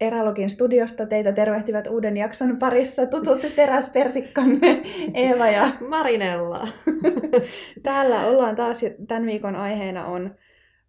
Eralogin 0.00 0.50
studiosta 0.50 1.06
teitä 1.06 1.32
tervehtivät 1.32 1.86
uuden 1.86 2.16
jakson 2.16 2.58
parissa 2.58 3.06
tutut 3.06 3.40
teräspersikkamme 3.56 4.82
Eeva 5.14 5.46
ja 5.46 5.68
Marinella. 5.88 6.68
Täällä 7.82 8.26
ollaan 8.26 8.56
taas 8.56 8.82
ja 8.82 8.90
tämän 9.08 9.26
viikon 9.26 9.56
aiheena 9.56 10.06
on 10.06 10.26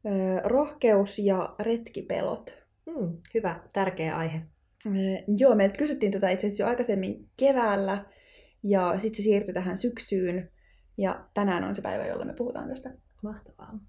ö, 0.05 0.41
rohkeus 0.43 1.19
ja 1.19 1.55
retkipelot. 1.59 2.57
Hmm, 2.85 3.17
hyvä, 3.33 3.59
tärkeä 3.73 4.17
aihe. 4.17 4.41
Ö, 4.85 4.89
joo, 5.37 5.55
meiltä 5.55 5.77
kysyttiin 5.77 6.11
tätä 6.11 6.29
itse 6.29 6.47
asiassa 6.47 6.63
jo 6.63 6.69
aikaisemmin 6.69 7.29
keväällä 7.37 8.05
ja 8.63 8.93
sitten 8.97 9.17
se 9.17 9.23
siirtyi 9.23 9.53
tähän 9.53 9.77
syksyyn 9.77 10.49
ja 10.97 11.25
tänään 11.33 11.63
on 11.63 11.75
se 11.75 11.81
päivä, 11.81 12.05
jolla 12.05 12.25
me 12.25 12.33
puhutaan 12.33 12.69
tästä. 12.69 12.91
Mahtavaa. 13.23 13.79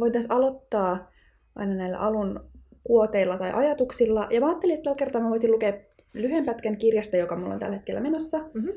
Voitaisiin 0.00 0.32
aloittaa 0.32 1.10
aina 1.54 1.74
näillä 1.74 1.98
alun 1.98 2.50
kuoteilla 2.84 3.38
tai 3.38 3.50
ajatuksilla. 3.54 4.28
Ja 4.30 4.40
mä 4.40 4.46
ajattelin, 4.46 4.74
että 4.74 4.84
tällä 4.84 4.96
kertaa 4.96 5.20
mä 5.20 5.30
voisin 5.30 5.52
lukea 5.52 5.72
lyhyen 6.12 6.44
pätkän 6.44 6.76
kirjasta, 6.76 7.16
joka 7.16 7.36
mulla 7.36 7.54
on 7.54 7.60
tällä 7.60 7.76
hetkellä 7.76 8.00
menossa. 8.00 8.38
Mm-hmm. 8.38 8.72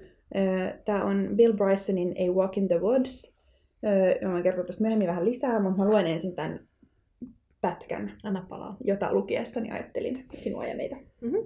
Tämä 0.85 1.03
on 1.03 1.29
Bill 1.35 1.53
Brysonin 1.53 2.15
A 2.17 2.33
Walk 2.33 2.57
in 2.57 2.67
the 2.67 2.79
Woods. 2.79 3.33
Mä 4.21 4.31
voin 4.31 4.43
kertoa 4.43 4.63
tästä 4.63 4.81
myöhemmin 4.81 5.07
vähän 5.07 5.25
lisää, 5.25 5.59
mutta 5.59 5.77
mä 5.77 5.89
luen 5.89 6.07
ensin 6.07 6.35
tämän 6.35 6.67
pätkän, 7.61 8.13
Anna 8.23 8.45
palaa. 8.49 8.77
jota 8.83 9.13
lukiessani 9.13 9.71
ajattelin 9.71 10.25
sinua 10.37 10.65
ja 10.65 10.75
meitä. 10.75 10.95
Mm-hmm. 11.21 11.39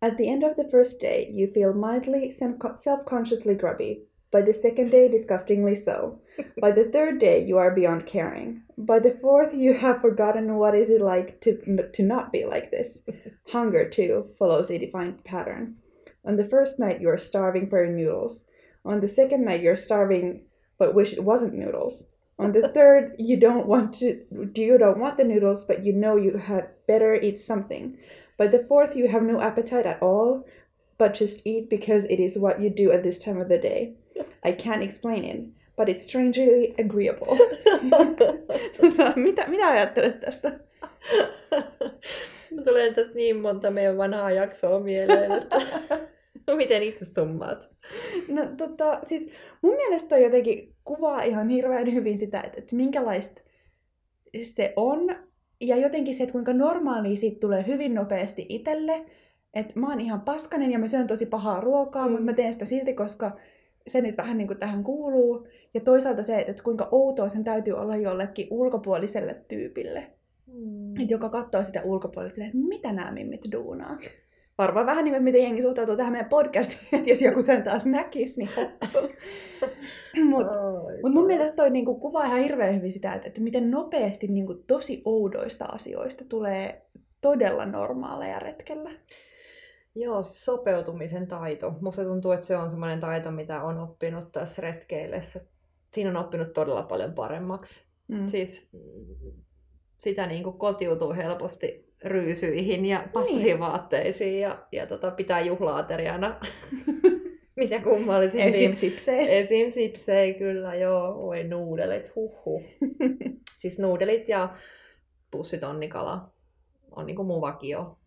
At 0.00 0.16
the 0.16 0.24
end 0.24 0.42
of 0.42 0.54
the 0.54 0.64
first 0.64 1.02
day, 1.02 1.40
you 1.40 1.52
feel 1.54 1.72
mildly 1.72 2.32
self-consciously 2.76 3.54
grubby. 3.54 4.11
By 4.32 4.40
the 4.40 4.54
second 4.54 4.90
day, 4.90 5.08
disgustingly 5.08 5.76
so. 5.76 6.18
By 6.60 6.72
the 6.72 6.84
third 6.84 7.20
day, 7.20 7.44
you 7.44 7.58
are 7.58 7.70
beyond 7.70 8.06
caring. 8.06 8.62
By 8.78 8.98
the 8.98 9.18
fourth, 9.20 9.54
you 9.54 9.74
have 9.74 10.00
forgotten 10.00 10.56
what 10.56 10.74
is 10.74 10.88
it 10.88 11.02
like 11.02 11.40
to, 11.42 11.88
to 11.92 12.02
not 12.02 12.32
be 12.32 12.46
like 12.46 12.70
this. 12.70 13.02
Hunger, 13.48 13.88
too, 13.88 14.30
follows 14.38 14.70
a 14.70 14.78
defined 14.78 15.22
pattern. 15.24 15.76
On 16.24 16.36
the 16.36 16.48
first 16.48 16.78
night, 16.78 17.00
you 17.00 17.08
are 17.10 17.18
starving 17.18 17.68
for 17.68 17.86
noodles. 17.86 18.46
On 18.84 19.00
the 19.00 19.08
second 19.08 19.44
night, 19.44 19.60
you're 19.60 19.76
starving 19.76 20.46
but 20.82 20.94
wish 20.94 21.12
it 21.12 21.22
wasn't 21.22 21.54
noodles. 21.54 22.04
On 22.40 22.52
the 22.52 22.66
third, 22.74 23.14
you 23.16 23.36
don't 23.36 23.68
want 23.68 23.94
to 23.94 24.20
you 24.54 24.76
don't 24.78 24.98
want 24.98 25.16
the 25.16 25.22
noodles, 25.22 25.64
but 25.64 25.84
you 25.84 25.92
know 25.92 26.16
you 26.16 26.38
had 26.38 26.70
better 26.88 27.14
eat 27.14 27.38
something. 27.38 27.98
By 28.36 28.48
the 28.48 28.64
fourth, 28.68 28.96
you 28.96 29.06
have 29.06 29.22
no 29.22 29.40
appetite 29.40 29.86
at 29.86 30.02
all, 30.02 30.44
but 30.98 31.14
just 31.14 31.42
eat 31.44 31.70
because 31.70 32.04
it 32.06 32.18
is 32.18 32.36
what 32.36 32.60
you 32.60 32.68
do 32.68 32.90
at 32.90 33.04
this 33.04 33.20
time 33.20 33.40
of 33.40 33.48
the 33.48 33.58
day. 33.58 33.94
I 34.48 34.52
can't 34.52 34.82
explain 34.82 35.24
it, 35.24 35.54
but 35.76 35.88
it's 35.88 35.98
strangely 35.98 36.74
agreeable. 36.84 37.36
mitä, 39.16 39.46
mitä 39.46 39.68
ajattelet 39.68 40.20
tästä? 40.20 40.60
Tulee 42.64 42.94
tästä 42.94 43.14
niin 43.14 43.36
monta 43.36 43.70
meidän 43.70 43.98
vanhaa 43.98 44.30
jaksoa 44.30 44.80
mieleen, 44.80 45.32
että 45.32 45.56
miten 46.56 46.82
itse 46.82 47.04
summaat? 47.04 47.70
No 48.28 48.42
tota, 48.56 48.98
siis 49.02 49.28
mun 49.62 49.74
mielestä 49.74 50.08
toi 50.08 50.22
jotenkin 50.22 50.74
kuvaa 50.84 51.22
ihan 51.22 51.48
hirveän 51.48 51.92
hyvin 51.92 52.18
sitä, 52.18 52.40
että, 52.40 52.58
että 52.58 52.76
minkälaista 52.76 53.40
se 54.42 54.72
on. 54.76 55.16
Ja 55.60 55.76
jotenkin 55.76 56.14
se, 56.14 56.22
että 56.22 56.32
kuinka 56.32 56.52
normaalia 56.52 57.16
siitä 57.16 57.40
tulee 57.40 57.66
hyvin 57.66 57.94
nopeasti 57.94 58.46
itselle. 58.48 59.04
Että 59.54 59.80
mä 59.80 59.88
oon 59.88 60.00
ihan 60.00 60.20
paskanen 60.20 60.72
ja 60.72 60.78
mä 60.78 60.86
syön 60.86 61.06
tosi 61.06 61.26
pahaa 61.26 61.60
ruokaa, 61.60 62.06
mm. 62.06 62.10
mutta 62.10 62.24
mä 62.24 62.32
teen 62.32 62.52
sitä 62.52 62.64
silti, 62.64 62.94
koska 62.94 63.36
se 63.86 64.00
nyt 64.00 64.16
vähän 64.16 64.38
niin 64.38 64.48
kuin 64.48 64.58
tähän 64.58 64.84
kuuluu. 64.84 65.46
Ja 65.74 65.80
toisaalta 65.80 66.22
se, 66.22 66.44
että 66.48 66.62
kuinka 66.62 66.88
outoa 66.90 67.28
sen 67.28 67.44
täytyy 67.44 67.74
olla 67.74 67.96
jollekin 67.96 68.46
ulkopuoliselle 68.50 69.36
tyypille. 69.48 70.06
Mm. 70.46 70.94
Joka 71.08 71.28
katsoo 71.28 71.62
sitä 71.62 71.82
ulkopuolelta, 71.84 72.44
että 72.44 72.58
mitä 72.68 72.92
nämä 72.92 73.10
mimmit 73.10 73.52
duunaa. 73.52 73.98
Varmaan 74.58 74.86
vähän 74.86 75.04
niin 75.04 75.14
kuin, 75.14 75.22
miten 75.22 75.42
jengi 75.42 75.62
suhtautuu 75.62 75.96
tähän 75.96 76.12
meidän 76.12 76.28
podcastiin, 76.28 76.80
että 76.92 77.10
jos 77.10 77.22
joku 77.22 77.42
sen 77.42 77.62
taas 77.62 77.84
näkisi, 77.84 78.38
niin 78.38 78.50
Mutta 80.30 80.52
mut 81.02 81.12
mun 81.12 81.26
mielestä 81.26 81.56
toi 81.56 81.70
niinku 81.70 81.94
kuvaa 81.94 82.24
ihan 82.24 82.40
hirveän 82.40 82.74
hyvin 82.74 82.92
sitä, 82.92 83.12
että, 83.12 83.28
että 83.28 83.40
miten 83.40 83.70
nopeasti 83.70 84.26
niinku 84.26 84.54
tosi 84.54 85.02
oudoista 85.04 85.64
asioista 85.64 86.24
tulee 86.28 86.86
todella 87.20 87.66
normaaleja 87.66 88.38
retkellä. 88.38 88.90
Joo, 89.94 90.22
siis 90.22 90.44
sopeutumisen 90.44 91.26
taito. 91.26 91.74
Musta 91.80 92.04
tuntuu, 92.04 92.32
että 92.32 92.46
se 92.46 92.56
on 92.56 92.70
semmoinen 92.70 93.00
taito, 93.00 93.30
mitä 93.30 93.62
on 93.62 93.78
oppinut 93.78 94.32
tässä 94.32 94.62
retkeillessä. 94.62 95.40
Siinä 95.92 96.10
on 96.10 96.16
oppinut 96.16 96.52
todella 96.52 96.82
paljon 96.82 97.12
paremmaksi. 97.12 97.86
Mm. 98.08 98.26
Siis 98.26 98.70
sitä 99.98 100.26
niin 100.26 100.44
kuin 100.44 100.58
kotiutuu 100.58 101.12
helposti 101.12 101.92
ryysyihin 102.04 102.86
ja 102.86 103.08
paskasiin 103.12 103.44
niin. 103.44 103.58
vaatteisiin 103.58 104.40
ja, 104.40 104.66
ja 104.72 104.86
tota, 104.86 105.10
pitää 105.10 105.40
juhlaateriana. 105.40 106.40
Mitä 107.56 107.80
kummallisin. 107.80 108.40
Esim. 108.40 108.72
sipsei. 108.72 109.38
Esim. 109.38 109.70
sipsei, 109.70 110.34
kyllä 110.34 110.74
joo. 110.74 111.28
Oi 111.28 111.44
nuudelit, 111.44 112.16
huhhuh. 112.16 112.62
siis 113.60 113.78
nuudelit 113.78 114.28
ja 114.28 114.56
pussitonnikala 115.30 116.32
on 116.90 117.06
niinku 117.06 117.24
mun 117.24 117.40
vakio 117.40 117.98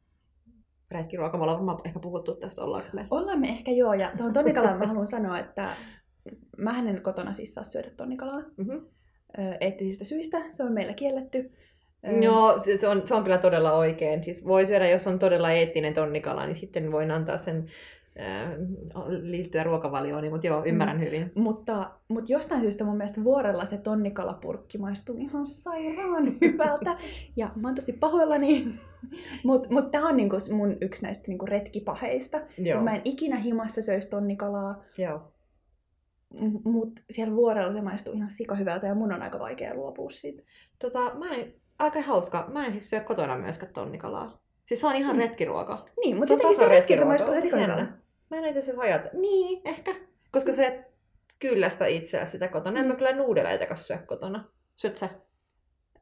retkiruoka. 0.96 1.38
Me 1.38 1.44
ollaan 1.44 1.58
varmaan 1.58 1.82
ehkä 1.86 2.00
puhuttu 2.00 2.36
tästä, 2.36 2.62
ollaanko 2.62 2.90
me? 2.94 3.08
Ollaan 3.12 3.40
me 3.40 3.48
ehkä 3.48 3.72
joo, 3.72 3.94
ja 3.94 4.10
tuohon 4.18 4.34
tonnikalaan 4.34 4.78
mä 4.78 4.88
haluan 4.88 5.08
sanoa, 5.08 5.40
että 5.40 5.70
mä 6.58 6.80
en 6.80 7.02
kotona 7.02 7.34
siis 7.34 7.54
saa 7.54 7.64
syödä 7.64 7.90
tonnikalaa. 7.98 8.42
Mm-hmm. 8.58 8.86
Eettisistä 9.60 10.04
syistä, 10.04 10.42
se 10.50 10.64
on 10.64 10.74
meillä 10.74 10.94
kielletty. 10.94 11.52
Joo, 12.22 12.60
se 12.60 12.88
on, 12.88 13.08
se 13.08 13.16
on 13.16 13.24
kyllä 13.24 13.38
todella 13.38 13.72
oikein. 13.72 14.24
Siis 14.24 14.46
voi 14.46 14.66
syödä, 14.66 14.90
jos 14.90 15.08
on 15.08 15.20
todella 15.20 15.52
eettinen 15.52 15.94
tonnikala, 15.94 16.46
niin 16.46 16.56
sitten 16.56 16.92
voin 16.92 17.12
antaa 17.12 17.38
sen 17.38 17.66
liittyä 19.22 19.64
ruokavalioon, 19.64 20.22
niin, 20.22 20.32
mutta 20.34 20.48
joo, 20.48 20.66
ymmärrän 20.66 20.98
mm. 20.98 21.04
hyvin. 21.04 21.32
Mutta, 21.36 21.92
mutta 22.08 22.34
jostain 22.34 22.62
syystä 22.62 22.84
mun 22.84 22.98
mielestä 22.98 23.24
vuorella 23.24 23.66
se 23.66 23.78
tonnikalapurkki 23.78 24.78
maistuu 24.78 25.18
ihan 25.18 25.46
sairaan 25.46 26.38
hyvältä. 26.42 26.98
ja 27.36 27.52
mä 27.56 27.68
oon 27.68 27.76
tosi 27.76 27.94
pahoillani. 27.94 28.68
mutta 29.46 29.70
mut 29.72 29.92
tää 29.92 30.04
on 30.04 30.18
niinku 30.18 30.38
mun 30.52 30.78
yksi 30.82 31.04
näistä 31.04 31.24
niinku 31.28 31.46
retkipaheista. 31.46 32.42
Joo. 32.58 32.84
Mä 32.84 32.96
en 32.96 33.02
ikinä 33.04 33.40
himassa 33.40 33.82
söisi 33.82 34.10
tonnikalaa. 34.10 34.84
Joo. 34.98 35.32
Mutta 36.66 37.02
siellä 37.10 37.36
vuorella 37.36 37.74
se 37.74 37.82
maistuu 37.82 38.14
ihan 38.14 38.30
sika 38.30 38.56
hyvältä 38.56 38.88
ja 38.88 38.96
mun 38.96 39.14
on 39.14 39.22
aika 39.22 39.40
vaikea 39.40 39.76
luopua 39.76 40.10
siitä. 40.10 40.44
Tota, 40.80 41.16
mä 41.16 41.36
en, 41.36 41.54
aika 41.80 42.02
hauska. 42.02 42.46
Mä 42.54 42.66
en 42.66 42.72
siis 42.72 42.90
syö 42.90 43.00
kotona 43.00 43.38
myöskään 43.38 43.74
tonnikalaa. 43.74 44.42
Siis 44.66 44.82
se 44.82 44.88
on 44.88 44.96
ihan 44.96 45.16
mm. 45.16 45.20
retkiruoka. 45.20 45.86
Niin, 46.04 46.16
mutta 46.16 46.28
se 46.28 46.34
jotenkin 46.34 46.58
se 46.58 46.68
retki, 46.68 46.98
se 46.98 47.06
maistuu 47.06 47.34
ihan 47.34 47.62
hyvältä. 47.62 48.05
Mä 48.30 48.38
en 48.38 48.46
itse 48.46 48.60
asiassa 48.60 48.82
ajatella. 48.82 49.20
Niin, 49.20 49.62
ehkä. 49.66 49.96
Koska 50.32 50.52
se 50.52 50.86
kyllästä 51.40 51.86
itseä 51.86 52.26
sitä 52.26 52.48
kotona. 52.48 52.72
Mm. 52.72 52.78
En 52.78 52.88
mä 52.88 52.96
kyllä 52.96 53.16
nuudeleita 53.16 53.76
syö 53.76 53.98
kotona. 53.98 54.50
Syöt 54.76 54.98
sä? 54.98 55.10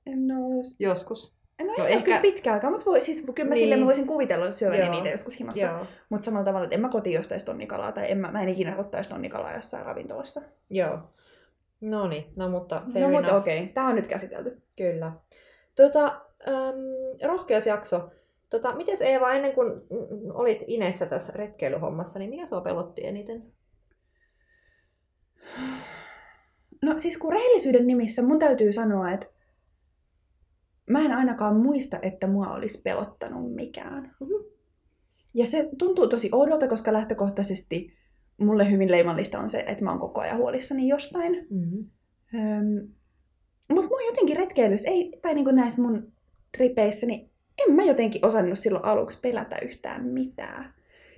No, 0.06 0.36
Joskus. 0.80 1.34
No, 1.60 1.74
no 1.78 1.86
ehkä 1.86 2.20
pitkä 2.22 2.54
aikaa, 2.54 2.72
mutta 2.72 2.86
voi, 2.86 3.02
siis, 3.02 3.24
kyllä 3.36 3.50
mä, 3.50 3.54
niin. 3.56 3.64
sille, 3.64 3.78
mä 3.78 3.86
voisin 3.86 4.08
kuvitella 4.08 4.52
syöväni 4.52 4.90
niitä 4.90 5.10
joskus 5.10 5.40
himassa. 5.40 5.86
Mutta 6.10 6.26
samalla 6.26 6.46
tavalla, 6.46 6.64
että 6.64 6.76
en 6.76 6.82
mä 6.82 6.90
kotiin 6.90 7.20
ostaisi 7.20 7.46
tonnikalaa 7.46 7.92
tai 7.92 8.12
en 8.12 8.18
mä, 8.18 8.32
mä 8.32 8.42
en 8.42 8.50
ikinä 8.50 8.78
ottaisi 8.78 9.10
tonnikalaa 9.10 9.54
jossain 9.54 9.86
ravintolassa. 9.86 10.42
Joo. 10.70 11.00
No 11.82 12.08
niin, 12.08 12.26
no 12.38 12.50
mutta 12.50 12.82
No 12.86 13.10
mutta 13.10 13.38
okei, 13.38 13.58
okay. 13.58 13.74
tää 13.74 13.86
on 13.86 13.96
nyt 13.96 14.08
käsitelty. 14.08 14.62
Kyllä. 14.78 15.12
Tota, 15.76 16.22
ähm, 16.48 17.28
rohkeusjakso. 17.28 18.10
Tota, 18.54 18.76
mites 18.76 19.02
Eeva, 19.02 19.34
ennen 19.34 19.54
kuin 19.54 19.72
olit 20.34 20.64
Inessä 20.68 21.06
tässä 21.06 21.34
retkeilyhommassa, 21.36 22.20
niin 22.20 22.30
mikä 22.30 22.46
sua 22.46 22.62
pelotti 22.62 23.06
eniten? 23.06 23.44
No 26.82 26.94
siis 26.98 27.18
kun 27.18 27.34
rehellisyyden 27.34 27.88
nimissä 27.88 28.22
mun 28.22 28.40
täytyy 28.40 28.72
sanoa, 28.72 29.12
että 29.12 29.28
mä 30.90 31.00
en 31.00 31.12
ainakaan 31.12 31.56
muista, 31.56 32.00
että 32.02 32.28
mua 32.28 32.48
olisi 32.48 32.82
pelottanut 32.82 33.56
mikään. 33.56 34.16
Mm-hmm. 34.20 34.46
Ja 35.34 35.46
se 35.46 35.70
tuntuu 35.78 36.08
tosi 36.08 36.30
oudolta, 36.32 36.68
koska 36.68 36.94
lähtökohtaisesti 36.94 37.94
mulle 38.38 38.72
hyvin 38.72 38.92
leimallista 38.92 39.40
on 39.40 39.50
se, 39.50 39.64
että 39.68 39.84
mä 39.84 39.92
oon 39.92 40.00
koko 40.00 40.22
ajan 40.22 40.38
huolissani 40.38 40.88
jostain. 40.88 41.48
Mm-hmm. 41.50 41.90
Öm, 42.36 42.88
mutta 43.70 43.88
mua 43.88 44.02
jotenkin 44.02 44.38
retkeilyssä, 44.38 44.90
ei, 44.90 45.20
tai 45.22 45.34
niin 45.34 45.56
näissä 45.56 45.82
mun 45.82 46.14
tripeissä, 46.58 47.06
niin 47.06 47.33
en 47.58 47.76
mä 47.76 47.84
jotenkin 47.84 48.26
osannut 48.26 48.60
silloin 48.60 48.86
aluksi 48.86 49.20
pelätä 49.22 49.56
yhtään 49.62 50.06
mitään. 50.06 50.74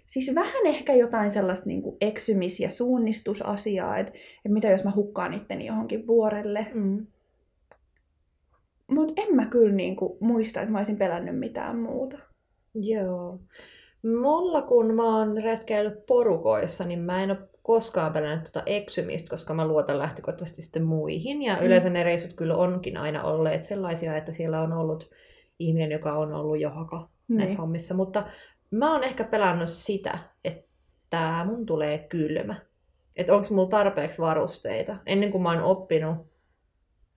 Siis 0.06 0.36
vähän 0.36 0.66
ehkä 0.66 0.94
jotain 0.94 1.32
sellaista 1.32 1.68
niin 1.68 1.82
kuin 1.82 1.98
eksymis- 2.02 2.60
ja 2.60 2.70
suunnistusasiaa, 2.70 3.98
että, 3.98 4.14
että 4.14 4.50
mitä 4.50 4.70
jos 4.70 4.84
mä 4.84 4.92
hukkaan 4.96 5.34
itteni 5.34 5.66
johonkin 5.66 6.08
vuorelle. 6.08 6.68
Mm. 6.74 7.08
Mutta 8.92 9.22
en 9.22 9.36
mä 9.36 9.46
kyllä 9.46 9.76
niin 9.76 9.96
kuin, 9.96 10.18
muista, 10.20 10.60
että 10.60 10.72
mä 10.72 10.80
olisin 10.80 10.98
pelännyt 10.98 11.40
mitään 11.40 11.78
muuta. 11.78 12.18
Joo. 12.76 13.40
Mulla 14.04 14.62
kun 14.62 14.96
mä 14.96 15.18
oon 15.18 15.44
retkeillyt 15.44 16.06
porukoissa, 16.06 16.84
niin 16.84 17.00
mä 17.00 17.24
en 17.24 17.32
ole 17.32 17.50
koskaan 17.64 18.14
pelännyt 18.14 18.44
tuota 18.44 18.64
eksymistä, 18.66 19.30
koska 19.30 19.54
mä 19.54 19.68
luotan 19.68 20.00
lähtökohtaisesti 20.00 20.62
sitten 20.62 20.84
muihin. 20.84 21.42
Ja 21.42 21.56
mm. 21.56 21.66
yleensä 21.66 21.90
ne 21.90 22.04
reissut 22.04 22.34
kyllä 22.34 22.58
onkin 22.58 22.98
aina 22.98 23.24
olleet 23.24 23.64
sellaisia, 23.64 24.18
että 24.18 24.32
siellä 24.32 24.62
on 24.62 24.74
ollut 24.74 25.10
ihminen, 25.60 25.92
joka 25.92 26.14
on 26.14 26.34
ollut 26.34 26.60
jo 26.60 26.70
haka, 26.70 27.10
niin. 27.28 27.38
näissä 27.38 27.58
hommissa. 27.58 27.94
Mutta 27.94 28.24
mä 28.72 28.92
oon 28.94 29.04
ehkä 29.04 29.24
pelannut 29.24 29.70
sitä, 29.70 30.20
että 30.44 31.46
mun 31.46 31.66
tulee 31.66 31.98
kylmä. 31.98 32.56
Että 33.16 33.36
onko 33.36 33.48
mulla 33.52 33.70
tarpeeksi 33.70 34.22
varusteita. 34.22 34.98
Ennen 35.06 35.32
kuin 35.32 35.42
mä 35.42 35.52
oon 35.52 35.64
oppinut 35.64 36.18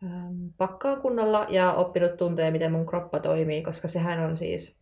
ähm, 0.04 0.46
pakkaa 0.56 0.96
kunnolla 0.96 1.46
ja 1.48 1.74
oppinut 1.74 2.16
tuntea, 2.16 2.50
miten 2.50 2.72
mun 2.72 2.86
kroppa 2.86 3.20
toimii, 3.20 3.62
koska 3.62 3.88
sehän 3.88 4.20
on 4.20 4.36
siis 4.36 4.78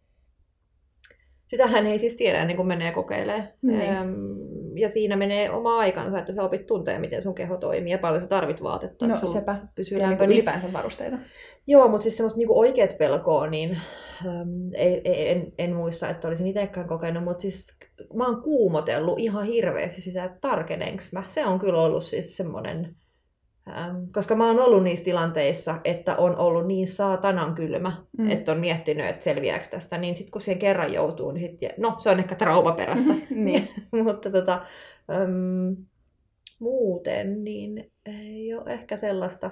sitähän 1.47 1.87
ei 1.87 1.99
siis 1.99 2.17
tiedä 2.17 2.41
ennen 2.41 2.57
kuin 2.57 2.69
menee 2.69 2.93
kokeilemaan. 2.93 3.49
Niin. 3.63 3.81
Ja 4.77 4.89
siinä 4.89 5.17
menee 5.17 5.51
oma 5.51 5.79
aikansa, 5.79 6.19
että 6.19 6.33
sä 6.33 6.43
opit 6.43 6.67
tuntea, 6.67 7.01
miten 7.01 7.23
sun 7.23 7.35
keho 7.35 7.57
toimii 7.57 7.93
ja 7.93 7.99
paljon 7.99 8.21
sä 8.21 8.27
tarvit 8.27 8.63
vaatetta. 8.63 9.07
No 9.07 9.17
sepä, 9.27 9.57
pysyy 9.75 9.99
lämpö. 9.99 10.27
Niin 10.27 10.33
ylipäänsä 10.33 10.73
varusteita. 10.73 11.19
Joo, 11.67 11.89
mutta 11.89 12.03
siis 12.03 12.17
semmoista 12.17 12.39
niinku 12.39 12.59
oikeat 12.59 12.99
pelkoa, 12.99 13.47
niin 13.47 13.79
äm, 14.27 14.75
ei, 14.75 15.01
ei, 15.05 15.31
en, 15.31 15.53
en, 15.59 15.73
muista, 15.73 16.09
että 16.09 16.29
olisin 16.29 16.47
itsekään 16.47 16.89
kokenut, 16.89 17.25
mutta 17.25 17.43
siis 17.43 17.79
mä 18.15 18.27
oon 18.27 18.43
kuumotellut 18.43 19.19
ihan 19.19 19.47
hirveästi 19.47 20.01
sitä, 20.01 20.25
että 20.25 20.39
tarkenenks 20.41 21.13
mä. 21.13 21.25
Se 21.29 21.47
on 21.47 21.59
kyllä 21.59 21.83
ollut 21.83 22.05
siis 22.05 22.37
semmoinen 22.37 22.97
koska 24.13 24.35
mä 24.35 24.47
oon 24.47 24.61
ollut 24.61 24.83
niissä 24.83 25.05
tilanteissa, 25.05 25.81
että 25.85 26.17
on 26.17 26.37
ollut 26.37 26.67
niin 26.67 26.87
saatanan 26.87 27.55
kylmä, 27.55 28.03
mm. 28.19 28.31
että 28.31 28.53
on 28.53 28.59
miettinyt, 28.59 29.07
että 29.07 29.25
selviääkö 29.25 29.65
tästä, 29.71 29.99
niin 29.99 30.17
sitten 30.17 30.33
kun 30.33 30.41
siihen 30.41 30.59
kerran 30.59 30.93
joutuu, 30.93 31.33
niin 31.33 31.41
sit, 31.41 31.79
no 31.79 31.95
se 31.99 32.11
on 32.11 32.19
ehkä 32.19 32.35
traumaperäistä. 32.35 33.15
niin. 33.31 33.69
Mutta 34.05 34.31
tota, 34.31 34.63
äm, 35.11 35.77
muuten 36.61 37.45
niin 37.45 37.93
ei 38.07 38.55
ole 38.55 38.73
ehkä 38.73 38.97
sellaista, 38.97 39.51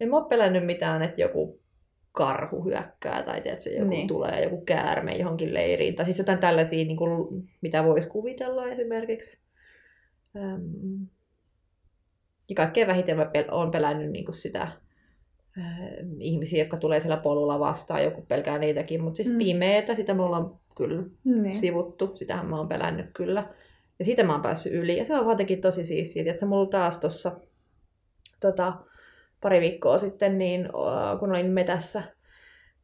en 0.00 0.08
mä 0.08 0.16
ole 0.16 0.28
pelännyt 0.28 0.66
mitään, 0.66 1.02
että 1.02 1.20
joku 1.20 1.60
karhu 2.12 2.64
hyökkää 2.64 3.22
tai 3.22 3.40
tiedätkö, 3.40 3.70
joku 3.70 3.90
niin. 3.90 4.08
tulee 4.08 4.42
joku 4.42 4.60
käärme 4.60 5.16
johonkin 5.16 5.54
leiriin. 5.54 5.94
Tai 5.94 6.04
siis 6.04 6.18
jotain 6.18 6.38
tällaisia, 6.38 6.84
niin 6.84 6.96
kuin, 6.96 7.48
mitä 7.60 7.84
voisi 7.84 8.08
kuvitella 8.08 8.66
esimerkiksi. 8.66 9.40
Öm, 10.36 11.06
ja 12.50 12.56
kaikkein 12.56 12.86
vähiten 12.86 13.16
mä 13.16 13.24
pel- 13.24 13.50
olen 13.52 13.70
pelännyt 13.70 14.10
niin 14.10 14.32
sitä 14.32 14.62
äh, 15.58 15.78
ihmisiä, 16.18 16.58
jotka 16.58 16.76
tulee 16.76 17.00
siellä 17.00 17.16
polulla 17.16 17.60
vastaan, 17.60 18.04
joku 18.04 18.22
pelkää 18.22 18.58
niitäkin, 18.58 19.02
mutta 19.02 19.16
siis 19.16 19.28
mm. 19.28 19.38
pimeetä, 19.38 19.94
sitä 19.94 20.14
me 20.14 20.22
ollaan 20.22 20.50
kyllä 20.76 21.02
niin. 21.24 21.56
sivuttu, 21.56 22.12
sitähän 22.14 22.46
mä 22.46 22.58
oon 22.58 22.68
pelännyt 22.68 23.06
kyllä. 23.14 23.48
Ja 23.98 24.04
siitä 24.04 24.22
mä 24.22 24.32
oon 24.32 24.42
päässyt 24.42 24.72
yli, 24.72 24.98
ja 24.98 25.04
se 25.04 25.14
on 25.14 25.28
jotenkin 25.28 25.60
tosi 25.60 25.84
siistiä, 25.84 26.22
että 26.22 26.40
se 26.40 26.46
mulla 26.46 26.70
taas 26.70 26.98
tuossa 26.98 27.32
tota, 28.40 28.72
pari 29.40 29.60
viikkoa 29.60 29.98
sitten, 29.98 30.38
niin, 30.38 30.68
kun 31.20 31.30
olin 31.30 31.50
metässä, 31.50 32.02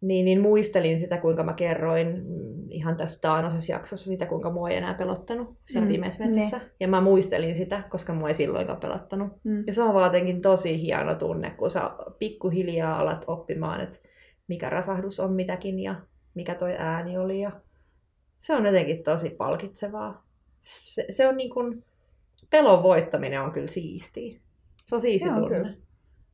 niin, 0.06 0.24
niin 0.24 0.40
muistelin 0.40 1.00
sitä, 1.00 1.16
kuinka 1.16 1.42
mä 1.42 1.52
kerroin 1.52 2.06
mm, 2.06 2.70
ihan 2.70 2.96
tässä 2.96 3.20
taanoisessa 3.20 3.72
jaksossa 3.72 4.10
sitä, 4.10 4.26
kuinka 4.26 4.50
mua 4.50 4.70
ei 4.70 4.76
enää 4.76 4.94
pelottanut 4.94 5.56
siellä 5.66 5.86
mm, 5.86 5.88
viimeisessä 5.88 6.24
metsässä. 6.24 6.58
Ne. 6.58 6.70
Ja 6.80 6.88
mä 6.88 7.00
muistelin 7.00 7.54
sitä, 7.54 7.82
koska 7.90 8.14
mua 8.14 8.28
ei 8.28 8.34
silloinkaan 8.34 8.80
pelottanut. 8.80 9.32
Mm. 9.44 9.64
Ja 9.66 9.72
se 9.72 9.82
on 9.82 9.94
vaan 9.94 10.04
jotenkin 10.04 10.42
tosi 10.42 10.82
hieno 10.82 11.14
tunne, 11.14 11.50
kun 11.50 11.70
sä 11.70 11.90
pikkuhiljaa 12.18 12.98
alat 12.98 13.24
oppimaan, 13.26 13.80
että 13.80 13.96
mikä 14.48 14.70
rasahdus 14.70 15.20
on 15.20 15.32
mitäkin 15.32 15.78
ja 15.78 15.94
mikä 16.34 16.54
toi 16.54 16.74
ääni 16.78 17.18
oli. 17.18 17.40
Ja 17.40 17.52
se 18.40 18.54
on 18.54 18.66
jotenkin 18.66 19.02
tosi 19.02 19.30
palkitsevaa. 19.30 20.26
Se, 20.60 21.06
se 21.10 21.28
on 21.28 21.36
niin 21.36 21.50
kuin, 21.50 21.84
pelon 22.50 22.82
voittaminen 22.82 23.42
on 23.42 23.52
kyllä 23.52 23.66
siistiä. 23.66 24.40
Se 24.86 24.94
on 24.94 25.00
siisti 25.00 25.28
tunne. 25.28 25.76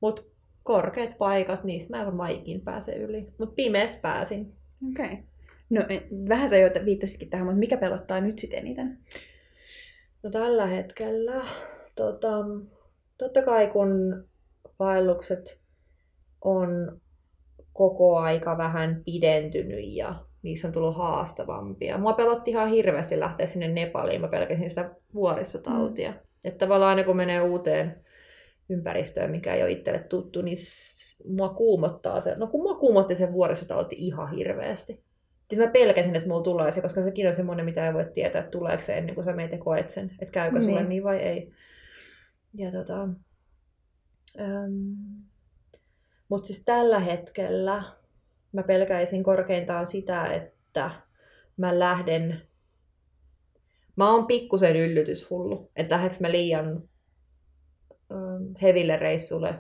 Mutta 0.01 0.23
korkeat 0.63 1.19
paikat, 1.19 1.65
niistä 1.65 1.91
mä 1.91 2.01
en 2.01 2.07
varmaan 2.07 2.31
ikin 2.31 2.61
pääse 2.61 2.93
yli. 2.93 3.27
Mutta 3.39 3.55
pimeässä 3.55 3.99
pääsin. 4.03 4.53
Okei. 4.91 5.07
Okay. 5.07 5.17
No 5.71 5.83
vähän 6.29 6.51
sä 6.51 6.57
jo 6.57 6.71
viittasitkin 6.85 7.31
tähän, 7.31 7.47
mutta 7.47 7.59
mikä 7.59 7.77
pelottaa 7.77 8.21
nyt 8.21 8.39
sitten 8.39 8.59
eniten? 8.59 8.99
No 10.23 10.31
tällä 10.31 10.67
hetkellä, 10.67 11.45
tota, 11.95 12.31
totta 13.19 13.43
kai 13.43 13.67
kun 13.67 14.25
vaellukset 14.79 15.61
on 16.45 17.01
koko 17.73 18.19
aika 18.19 18.59
vähän 18.59 19.03
pidentynyt 19.05 19.85
ja 19.87 20.25
niissä 20.43 20.69
on 20.69 20.73
tullut 20.73 20.97
haastavampia. 20.97 21.99
Mua 21.99 22.13
pelotti 22.13 22.51
ihan 22.51 22.69
hirveästi 22.69 23.21
lähteä 23.21 23.47
sinne 23.47 23.69
Nepaliin, 23.69 24.21
mä 24.21 24.29
pelkäsin 24.29 24.71
sitä 24.71 24.91
vuorissotautia. 25.15 26.11
Mm. 26.11 26.19
Että 26.45 26.59
tavallaan 26.59 26.91
aina 26.91 27.05
kun 27.05 27.17
menee 27.17 27.41
uuteen 27.41 28.05
ympäristöön, 28.73 29.31
mikä 29.31 29.55
ei 29.55 29.63
ole 29.63 29.71
itselle 29.71 29.99
tuttu, 29.99 30.43
niin 30.43 30.57
mua 31.29 31.49
kuumottaa 31.49 32.21
se. 32.21 32.35
No 32.35 32.47
kun 32.47 32.63
mua 32.63 32.75
kuumotti 32.75 33.15
sen 33.15 33.33
vuorisotauti 33.33 33.97
ihan 33.99 34.31
hirveästi. 34.31 35.03
Siis 35.49 35.59
mä 35.59 35.67
pelkäsin, 35.67 36.17
että 36.17 36.29
mulla 36.29 36.43
tulee 36.43 36.71
se, 36.71 36.81
koska 36.81 37.03
sekin 37.03 37.29
on 37.29 37.35
semmoinen, 37.35 37.65
mitä 37.65 37.87
ei 37.87 37.95
voi 37.95 38.05
tietää, 38.15 38.41
että 38.41 38.51
tuleeko 38.51 38.83
se 38.83 38.99
ennen 38.99 39.15
kuin 39.15 39.25
sä 39.25 39.33
meitä 39.33 39.59
koet 39.59 39.91
sen, 39.91 40.11
että 40.19 40.33
käykö 40.33 40.59
niin. 40.59 40.69
sulle 40.69 40.85
niin 40.85 41.05
vai 41.05 41.19
ei. 41.19 41.53
Ja 42.55 42.71
tota, 42.71 43.09
ähm, 44.41 44.73
mutta 46.29 46.47
siis 46.47 46.65
tällä 46.65 47.01
hetkellä 47.01 47.83
mä 48.53 48.63
pelkäisin 48.63 49.23
korkeintaan 49.23 49.87
sitä, 49.87 50.27
että 50.27 50.91
mä 51.57 51.79
lähden 51.79 52.43
Mä 53.97 54.11
oon 54.11 54.27
pikkusen 54.27 54.77
yllytyshullu, 54.77 55.71
että 55.77 55.95
lähdekö 55.95 56.17
mä 56.21 56.33
liian 56.33 56.83
heville 58.63 58.97
reissulle, 58.97 59.55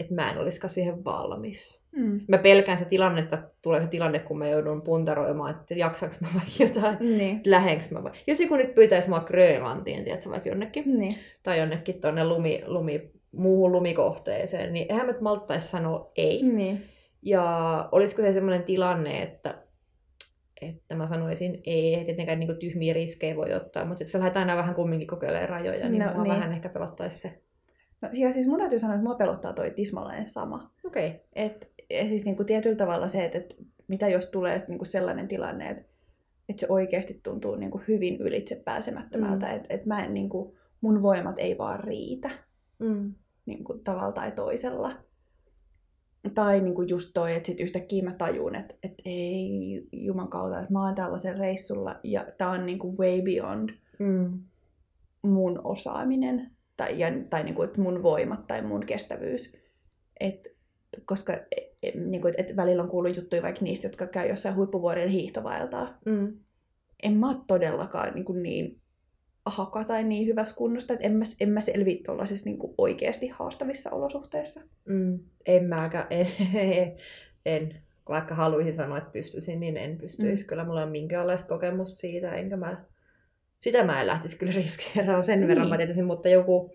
että 0.00 0.14
mä 0.14 0.30
en 0.32 0.38
olisikaan 0.38 0.70
siihen 0.70 1.04
valmis. 1.04 1.82
Mm. 1.92 2.20
Mä 2.28 2.38
pelkään 2.38 2.78
se 2.78 2.84
tilanne, 2.84 3.20
että 3.20 3.50
tulee 3.62 3.80
se 3.80 3.86
tilanne, 3.86 4.18
kun 4.18 4.38
mä 4.38 4.48
joudun 4.48 4.82
puntaroimaan, 4.82 5.50
että 5.50 5.74
jaksaks 5.74 6.20
mä 6.20 6.28
vaikka 6.34 6.64
jotain, 6.64 7.18
niin. 7.18 7.40
lähdenkö 7.46 7.84
mä 7.90 8.02
vaikka. 8.02 8.18
Jos 8.26 8.40
joku 8.40 8.56
nyt 8.56 8.74
pyytäisi 8.74 9.08
mua 9.08 9.20
Grönlantiin, 9.20 10.04
tiedätkö, 10.04 10.30
vaikka 10.30 10.48
jonnekin, 10.48 10.98
niin. 10.98 11.14
tai 11.42 11.58
jonnekin 11.58 12.00
tuonne 12.00 12.24
lumi, 12.24 12.62
lumi, 12.66 13.10
muuhun 13.32 13.72
lumikohteeseen, 13.72 14.72
niin 14.72 14.86
eihän 14.88 15.06
mä 15.06 15.14
malttaisi 15.20 15.68
sanoa 15.68 16.12
ei. 16.16 16.42
Niin. 16.42 16.84
Ja 17.22 17.88
olisiko 17.92 18.22
se 18.22 18.32
semmoinen 18.32 18.62
tilanne, 18.62 19.22
että 19.22 19.54
että 20.62 20.94
mä 20.94 21.06
sanoisin, 21.06 21.60
ei 21.66 22.04
tietenkään 22.04 22.40
niin 22.40 22.58
tyhmiä 22.58 22.92
riskejä 22.92 23.36
voi 23.36 23.54
ottaa, 23.54 23.84
mutta 23.84 24.04
että 24.04 24.12
sä 24.12 24.18
lähdet 24.18 24.36
aina 24.36 24.56
vähän 24.56 24.74
kumminkin 24.74 25.08
kokeilemaan 25.08 25.48
rajoja, 25.48 25.88
niin 25.88 26.02
no, 26.02 26.14
mua 26.14 26.22
niin. 26.22 26.34
vähän 26.34 26.52
ehkä 26.52 26.68
pelottaisi 26.68 27.18
se. 27.18 27.42
No, 28.02 28.08
ja 28.12 28.32
siis 28.32 28.46
mun 28.46 28.58
täytyy 28.58 28.78
sanoa, 28.78 28.94
että 28.94 29.04
mua 29.04 29.14
pelottaa 29.14 29.52
toi 29.52 29.70
tismalleen 29.70 30.28
sama. 30.28 30.70
Okei. 30.84 31.08
Okay. 31.08 31.20
Et, 31.32 31.72
ja 31.90 32.08
siis 32.08 32.24
niin 32.24 32.36
kuin 32.36 32.46
tietyllä 32.46 32.76
tavalla 32.76 33.08
se, 33.08 33.24
että, 33.24 33.38
että 33.38 33.54
mitä 33.88 34.08
jos 34.08 34.26
tulee 34.26 34.58
niin 34.68 34.78
kuin 34.78 34.88
sellainen 34.88 35.28
tilanne, 35.28 35.70
että, 35.70 35.84
että 36.48 36.60
se 36.60 36.66
oikeasti 36.68 37.20
tuntuu 37.22 37.56
niin 37.56 37.70
kuin 37.70 37.84
hyvin 37.88 38.16
ylitse 38.16 38.54
pääsemättömältä, 38.64 39.46
mm. 39.46 39.52
että, 39.52 39.74
että 39.74 39.88
mä 39.88 40.04
en, 40.04 40.14
niin 40.14 40.28
kuin, 40.28 40.56
mun 40.80 41.02
voimat 41.02 41.38
ei 41.38 41.58
vaan 41.58 41.80
riitä 41.80 42.30
mm. 42.78 43.14
niin 43.46 43.64
kuin, 43.64 43.84
tavalla 43.84 44.12
tai 44.12 44.32
toisella. 44.32 44.92
Tai 46.34 46.60
niin 46.60 46.74
kuin 46.74 46.88
just 46.88 47.10
toi, 47.14 47.34
että 47.34 47.46
sit 47.46 47.60
yhtäkkiä 47.60 48.04
mä 48.04 48.12
tajun, 48.12 48.54
että, 48.54 48.74
että 48.82 49.02
ei 49.04 49.88
juman 49.92 50.28
kautta, 50.28 50.60
että 50.60 50.72
mä 50.72 50.84
oon 50.84 50.94
tällaisen 50.94 51.38
reissulla 51.38 52.00
ja 52.04 52.26
tää 52.38 52.50
on 52.50 52.66
niin 52.66 52.78
kuin 52.78 52.98
way 52.98 53.22
beyond 53.22 53.70
mm. 53.98 54.40
mun 55.22 55.60
osaaminen 55.64 56.50
tai, 56.78 56.98
ja, 56.98 57.06
tai 57.30 57.44
niin 57.44 57.54
kuin, 57.54 57.68
että 57.68 57.80
mun 57.80 58.02
voimat 58.02 58.46
tai 58.46 58.62
mun 58.62 58.86
kestävyys. 58.86 59.52
Et, 60.20 60.48
koska 61.04 61.32
et, 61.82 61.94
niin 61.94 62.22
kuin, 62.22 62.34
et 62.36 62.56
välillä 62.56 62.82
on 62.82 62.88
kuullut 62.88 63.16
juttuja 63.16 63.42
vaikka 63.42 63.64
niistä, 63.64 63.86
jotka 63.86 64.06
käy 64.06 64.28
jossain 64.28 64.54
huippuvuorilla 64.54 65.10
hiihtovaeltaa. 65.10 65.98
Mm. 66.06 66.38
En 67.02 67.12
mä 67.12 67.28
ole 67.28 67.36
todellakaan 67.46 68.14
niin, 68.14 68.24
kuin 68.24 68.42
niin 68.42 68.80
haka 69.46 69.84
tai 69.84 70.04
niin 70.04 70.26
hyvässä 70.26 70.56
kunnosta, 70.56 70.92
että 70.92 71.06
en 71.06 71.12
mä, 71.12 71.24
en 71.40 71.50
mä 71.50 71.60
selviä 71.60 71.96
tuollaisissa 72.06 72.44
niin 72.50 72.58
oikeasti 72.78 73.28
haastavissa 73.28 73.90
olosuhteissa. 73.90 74.60
Mm, 74.84 75.18
en 75.46 75.64
mäkään, 75.64 76.06
en, 76.10 76.96
en, 77.46 77.82
vaikka 78.08 78.34
haluaisin 78.34 78.74
sanoa, 78.74 78.98
että 78.98 79.10
pystyisin, 79.10 79.60
niin 79.60 79.76
en 79.76 79.98
pystyisi. 79.98 80.44
Mm. 80.44 80.46
Kyllä 80.46 80.64
mulla 80.64 80.82
on 80.82 80.90
minkäänlaista 80.90 81.48
kokemusta 81.48 81.98
siitä, 81.98 82.34
enkä 82.34 82.56
mä, 82.56 82.84
sitä 83.60 83.84
mä 83.84 84.00
en 84.00 84.06
lähtisi 84.06 84.38
kyllä 84.38 84.52
riskeeraan 84.62 85.24
sen 85.24 85.40
niin. 85.40 85.48
verran, 85.48 85.68
mä 85.68 85.76
tietäisin, 85.76 86.04
mutta 86.04 86.28
joku 86.28 86.74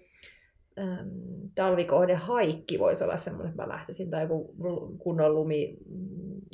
äm, 0.79 1.09
talvikohde 1.55 2.13
haikki 2.13 2.79
voisi 2.79 3.03
olla 3.03 3.17
semmoinen, 3.17 3.49
että 3.49 3.61
mä 3.63 3.69
lähtisin, 3.69 4.09
tai 4.09 4.23
joku 4.23 4.55
kunnon 4.97 5.35
lumi 5.35 5.77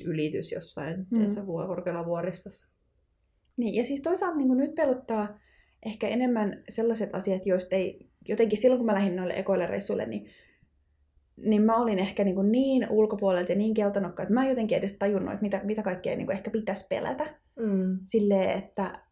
ylitys 0.06 0.52
jossain 0.52 1.08
mm. 1.12 1.46
korkealla 1.46 2.06
vuoristossa. 2.06 2.68
Niin, 3.58 3.76
ja 3.76 3.86
siis 3.86 4.02
toisaalta 4.02 4.38
niin 4.38 4.58
nyt 4.58 4.76
pelottaa 4.76 5.40
ehkä 5.86 6.08
enemmän 6.08 6.64
sellaiset 6.70 7.16
asiat, 7.16 7.46
joista 7.46 7.76
ei, 7.76 8.10
jotenkin 8.28 8.60
silloin 8.60 8.80
kun 8.80 8.86
mä 8.86 8.94
lähdin 8.94 9.16
noille 9.16 9.34
ekoille 9.34 9.68
reissuille, 9.68 10.06
niin, 10.06 10.30
niin 11.38 11.62
mä 11.62 11.78
olin 11.78 12.00
ehkä 12.00 12.24
niin, 12.24 12.52
niin 12.52 12.88
ulkopuolelta 12.90 13.52
ja 13.52 13.58
niin 13.58 13.74
keltanokka, 13.74 14.24
että 14.24 14.34
mä 14.34 14.44
en 14.44 14.50
jotenkin 14.50 14.78
edes 14.78 14.94
tajunnut, 14.94 15.34
että 15.34 15.44
mitä, 15.44 15.62
mitä 15.64 15.84
kaikkea 15.84 16.16
niin 16.16 16.32
ehkä 16.32 16.52
pitäisi 16.52 16.86
pelätä. 16.90 17.24
Mm. 17.60 18.00
Silleen, 18.04 18.50
että, 18.50 19.09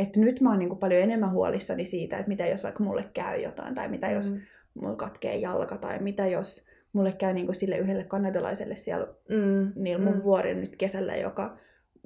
että 0.00 0.20
nyt 0.20 0.40
mä 0.40 0.50
oon 0.50 0.58
niin 0.58 0.68
kuin 0.68 0.78
paljon 0.78 1.02
enemmän 1.02 1.32
huolissani 1.32 1.84
siitä, 1.84 2.16
että 2.16 2.28
mitä 2.28 2.46
jos 2.46 2.64
vaikka 2.64 2.84
mulle 2.84 3.04
käy 3.14 3.40
jotain, 3.40 3.74
tai 3.74 3.88
mitä 3.88 4.06
mm. 4.06 4.14
jos 4.14 4.34
mulla 4.74 4.96
katkee 4.96 5.36
jalka, 5.36 5.76
tai 5.76 5.98
mitä 5.98 6.26
jos 6.26 6.66
mulle 6.92 7.12
käy 7.12 7.32
niin 7.34 7.46
kuin 7.46 7.56
sille 7.56 7.78
yhdelle 7.78 8.04
kanadalaiselle 8.04 8.76
siellä 8.76 9.06
mm. 9.28 9.72
niillä 9.76 10.04
mun 10.04 10.16
mm. 10.16 10.22
vuorin 10.22 10.60
nyt 10.60 10.76
kesällä, 10.76 11.16
joka 11.16 11.56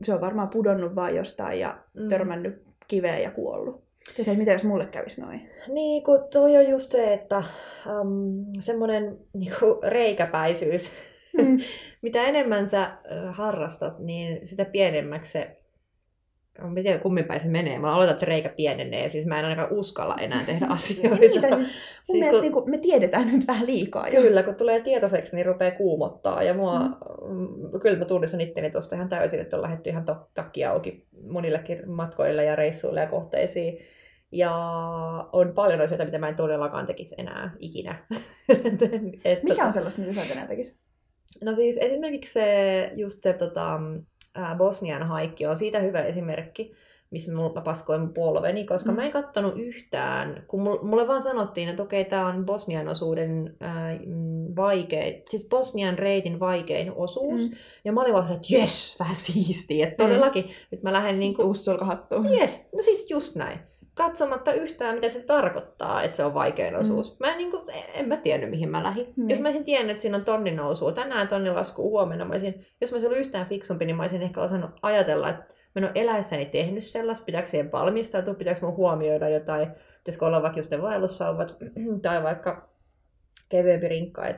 se 0.03 0.15
on 0.15 0.21
varmaan 0.21 0.49
pudonnut 0.49 0.95
vaan 0.95 1.17
jostain 1.17 1.61
ja 1.61 1.79
mm. 1.95 2.09
törmännyt 2.09 2.63
kiveen 2.89 3.23
ja 3.23 3.31
kuollut. 3.31 3.85
Joten 4.19 4.39
mitä 4.39 4.53
jos 4.53 4.65
mulle 4.65 4.87
kävisi 4.87 5.21
noin? 5.21 5.51
Niin, 5.69 6.05
kun 6.05 6.25
toi 6.33 6.57
on 6.57 6.69
just 6.69 6.91
se, 6.91 7.13
että 7.13 7.43
um, 8.01 8.45
semmoinen 8.59 9.19
niinku, 9.33 9.81
reikäpäisyys, 9.87 10.93
mm. 11.39 11.59
mitä 12.03 12.23
enemmän 12.23 12.69
sä 12.69 12.99
harrastat, 13.31 13.99
niin 13.99 14.47
sitä 14.47 14.65
pienemmäksi 14.65 15.33
se 15.33 15.64
en 16.59 16.75
tiedä 16.75 16.99
kummin 16.99 17.25
päin 17.25 17.41
se 17.41 17.49
menee. 17.49 17.79
Mä 17.79 17.97
oletan, 17.97 18.11
että 18.11 18.21
se 18.21 18.27
reikä 18.27 18.49
pienenee, 18.49 19.09
siis 19.09 19.27
mä 19.27 19.39
en 19.39 19.45
ainakaan 19.45 19.73
uskalla 19.73 20.17
enää 20.17 20.45
tehdä 20.45 20.67
asioita. 20.79 21.17
Niitä, 21.17 21.49
siis 21.49 21.51
mun 21.51 21.67
siis 22.05 22.19
mielestä 22.19 22.33
kun... 22.33 22.43
niin 22.43 22.53
kuin, 22.53 22.71
me 22.71 22.79
tiedetään 22.79 23.33
nyt 23.33 23.47
vähän 23.47 23.67
liikaa. 23.67 24.09
Jo. 24.09 24.23
Kyllä, 24.23 24.43
kun 24.43 24.55
tulee 24.55 24.81
tietoiseksi, 24.81 25.37
niin 25.37 25.47
rupeaa 25.47 25.71
kuumottaa. 25.71 26.43
Ja 26.43 26.55
mua, 26.55 26.81
mm. 26.81 27.81
kyllä 27.83 27.99
mä 27.99 28.05
tunnistan 28.05 28.41
itteni 28.41 28.71
tuosta 28.71 28.97
ihan 28.97 29.09
täysin, 29.09 29.41
että 29.41 29.57
on 29.57 29.63
lähdetty 29.63 29.91
ihan 29.91 30.05
takki 30.35 30.65
auki 30.65 31.07
monillekin 31.29 31.91
matkoille 31.91 32.45
ja 32.45 32.57
reissuille 32.57 33.01
ja 33.01 33.07
kohteisiin. 33.07 33.79
Ja 34.33 34.55
on 35.33 35.53
paljon 35.55 35.81
asioita, 35.81 36.05
mitä 36.05 36.19
mä 36.19 36.29
en 36.29 36.37
todellakaan 36.37 36.87
tekisi 36.87 37.15
enää 37.19 37.53
ikinä. 37.59 38.07
että, 39.25 39.45
Mikä 39.45 39.67
on 39.67 39.73
sellaista, 39.73 40.03
mitä 40.03 40.13
sä 40.13 40.33
enää 40.33 40.47
tekisi? 40.47 40.85
No 41.45 41.55
siis 41.55 41.79
esimerkiksi 41.81 42.33
se, 42.33 42.91
just 42.97 43.23
se 43.23 43.33
tota, 43.33 43.81
Bosnian 44.57 45.03
haikki 45.03 45.47
on 45.47 45.57
siitä 45.57 45.81
hyvä 45.81 46.03
esimerkki, 46.03 46.75
missä 47.11 47.33
mä 47.33 47.61
paskoin 47.65 48.01
mun 48.01 48.15
polveni, 48.15 48.65
koska 48.65 48.91
mm. 48.91 48.97
mä 48.97 49.05
en 49.05 49.13
kattonut 49.13 49.59
yhtään, 49.59 50.45
kun 50.49 50.61
mulle 50.63 51.09
vaan 51.09 51.23
sanottiin, 51.23 51.69
että 51.69 51.83
okei, 51.83 52.05
tämä 52.05 52.27
on 52.27 52.47
Bosnian 52.47 52.89
osuuden 52.89 53.57
äh, 53.63 53.99
vaikein, 54.57 55.23
siis 55.31 55.49
Bosnian 55.49 55.99
reitin 55.99 56.41
vaikein 56.41 56.93
osuus, 56.93 57.51
mm. 57.51 57.57
ja 57.85 57.93
mä 57.93 58.01
olin 58.01 58.13
vaan 58.13 58.33
että 58.33 58.49
jes, 58.51 58.97
vähän 59.01 59.17
siistiä, 59.17 59.89
että 59.89 60.05
todellakin, 60.05 60.45
mm. 60.45 60.51
nyt 60.71 60.83
mä 60.83 60.93
lähden 60.93 61.19
niinku... 61.19 61.43
Ussulkahattuun. 61.43 62.35
Jes, 62.35 62.69
no 62.73 62.83
siis 62.83 63.11
just 63.11 63.37
näin 63.37 63.59
katsomatta 63.95 64.53
yhtään, 64.53 64.95
mitä 64.95 65.09
se 65.09 65.21
tarkoittaa, 65.21 66.03
että 66.03 66.17
se 66.17 66.25
on 66.25 66.35
vaikein 66.35 66.75
mm. 66.75 66.81
osuus. 66.81 67.11
Mm. 67.13 67.17
Mä 67.21 67.33
en, 67.33 67.39
niin 67.39 67.51
kuin, 67.51 67.63
en 67.95 68.09
mä 68.09 68.17
tiennyt, 68.17 68.51
mihin 68.51 68.69
mä 68.69 68.83
lähdin. 68.83 69.13
Mm. 69.17 69.31
Jos 69.31 69.41
mä 69.41 69.49
olisin 69.49 69.65
tiennyt, 69.65 69.91
että 69.91 70.03
siinä 70.03 70.17
on 70.17 70.25
tonnin 70.25 70.57
nousua, 70.57 70.93
tänään 70.93 71.29
tonnin 71.29 71.55
lasku 71.55 71.83
huomenna, 71.83 72.25
mä 72.25 72.33
olisin, 72.33 72.67
jos 72.81 72.91
mä 72.91 72.95
olisin 72.95 73.09
ollut 73.09 73.27
yhtään 73.27 73.47
fiksumpi, 73.47 73.85
niin 73.85 73.97
mä 73.97 74.03
olisin 74.03 74.23
ehkä 74.23 74.41
osannut 74.41 74.71
ajatella, 74.83 75.31
että 75.31 75.45
mä 75.45 75.79
en 75.81 75.85
ole 75.85 75.93
eläessäni 75.95 76.47
tehnyt 76.47 76.85
sellaista, 76.85 77.25
pitääkö 77.25 77.49
siihen 77.49 77.73
valmistautua, 77.73 78.35
pitääkö 78.35 78.67
mun 78.67 78.77
huomioida 78.77 79.29
jotain, 79.29 79.69
pitäisikö 79.99 80.27
olla 80.27 80.43
vaikka 80.43 80.59
just 80.59 80.71
ne 80.71 80.83
vaellussauvat, 80.83 81.59
tai 82.03 82.23
vaikka 82.23 82.69
kevyempi 83.49 83.89
rinkka. 83.89 84.27
Et, 84.27 84.37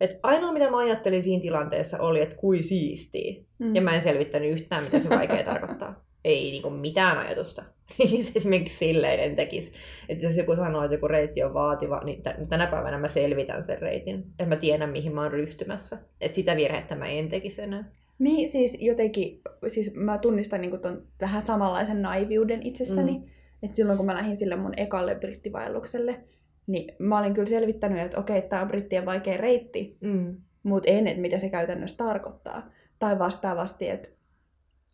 et 0.00 0.20
ainoa, 0.22 0.52
mitä 0.52 0.70
mä 0.70 0.78
ajattelin 0.78 1.22
siinä 1.22 1.42
tilanteessa, 1.42 1.98
oli, 1.98 2.20
että 2.20 2.36
kui 2.36 2.62
siistiä. 2.62 3.42
Mm. 3.58 3.74
Ja 3.74 3.82
mä 3.82 3.94
en 3.94 4.02
selvittänyt 4.02 4.50
yhtään, 4.50 4.84
mitä 4.84 5.00
se 5.00 5.10
vaikea 5.10 5.44
tarkoittaa 5.52 6.05
ei 6.26 6.50
niinku 6.50 6.70
mitään 6.70 7.18
ajatusta. 7.18 7.64
Esimerkiksi 8.34 8.76
silleen 8.76 9.20
en 9.20 9.36
tekisi. 9.36 9.72
Että 10.08 10.24
jos 10.24 10.36
joku 10.36 10.56
sanoo, 10.56 10.84
että 10.84 10.94
joku 10.94 11.08
reitti 11.08 11.42
on 11.42 11.54
vaativa, 11.54 12.02
niin 12.04 12.22
tänä 12.48 12.66
päivänä 12.66 12.98
mä 12.98 13.08
selvitän 13.08 13.62
sen 13.62 13.82
reitin. 13.82 14.18
Että 14.18 14.46
mä 14.46 14.56
tiedän, 14.56 14.90
mihin 14.90 15.14
mä 15.14 15.22
oon 15.22 15.32
ryhtymässä. 15.32 15.98
Että 16.20 16.36
sitä 16.36 16.56
virhettä 16.56 16.94
mä 16.94 17.06
en 17.06 17.28
tekisi 17.28 17.62
enää. 17.62 17.90
Niin, 18.18 18.48
siis 18.48 18.76
jotenkin, 18.80 19.40
siis 19.66 19.94
mä 19.94 20.18
tunnistan 20.18 20.60
niin 20.60 20.80
ton 20.80 21.06
vähän 21.20 21.42
samanlaisen 21.42 22.02
naiviuden 22.02 22.62
itsessäni. 22.62 23.18
Mm. 23.18 23.24
Että 23.62 23.76
silloin 23.76 23.96
kun 23.96 24.06
mä 24.06 24.14
lähdin 24.14 24.36
sille 24.36 24.56
mun 24.56 24.74
ekalle 24.76 25.14
brittivaellukselle, 25.14 26.20
niin 26.66 26.94
mä 26.98 27.18
olin 27.18 27.34
kyllä 27.34 27.46
selvittänyt, 27.46 27.98
että 27.98 28.18
okei, 28.18 28.42
tämä 28.42 28.62
on 28.62 28.68
brittien 28.68 29.06
vaikea 29.06 29.36
reitti, 29.36 29.96
mm. 30.00 30.36
mutta 30.62 30.90
en, 30.90 31.06
että 31.06 31.20
mitä 31.20 31.38
se 31.38 31.48
käytännössä 31.48 31.96
tarkoittaa. 31.96 32.70
Tai 32.98 33.18
vastaavasti, 33.18 33.88
että 33.88 34.08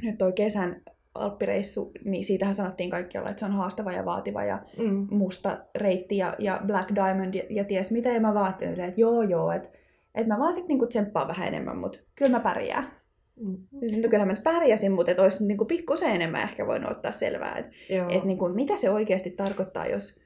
nyt 0.02 0.18
toi 0.18 0.32
kesän 0.32 0.82
alppireissu, 1.14 1.92
niin 2.04 2.24
siitähän 2.24 2.54
sanottiin 2.54 2.90
kaikkialla, 2.90 3.30
että 3.30 3.40
se 3.40 3.46
on 3.46 3.52
haastava 3.52 3.92
ja 3.92 4.04
vaativa 4.04 4.44
ja 4.44 4.62
mm. 4.78 5.06
musta 5.10 5.58
reitti 5.76 6.16
ja, 6.16 6.36
ja 6.38 6.60
Black 6.66 6.94
Diamond 6.94 7.34
ja, 7.34 7.42
ja 7.50 7.64
ties 7.64 7.90
mitä. 7.90 8.08
Ja 8.08 8.20
mä 8.20 8.34
vaattelin, 8.34 8.80
että 8.80 9.00
joo 9.00 9.22
joo, 9.22 9.52
että, 9.52 9.68
että 10.14 10.34
mä 10.34 10.38
vaan 10.38 10.52
sitten 10.52 10.68
niinku 10.68 10.86
tsemppaan 10.86 11.28
vähän 11.28 11.48
enemmän, 11.48 11.76
mutta 11.76 11.98
kyllä 12.14 12.30
mä 12.30 12.40
pärjään. 12.40 12.92
Mm. 13.36 13.56
Siis 13.80 14.06
kyllä 14.10 14.24
mä 14.24 14.32
nyt 14.32 14.42
pärjäsin, 14.42 14.92
mutta 14.92 15.10
että 15.10 15.22
olisi 15.22 15.46
niinku 15.46 15.64
pikkusen 15.64 16.14
enemmän 16.14 16.42
ehkä 16.42 16.66
voinut 16.66 16.90
ottaa 16.90 17.12
selvää, 17.12 17.58
että, 17.58 17.72
että 18.08 18.26
niinku, 18.26 18.48
mitä 18.48 18.76
se 18.76 18.90
oikeasti 18.90 19.30
tarkoittaa, 19.30 19.86
jos, 19.86 20.20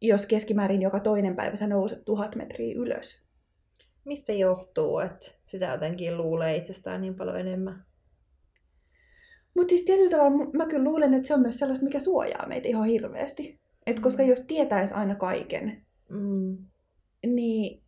jos 0.00 0.26
keskimäärin 0.26 0.82
joka 0.82 1.00
toinen 1.00 1.36
päivä 1.36 1.56
sä 1.56 1.66
nouset 1.66 2.04
tuhat 2.04 2.36
metriä 2.36 2.74
ylös. 2.76 3.24
Mistä 4.04 4.32
johtuu, 4.32 4.98
että 4.98 5.26
sitä 5.46 5.66
jotenkin 5.66 6.16
luulee 6.16 6.56
itsestään 6.56 7.00
niin 7.00 7.14
paljon 7.14 7.40
enemmän? 7.40 7.84
Mutta 9.54 9.70
siis 9.70 9.84
tietyllä 9.84 10.10
tavalla 10.10 10.50
mä 10.52 10.66
kyllä 10.66 10.84
luulen, 10.84 11.14
että 11.14 11.28
se 11.28 11.34
on 11.34 11.40
myös 11.40 11.58
sellaista, 11.58 11.84
mikä 11.84 11.98
suojaa 11.98 12.48
meitä 12.48 12.68
ihan 12.68 12.86
hirveästi. 12.86 13.60
Et 13.86 14.00
koska 14.00 14.22
mm. 14.22 14.28
jos 14.28 14.40
tietäisi 14.40 14.94
aina 14.94 15.14
kaiken, 15.14 15.86
mm. 16.08 16.58
niin 17.26 17.82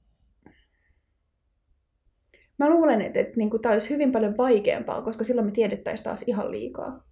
mä 2.59 2.71
luulen, 2.71 3.01
että, 3.01 3.21
että 3.21 3.37
niin 3.37 3.51
tämä 3.63 3.73
olisi 3.73 3.91
hyvin 3.91 4.13
paljon 4.13 4.37
vaikeampaa, 4.37 5.03
koska 5.03 5.25
silloin 5.25 5.47
me 5.47 5.53
tiedettäisiin 5.53 6.05
taas 6.05 6.25
ihan 6.27 6.51
liikaa. 6.51 7.07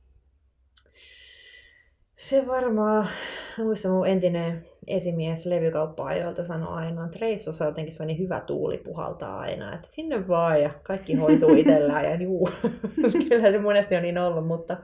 Se 2.16 2.46
varmaan, 2.46 3.08
muista 3.58 3.88
mun 3.88 4.06
entinen 4.06 4.66
esimies 4.86 5.46
levykauppa-ajoilta 5.46 6.44
sanoi 6.44 6.68
aina, 6.74 7.04
että 7.04 7.18
reissussa 7.20 7.64
jotenkin 7.64 7.92
sellainen 7.92 8.18
hyvä 8.18 8.40
tuuli 8.40 8.78
puhaltaa 8.78 9.38
aina, 9.38 9.74
että 9.74 9.88
sinne 9.90 10.28
vaan 10.28 10.62
ja 10.62 10.70
kaikki 10.82 11.14
hoituu 11.14 11.54
itsellään 11.60 12.04
ja 12.04 12.14
juu. 12.14 12.48
Kyllä 13.28 13.50
se 13.50 13.58
monesti 13.58 13.96
on 13.96 14.02
niin 14.02 14.18
ollut, 14.18 14.46
mutta 14.46 14.76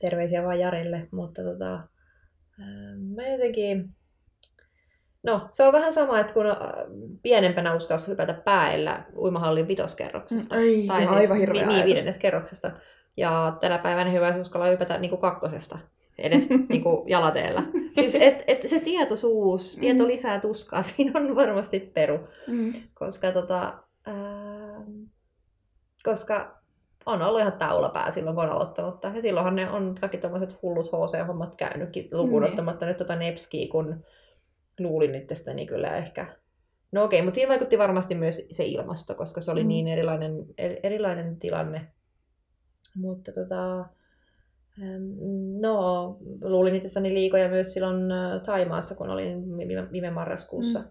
terveisiä 0.00 0.42
vaan 0.42 0.60
Jarille, 0.60 1.08
mutta 1.12 1.42
tota, 1.42 1.80
mä 3.16 3.28
jotenkin, 3.28 3.90
no 5.22 5.48
se 5.50 5.64
on 5.64 5.72
vähän 5.72 5.92
sama, 5.92 6.20
että 6.20 6.34
kun 6.34 6.44
pienempänä 7.22 7.74
uskalsi 7.74 8.08
hypätä 8.08 8.34
päällä 8.34 9.04
uimahallin 9.16 9.68
vitoskerroksesta. 9.68 10.56
Ei, 10.56 10.86
tai 10.86 10.98
siis 10.98 11.10
aivan 11.10 11.38
vi- 11.38 11.84
viidennes 11.84 12.18
kerroksesta. 12.18 12.70
Ja 13.16 13.56
tänä 13.60 13.78
päivänä 13.78 14.10
hyvä 14.10 14.36
uskalla 14.40 14.66
hypätä 14.66 14.98
niin 14.98 15.10
kuin 15.10 15.20
kakkosesta 15.20 15.78
edes 16.22 16.48
niin 16.68 16.82
kuin 16.82 17.08
jalateella. 17.08 17.62
Siis 17.92 18.14
et, 18.14 18.44
et 18.46 18.68
se 18.68 18.80
tietoisuus, 18.80 19.76
tieto 19.80 20.02
mm. 20.02 20.08
lisää 20.08 20.40
tuskaa, 20.40 20.82
siinä 20.92 21.20
on 21.20 21.36
varmasti 21.36 21.90
peru. 21.94 22.18
Mm. 22.46 22.72
Koska, 22.94 23.32
tota, 23.32 23.74
ää, 24.06 24.84
koska 26.04 26.62
on 27.06 27.22
ollut 27.22 27.40
ihan 27.40 27.52
taulapää 27.52 28.10
silloin, 28.10 28.36
kun 28.36 28.44
on 28.44 28.50
aloittanut. 28.50 29.04
Ja 29.14 29.22
silloinhan 29.22 29.56
ne 29.56 29.70
on 29.70 29.94
kaikki 30.00 30.18
tuommoiset 30.18 30.62
hullut 30.62 30.88
HC-hommat 30.88 31.56
käynytkin, 31.56 32.08
lukuun 32.12 32.42
niin. 32.42 32.50
ottamatta 32.50 32.86
nyt 32.86 32.96
tota 32.96 33.16
Nepskiä, 33.16 33.68
kun 33.70 34.04
luulin 34.80 35.14
itsestäni 35.14 35.66
kyllä 35.66 35.96
ehkä. 35.96 36.36
No 36.92 37.04
okei, 37.04 37.22
mutta 37.22 37.34
siinä 37.34 37.48
vaikutti 37.48 37.78
varmasti 37.78 38.14
myös 38.14 38.46
se 38.50 38.64
ilmasto, 38.64 39.14
koska 39.14 39.40
se 39.40 39.50
oli 39.50 39.62
mm. 39.62 39.68
niin 39.68 39.88
erilainen, 39.88 40.46
erilainen 40.58 41.38
tilanne. 41.38 41.86
Mutta 42.96 43.32
tota, 43.32 43.86
No, 45.60 46.16
luulin 46.42 46.74
itsessäni 46.74 47.14
liikoja 47.14 47.48
myös 47.48 47.72
silloin 47.72 48.02
Taimaassa, 48.46 48.94
kun 48.94 49.10
olin 49.10 49.56
viime 49.92 50.10
marraskuussa. 50.10 50.78
Mm. 50.78 50.86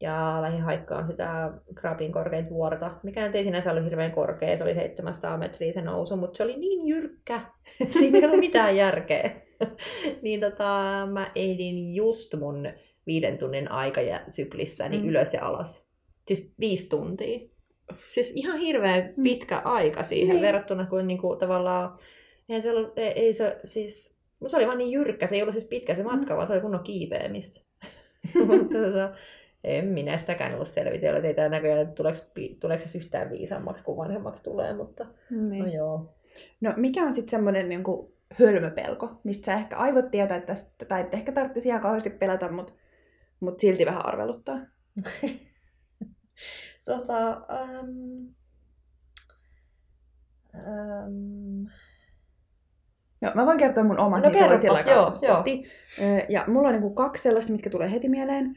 Ja 0.00 0.38
lähdin 0.40 0.62
haikkaan 0.62 1.06
sitä 1.06 1.52
Krabin 1.74 2.12
korkein 2.12 2.50
vuorta, 2.50 2.94
mikä 3.02 3.26
ei 3.26 3.44
sinänsä 3.44 3.70
ollut 3.70 3.84
hirveän 3.84 4.12
korkea, 4.12 4.56
se 4.56 4.64
oli 4.64 4.74
700 4.74 5.38
metriä 5.38 5.72
se 5.72 5.82
nousu, 5.82 6.16
mutta 6.16 6.36
se 6.36 6.42
oli 6.42 6.56
niin 6.56 6.88
jyrkkä, 6.88 7.40
että 7.80 7.98
siinä 7.98 8.18
ei 8.18 8.24
ollut 8.24 8.38
mitään 8.38 8.76
järkeä. 8.76 9.30
niin 10.22 10.40
tota, 10.40 11.08
mä 11.12 11.30
ehdin 11.34 11.94
just 11.94 12.34
mun 12.34 12.68
viiden 13.06 13.38
tunnin 13.38 13.70
aikasyklissä 13.70 14.88
niin 14.88 15.02
mm. 15.02 15.08
ylös 15.08 15.34
ja 15.34 15.46
alas. 15.46 15.88
Siis 16.26 16.54
viisi 16.60 16.88
tuntia. 16.88 17.48
Siis 18.10 18.36
ihan 18.36 18.60
hirveän 18.60 19.14
mm. 19.16 19.22
pitkä 19.22 19.58
aika 19.58 20.02
siihen 20.02 20.36
niin. 20.36 20.42
verrattuna 20.42 20.86
kuin 20.86 21.06
niinku, 21.06 21.36
tavallaan 21.36 21.98
ei 22.48 22.60
se, 22.60 22.70
ollut, 22.70 22.98
ei, 22.98 23.08
ei 23.08 23.32
se 23.32 23.60
siis, 23.64 24.20
se 24.46 24.56
oli 24.56 24.66
vaan 24.66 24.78
niin 24.78 24.92
jyrkkä, 24.92 25.26
se 25.26 25.36
ei 25.36 25.42
ollut 25.42 25.54
siis 25.54 25.66
pitkä 25.66 25.94
se 25.94 26.02
matka, 26.02 26.34
mm. 26.34 26.36
vaan 26.36 26.46
se 26.46 26.52
oli 26.52 26.60
kunnon 26.60 26.84
kiipeämistä. 26.84 27.60
Mutta 28.46 28.78
tota, 28.78 29.14
en 29.64 29.84
minä 29.84 30.18
sitäkään 30.18 30.54
ollut 30.54 30.68
selvitellä, 30.68 31.16
että 31.16 31.28
ei 31.28 31.34
tämä 31.34 31.48
näköjään, 31.48 31.80
että 31.80 31.94
tuleeko, 31.94 32.18
tuleeko 32.60 32.84
se 32.86 32.98
yhtään 32.98 33.30
viisaammaksi, 33.30 33.84
kun 33.84 33.96
vanhemmaksi 33.96 34.44
tulee, 34.44 34.74
mutta 34.74 35.06
niin. 35.30 35.64
no 35.64 35.70
joo. 35.70 36.14
No 36.60 36.74
mikä 36.76 37.02
on 37.02 37.12
sitten 37.12 37.30
semmoinen 37.30 37.68
niin 37.68 37.82
hölmöpelko, 38.38 39.20
mistä 39.24 39.44
sä 39.44 39.54
ehkä 39.54 39.76
aivot 39.76 40.10
tietää, 40.10 40.36
että 40.36 40.46
tästä, 40.46 40.84
tai 40.84 41.00
et 41.00 41.14
ehkä 41.14 41.32
tarvitsisi 41.32 41.68
ihan 41.68 41.80
kauheasti 41.80 42.10
pelätä, 42.10 42.48
mutta 42.48 42.72
mut 43.40 43.60
silti 43.60 43.86
vähän 43.86 44.06
arveluttaa? 44.06 44.60
tota, 46.84 47.46
um, 47.80 48.34
um, 50.54 51.66
Joo, 53.22 53.32
mä 53.34 53.46
voin 53.46 53.58
kertoa 53.58 53.84
mun 53.84 53.98
oman, 53.98 54.22
no, 54.22 54.28
niin 54.28 54.38
kerropa, 54.38 54.58
sillä 54.58 54.80
joo, 54.80 55.18
joo. 55.22 55.44
Ja 56.28 56.44
mulla 56.46 56.68
on 56.68 56.80
niin 56.80 56.94
kaksi 56.94 57.22
sellaista, 57.22 57.52
mitkä 57.52 57.70
tulee 57.70 57.92
heti 57.92 58.08
mieleen. 58.08 58.56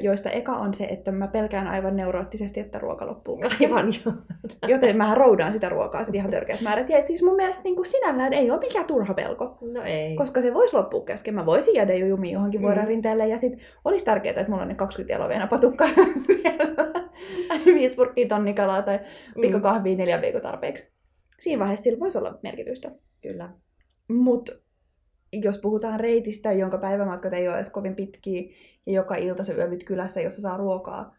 joista 0.00 0.30
eka 0.30 0.52
on 0.52 0.74
se, 0.74 0.84
että 0.84 1.12
mä 1.12 1.28
pelkään 1.28 1.66
aivan 1.66 1.96
neuroottisesti, 1.96 2.60
että 2.60 2.78
ruoka 2.78 3.06
loppuu. 3.06 3.40
Aivan 3.60 3.86
jo. 3.86 4.12
Joten 4.68 4.96
mä 4.96 5.14
roudaan 5.14 5.52
sitä 5.52 5.68
ruokaa 5.68 6.04
sitten 6.04 6.18
ihan 6.18 6.30
törkeät 6.30 6.60
määrät. 6.60 6.88
Ja 6.88 7.02
siis 7.02 7.22
mun 7.22 7.36
mielestä 7.36 7.62
niin 7.64 7.76
kuin 7.76 7.86
sinällään 7.86 8.32
ei 8.32 8.50
ole 8.50 8.58
mikään 8.58 8.86
turha 8.86 9.14
pelko. 9.14 9.58
No 9.60 9.82
ei. 9.82 10.16
Koska 10.16 10.40
se 10.40 10.54
voisi 10.54 10.76
loppua 10.76 11.04
kesken. 11.04 11.34
Mä 11.34 11.46
voisin 11.46 11.74
jäädä 11.74 11.94
jo 11.94 12.06
jumiin 12.06 12.32
johonkin 12.32 12.60
mm. 12.60 12.64
vuoden 12.64 12.86
rinteelle. 12.86 13.28
Ja 13.28 13.38
sitten 13.38 13.60
olisi 13.84 14.04
tärkeää, 14.04 14.40
että 14.40 14.50
mulla 14.50 14.62
on 14.62 14.68
ne 14.68 14.74
20 14.74 15.14
jaloveena 15.14 15.46
patukkaa 15.46 15.88
viisi 17.64 17.94
purkkiä 17.94 18.28
tonnikalaa 18.28 18.82
tai 18.82 19.00
pikku 19.40 19.60
kahvia 19.60 19.96
neljän 19.96 20.22
viikon 20.22 20.42
tarpeeksi. 20.42 20.92
Siinä 21.38 21.60
vaiheessa 21.60 21.82
sillä 21.82 22.00
voisi 22.00 22.18
olla 22.18 22.38
merkitystä. 22.42 22.90
Kyllä. 23.22 23.50
Mutta 24.08 24.52
jos 25.32 25.58
puhutaan 25.58 26.00
reitistä, 26.00 26.52
jonka 26.52 26.78
päivämatkat 26.78 27.32
ei 27.32 27.48
ole 27.48 27.56
edes 27.56 27.70
kovin 27.70 27.96
pitkiä, 27.96 28.42
ja 28.86 28.92
joka 28.92 29.14
ilta 29.14 29.44
se 29.44 29.54
yövyt 29.54 29.84
kylässä, 29.84 30.20
jossa 30.20 30.42
saa 30.42 30.56
ruokaa, 30.56 31.16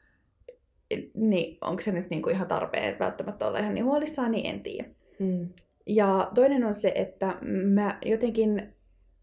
niin 1.13 1.57
onko 1.61 1.81
se 1.81 1.91
nyt 1.91 2.09
niinku 2.09 2.29
ihan 2.29 2.47
tarpeen 2.47 2.99
välttämättä 2.99 3.47
olla 3.47 3.59
ihan 3.59 3.73
niin 3.73 3.85
huolissaan, 3.85 4.31
niin 4.31 4.45
en 4.55 4.63
tiedä. 4.63 4.89
Mm. 5.19 5.49
Ja 5.85 6.31
toinen 6.35 6.63
on 6.63 6.73
se, 6.73 6.91
että 6.95 7.37
mä 7.73 7.99
jotenkin, 8.05 8.73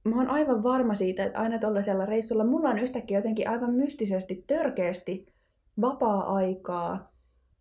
mä 0.04 0.16
oon 0.16 0.28
aivan 0.28 0.62
varma 0.62 0.95
siitä, 0.95 1.25
että 1.25 1.38
aina 1.38 1.59
tuollaisella 1.59 2.07
reissulla 2.07 2.45
mulla 2.45 2.69
on 2.69 2.78
yhtäkkiä 2.78 3.19
jotenkin 3.19 3.49
aivan 3.49 3.75
mystisesti, 3.75 4.45
törkeästi 4.47 5.26
vapaa-aikaa, 5.81 7.12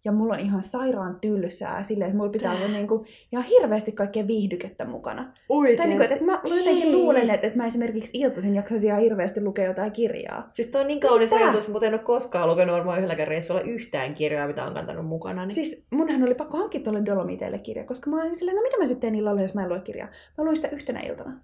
ja 0.05 0.11
mulla 0.11 0.33
on 0.33 0.39
ihan 0.39 0.63
sairaan 0.63 1.19
tylsää 1.21 1.83
silleen, 1.83 2.07
että 2.07 2.17
mulla 2.17 2.31
pitää 2.31 2.55
olla 2.55 2.67
niinku 2.67 3.05
ihan 3.31 3.45
hirveästi 3.45 3.91
kaikkea 3.91 4.27
viihdykettä 4.27 4.85
mukana. 4.85 5.33
Oikeesti? 5.49 5.77
Tai 5.77 5.87
niinku, 5.87 6.03
että, 6.03 6.15
että 6.15 6.25
mä 6.25 6.41
jotenkin 6.43 6.91
luulen, 6.91 7.29
että, 7.29 7.47
että 7.47 7.57
mä 7.57 7.67
esimerkiksi 7.67 8.11
iltaisin 8.13 8.55
jaksaisin 8.55 8.87
ihan 8.87 9.01
hirveästi 9.01 9.43
lukea 9.43 9.65
jotain 9.65 9.91
kirjaa. 9.91 10.49
Siis 10.51 10.67
toi 10.67 10.81
on 10.81 10.87
niin 10.87 10.99
kaunis 10.99 11.33
ajatus, 11.33 11.69
mutta 11.69 11.85
en 11.85 11.93
ole 11.93 12.01
koskaan 12.01 12.49
lukenut 12.49 12.75
varmaan 12.75 12.97
yhdelläkään 12.97 13.27
reissulla 13.27 13.61
yhtään 13.61 14.13
kirjaa, 14.13 14.47
mitä 14.47 14.65
on 14.65 14.73
kantanut 14.73 15.05
mukana. 15.05 15.45
Niin... 15.45 15.55
Siis 15.55 15.85
munhan 15.91 16.23
oli 16.23 16.35
pakko 16.35 16.57
hankkia 16.57 16.81
tuolle 16.81 17.05
Dolomiteille 17.05 17.59
kirja, 17.59 17.83
koska 17.83 18.09
mä 18.09 18.21
olin 18.21 18.35
silleen, 18.35 18.55
no 18.55 18.61
mitä 18.61 18.77
mä 18.77 18.85
sitten 18.85 19.01
teen 19.01 19.15
illalla, 19.15 19.41
jos 19.41 19.53
mä 19.53 19.63
en 19.63 19.69
lue 19.69 19.79
kirjaa. 19.79 20.07
Mä 20.37 20.43
luin 20.43 20.55
sitä 20.55 20.67
yhtenä 20.67 20.99
iltana. 20.99 21.41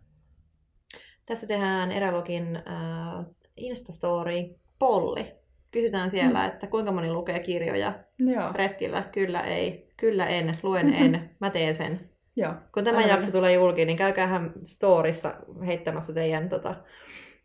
Tässä 1.25 1.47
tehdään 1.47 1.91
Erälogin 1.91 2.55
äh, 2.55 3.25
Instastory 3.57 4.55
polli 4.79 5.35
kysytään 5.71 6.09
siellä, 6.09 6.39
mm. 6.39 6.47
että 6.47 6.67
kuinka 6.67 6.91
moni 6.91 7.11
lukee 7.11 7.39
kirjoja 7.39 7.93
Joo. 8.19 8.43
retkillä. 8.53 9.03
Kyllä 9.11 9.41
ei, 9.41 9.93
kyllä 9.97 10.27
en, 10.27 10.53
luen 10.63 10.93
en, 10.93 11.29
mä 11.41 11.49
teen 11.49 11.75
sen. 11.75 11.99
Joo. 12.35 12.53
Kun 12.73 12.83
tämä 12.83 12.97
Aivan. 12.97 13.09
jakso 13.09 13.31
tulee 13.31 13.53
julki, 13.53 13.85
niin 13.85 13.97
käykäähän 13.97 14.51
storissa 14.63 15.33
heittämässä 15.65 16.13
teidän 16.13 16.49
tota, 16.49 16.75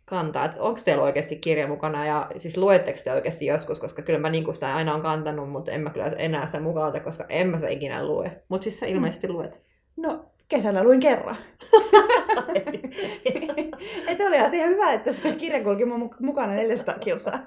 kantaa, 0.05 0.45
että 0.45 0.63
onko 0.63 0.81
teillä 0.85 1.03
oikeasti 1.03 1.37
kirja 1.37 1.69
mukana 1.69 2.07
ja 2.07 2.31
siis 2.37 2.57
luetteko 2.57 2.99
te 3.05 3.13
oikeasti 3.13 3.47
joskus, 3.47 3.81
koska 3.81 4.03
kyllä 4.03 4.19
mä 4.19 4.31
niin 4.31 4.55
sitä 4.55 4.77
aina 4.77 4.95
on 4.95 5.03
kantanut, 5.03 5.51
mutta 5.51 5.73
en 5.73 5.81
mä 5.81 5.91
kyllä 5.91 6.07
enää 6.07 6.47
sitä 6.47 6.61
mukaan 6.61 7.01
koska 7.01 7.25
en 7.29 7.49
mä 7.49 7.59
sitä 7.59 7.71
ikinä 7.71 8.07
lue. 8.07 8.43
Mutta 8.49 8.65
siis 8.65 8.81
sä 8.81 8.87
mm. 8.87 8.93
ilmeisesti 8.93 9.27
mm. 9.27 9.33
luet. 9.33 9.63
No, 9.97 10.25
kesällä 10.49 10.85
luin 10.85 11.01
kerran. 11.01 11.37
että 14.09 14.25
oli 14.25 14.39
asia 14.39 14.67
hyvä, 14.67 14.93
että 14.93 15.13
se 15.13 15.33
kirja 15.33 15.63
kulki 15.63 15.85
mun 15.85 16.15
mukana 16.21 16.53
400 16.53 16.95
kilsaa. 16.95 17.39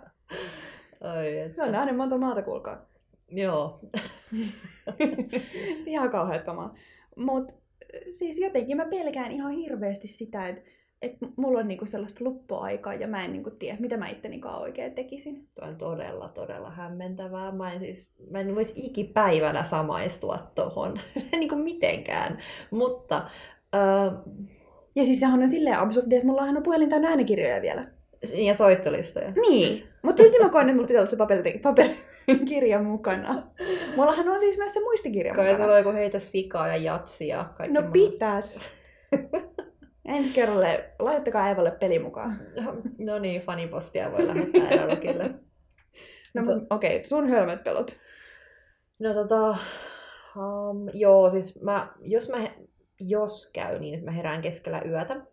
Ai, 1.05 1.38
että... 1.38 1.55
Se 1.55 1.63
on 1.63 1.71
nähnyt 1.71 1.97
monta 1.97 2.17
maata, 2.17 2.41
kuulkaa. 2.41 2.85
Joo. 3.31 3.79
ihan 5.85 6.09
kauheat 6.09 6.43
kamaa. 6.43 6.75
Mutta 7.15 7.53
siis 8.09 8.39
jotenkin 8.39 8.77
mä 8.77 8.85
pelkään 8.85 9.31
ihan 9.31 9.51
hirveästi 9.51 10.07
sitä, 10.07 10.47
että 10.47 10.62
et 11.01 11.17
mulla 11.35 11.59
on 11.59 11.67
niinku 11.67 11.85
sellaista 11.85 12.24
luppuaikaa 12.24 12.93
ja 12.93 13.07
mä 13.07 13.25
en 13.25 13.33
niinku 13.33 13.51
tiedä, 13.51 13.77
mitä 13.79 13.97
mä 13.97 14.07
itteni 14.07 14.41
oikein 14.59 14.95
tekisin. 14.95 15.47
Tuo 15.55 15.67
on 15.67 15.77
todella, 15.77 16.29
todella 16.29 16.69
hämmentävää. 16.69 17.51
Mä 17.51 17.74
en, 17.74 17.79
siis, 17.79 18.17
mä 18.31 18.39
en 18.39 18.55
voisi 18.55 18.74
ikipäivänä 18.75 19.63
samaistua 19.63 20.51
tohon. 20.55 21.00
niinku 21.31 21.55
mitenkään. 21.55 22.39
Mutta... 22.71 23.29
Uh... 23.75 24.45
Ja 24.95 25.03
siis 25.03 25.19
sehän 25.19 25.41
on 25.41 25.47
silleen 25.47 25.80
absurdi, 25.80 26.15
että 26.15 26.27
mulla 26.27 26.41
on 26.41 26.63
puhelin 26.63 26.89
täynnä 26.89 27.10
äänikirjoja 27.10 27.62
vielä. 27.62 27.94
Ja 28.33 28.53
soittolistoja. 28.53 29.31
Niin, 29.31 29.83
mutta 30.01 30.23
silti 30.23 30.43
mä 30.43 30.49
koen, 30.49 30.65
että 30.69 30.75
mulla 30.75 30.88
pitää 30.88 30.99
olla 30.99 31.09
se 31.09 31.17
paperi, 31.17 31.59
paperikirja 31.63 32.81
mukana. 32.81 33.43
Mullahan 33.95 34.29
on 34.29 34.39
siis 34.39 34.57
myös 34.57 34.73
se 34.73 34.79
muistikirja 34.79 35.33
Kai 35.33 35.43
mukana. 35.43 35.57
Kai 35.57 35.65
sulla 35.65 35.73
on 35.73 35.79
joku 35.79 35.97
heitä 35.97 36.19
sikaa 36.19 36.67
ja 36.67 36.77
jatsia. 36.77 37.45
Kaikki 37.57 37.73
no 37.73 37.89
pitäis. 37.91 38.59
Ensi 40.05 40.33
kerralle, 40.33 40.89
laittakaa 40.99 41.49
Eevalle 41.49 41.71
peli 41.71 41.99
mukaan. 41.99 42.39
No, 42.61 42.75
no 42.99 43.19
niin, 43.19 43.41
fanipostia 43.41 44.11
voi 44.11 44.27
lähettää 44.27 44.69
Eevalokille. 44.69 45.23
no 46.33 46.41
okei, 46.69 46.95
okay, 46.95 47.05
sun 47.05 47.29
hölmöt 47.29 47.63
pelot. 47.63 47.97
No 48.99 49.13
tota, 49.13 49.57
um, 50.35 50.89
joo, 50.93 51.29
siis 51.29 51.61
mä, 51.61 51.93
jos 52.01 52.29
mä, 52.29 52.47
jos 52.99 53.51
käy 53.53 53.79
niin, 53.79 53.93
että 53.93 54.05
mä 54.05 54.11
herään 54.11 54.41
keskellä 54.41 54.81
yötä, 54.85 55.25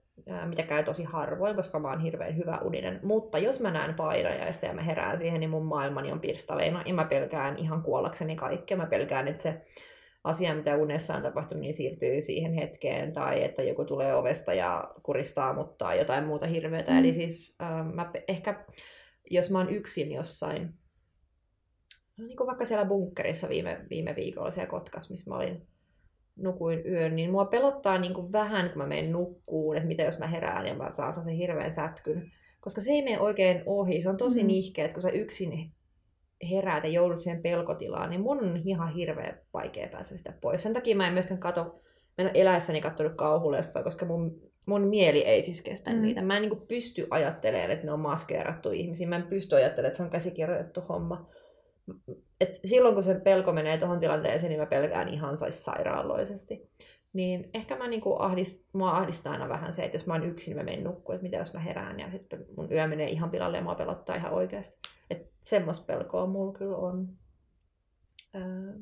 mitä 0.46 0.62
käy 0.62 0.84
tosi 0.84 1.04
harvoin, 1.04 1.56
koska 1.56 1.78
mä 1.78 1.90
oon 1.90 2.00
hirveän 2.00 2.36
hyvä 2.36 2.58
uninen. 2.58 3.00
Mutta 3.02 3.38
jos 3.38 3.60
mä 3.60 3.70
näen 3.70 3.94
painajaista 3.94 4.66
ja 4.66 4.72
mä 4.72 4.82
herään 4.82 5.18
siihen, 5.18 5.40
niin 5.40 5.50
mun 5.50 5.66
maailmani 5.66 6.12
on 6.12 6.20
pirstaleina 6.20 6.82
ja 6.86 6.94
mä 6.94 7.04
pelkään 7.04 7.56
ihan 7.56 7.82
kuollakseni 7.82 8.36
kaikkea. 8.36 8.76
Mä 8.76 8.86
pelkään, 8.86 9.28
että 9.28 9.42
se 9.42 9.62
asia, 10.24 10.54
mitä 10.54 10.76
unessa 10.76 11.14
on 11.14 11.22
tapahtunut, 11.22 11.60
niin 11.60 11.74
siirtyy 11.74 12.22
siihen 12.22 12.52
hetkeen, 12.52 13.12
tai 13.12 13.44
että 13.44 13.62
joku 13.62 13.84
tulee 13.84 14.14
ovesta 14.14 14.54
ja 14.54 14.94
kuristaa 15.02 15.54
mut 15.54 15.78
tai 15.78 15.98
jotain 15.98 16.24
muuta 16.24 16.46
hirveätä. 16.46 16.92
Mm. 16.92 16.98
Eli 16.98 17.12
siis 17.12 17.56
äh, 17.62 17.94
mä 17.94 18.10
ehkä, 18.28 18.64
jos 19.30 19.50
mä 19.50 19.58
oon 19.58 19.70
yksin 19.70 20.12
jossain, 20.12 20.74
no 22.16 22.26
niin 22.26 22.36
kuin 22.36 22.46
vaikka 22.46 22.64
siellä 22.64 22.84
bunkkerissa 22.84 23.48
viime, 23.48 23.86
viime 23.90 24.16
viikolla 24.16 24.50
siellä 24.50 24.70
Kotkas, 24.70 25.10
missä 25.10 25.30
mä 25.30 25.36
olin 25.36 25.66
nukuin 26.36 26.86
yön, 26.86 27.16
niin 27.16 27.30
mua 27.30 27.44
pelottaa 27.44 27.98
niin 27.98 28.14
kuin 28.14 28.32
vähän, 28.32 28.68
kun 28.68 28.78
mä 28.78 28.86
menen 28.86 29.12
nukkuun, 29.12 29.76
että 29.76 29.88
mitä 29.88 30.02
jos 30.02 30.18
mä 30.18 30.26
herään 30.26 30.66
ja 30.66 30.74
mä 30.74 30.92
saan 30.92 31.12
sen 31.12 31.34
hirveän 31.34 31.72
sätkyn. 31.72 32.32
Koska 32.60 32.80
se 32.80 32.90
ei 32.90 33.02
mene 33.02 33.20
oikein 33.20 33.62
ohi. 33.66 34.00
Se 34.00 34.08
on 34.08 34.16
tosi 34.16 34.42
mm. 34.42 34.46
nihkeä, 34.46 34.84
että 34.84 34.94
kun 34.94 35.02
sä 35.02 35.10
yksin 35.10 35.72
heräät 36.50 36.84
ja 36.84 36.90
joudut 36.90 37.18
siihen 37.20 37.42
pelkotilaan, 37.42 38.10
niin 38.10 38.20
mun 38.20 38.38
on 38.38 38.60
ihan 38.64 38.94
hirveän 38.94 39.38
vaikea 39.54 39.88
päästä 39.88 40.18
sitä 40.18 40.32
pois. 40.40 40.62
Sen 40.62 40.72
takia 40.72 40.96
mä 40.96 41.06
en 41.06 41.12
myöskään 41.12 41.40
kato, 41.40 41.80
mä 42.18 42.24
en 42.24 42.30
eläessäni 42.34 42.80
katsonut 42.80 43.14
kauhuleffoja, 43.16 43.84
koska 43.84 44.06
mun, 44.06 44.40
mun 44.66 44.88
mieli 44.88 45.24
ei 45.24 45.42
siis 45.42 45.62
kestä 45.62 45.90
mm. 45.90 46.02
niitä. 46.02 46.22
Mä 46.22 46.36
en 46.36 46.42
niin 46.42 46.66
pysty 46.68 47.06
ajattelemaan, 47.10 47.70
että 47.70 47.86
ne 47.86 47.92
on 47.92 48.00
maskeerattu 48.00 48.70
ihmisiä. 48.70 49.08
Mä 49.08 49.16
en 49.16 49.22
pysty 49.22 49.56
ajattelemaan, 49.56 49.88
että 49.88 49.96
se 49.96 50.02
on 50.02 50.10
käsikirjoitettu 50.10 50.80
homma 50.88 51.26
et 52.42 52.60
silloin 52.64 52.94
kun 52.94 53.02
se 53.02 53.14
pelko 53.14 53.52
menee 53.52 53.78
tuohon 53.78 54.00
tilanteeseen, 54.00 54.50
niin 54.50 54.60
mä 54.60 54.66
pelkään 54.66 55.08
ihan 55.08 55.38
sais 55.38 55.64
sairaaloisesti. 55.64 56.70
Niin 57.12 57.50
ehkä 57.54 57.76
mä 57.76 57.88
niinku 57.88 58.16
ahdist, 58.18 58.64
mua 58.72 58.90
ahdistaa 58.90 59.32
aina 59.32 59.48
vähän 59.48 59.72
se, 59.72 59.84
että 59.84 59.98
jos 59.98 60.06
mä 60.06 60.14
oon 60.14 60.26
yksin, 60.26 60.56
mä 60.56 60.62
menen 60.62 60.84
nukkuun, 60.84 61.14
että 61.14 61.22
mitä 61.22 61.36
jos 61.36 61.54
mä 61.54 61.60
herään 61.60 62.00
ja 62.00 62.10
sitten 62.10 62.44
mun 62.56 62.72
yö 62.72 62.86
menee 62.86 63.08
ihan 63.08 63.30
pilalle 63.30 63.56
ja 63.56 63.62
mua 63.62 63.74
pelottaa 63.74 64.16
ihan 64.16 64.32
oikeasti. 64.32 64.78
Että 65.10 65.28
semmoista 65.42 65.84
pelkoa 65.84 66.26
mulla 66.26 66.52
kyllä 66.52 66.76
on. 66.76 67.08
Öö. 68.34 68.72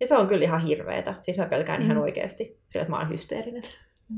Ja 0.00 0.06
se 0.06 0.16
on 0.16 0.28
kyllä 0.28 0.44
ihan 0.44 0.66
hirveetä. 0.66 1.14
Siis 1.22 1.38
mä 1.38 1.46
pelkään 1.46 1.80
mm. 1.80 1.84
ihan 1.84 1.98
oikeasti 1.98 2.60
sillä, 2.68 2.82
että 2.82 2.90
mä 2.90 2.98
oon 2.98 3.10
hysteerinen. 3.10 3.62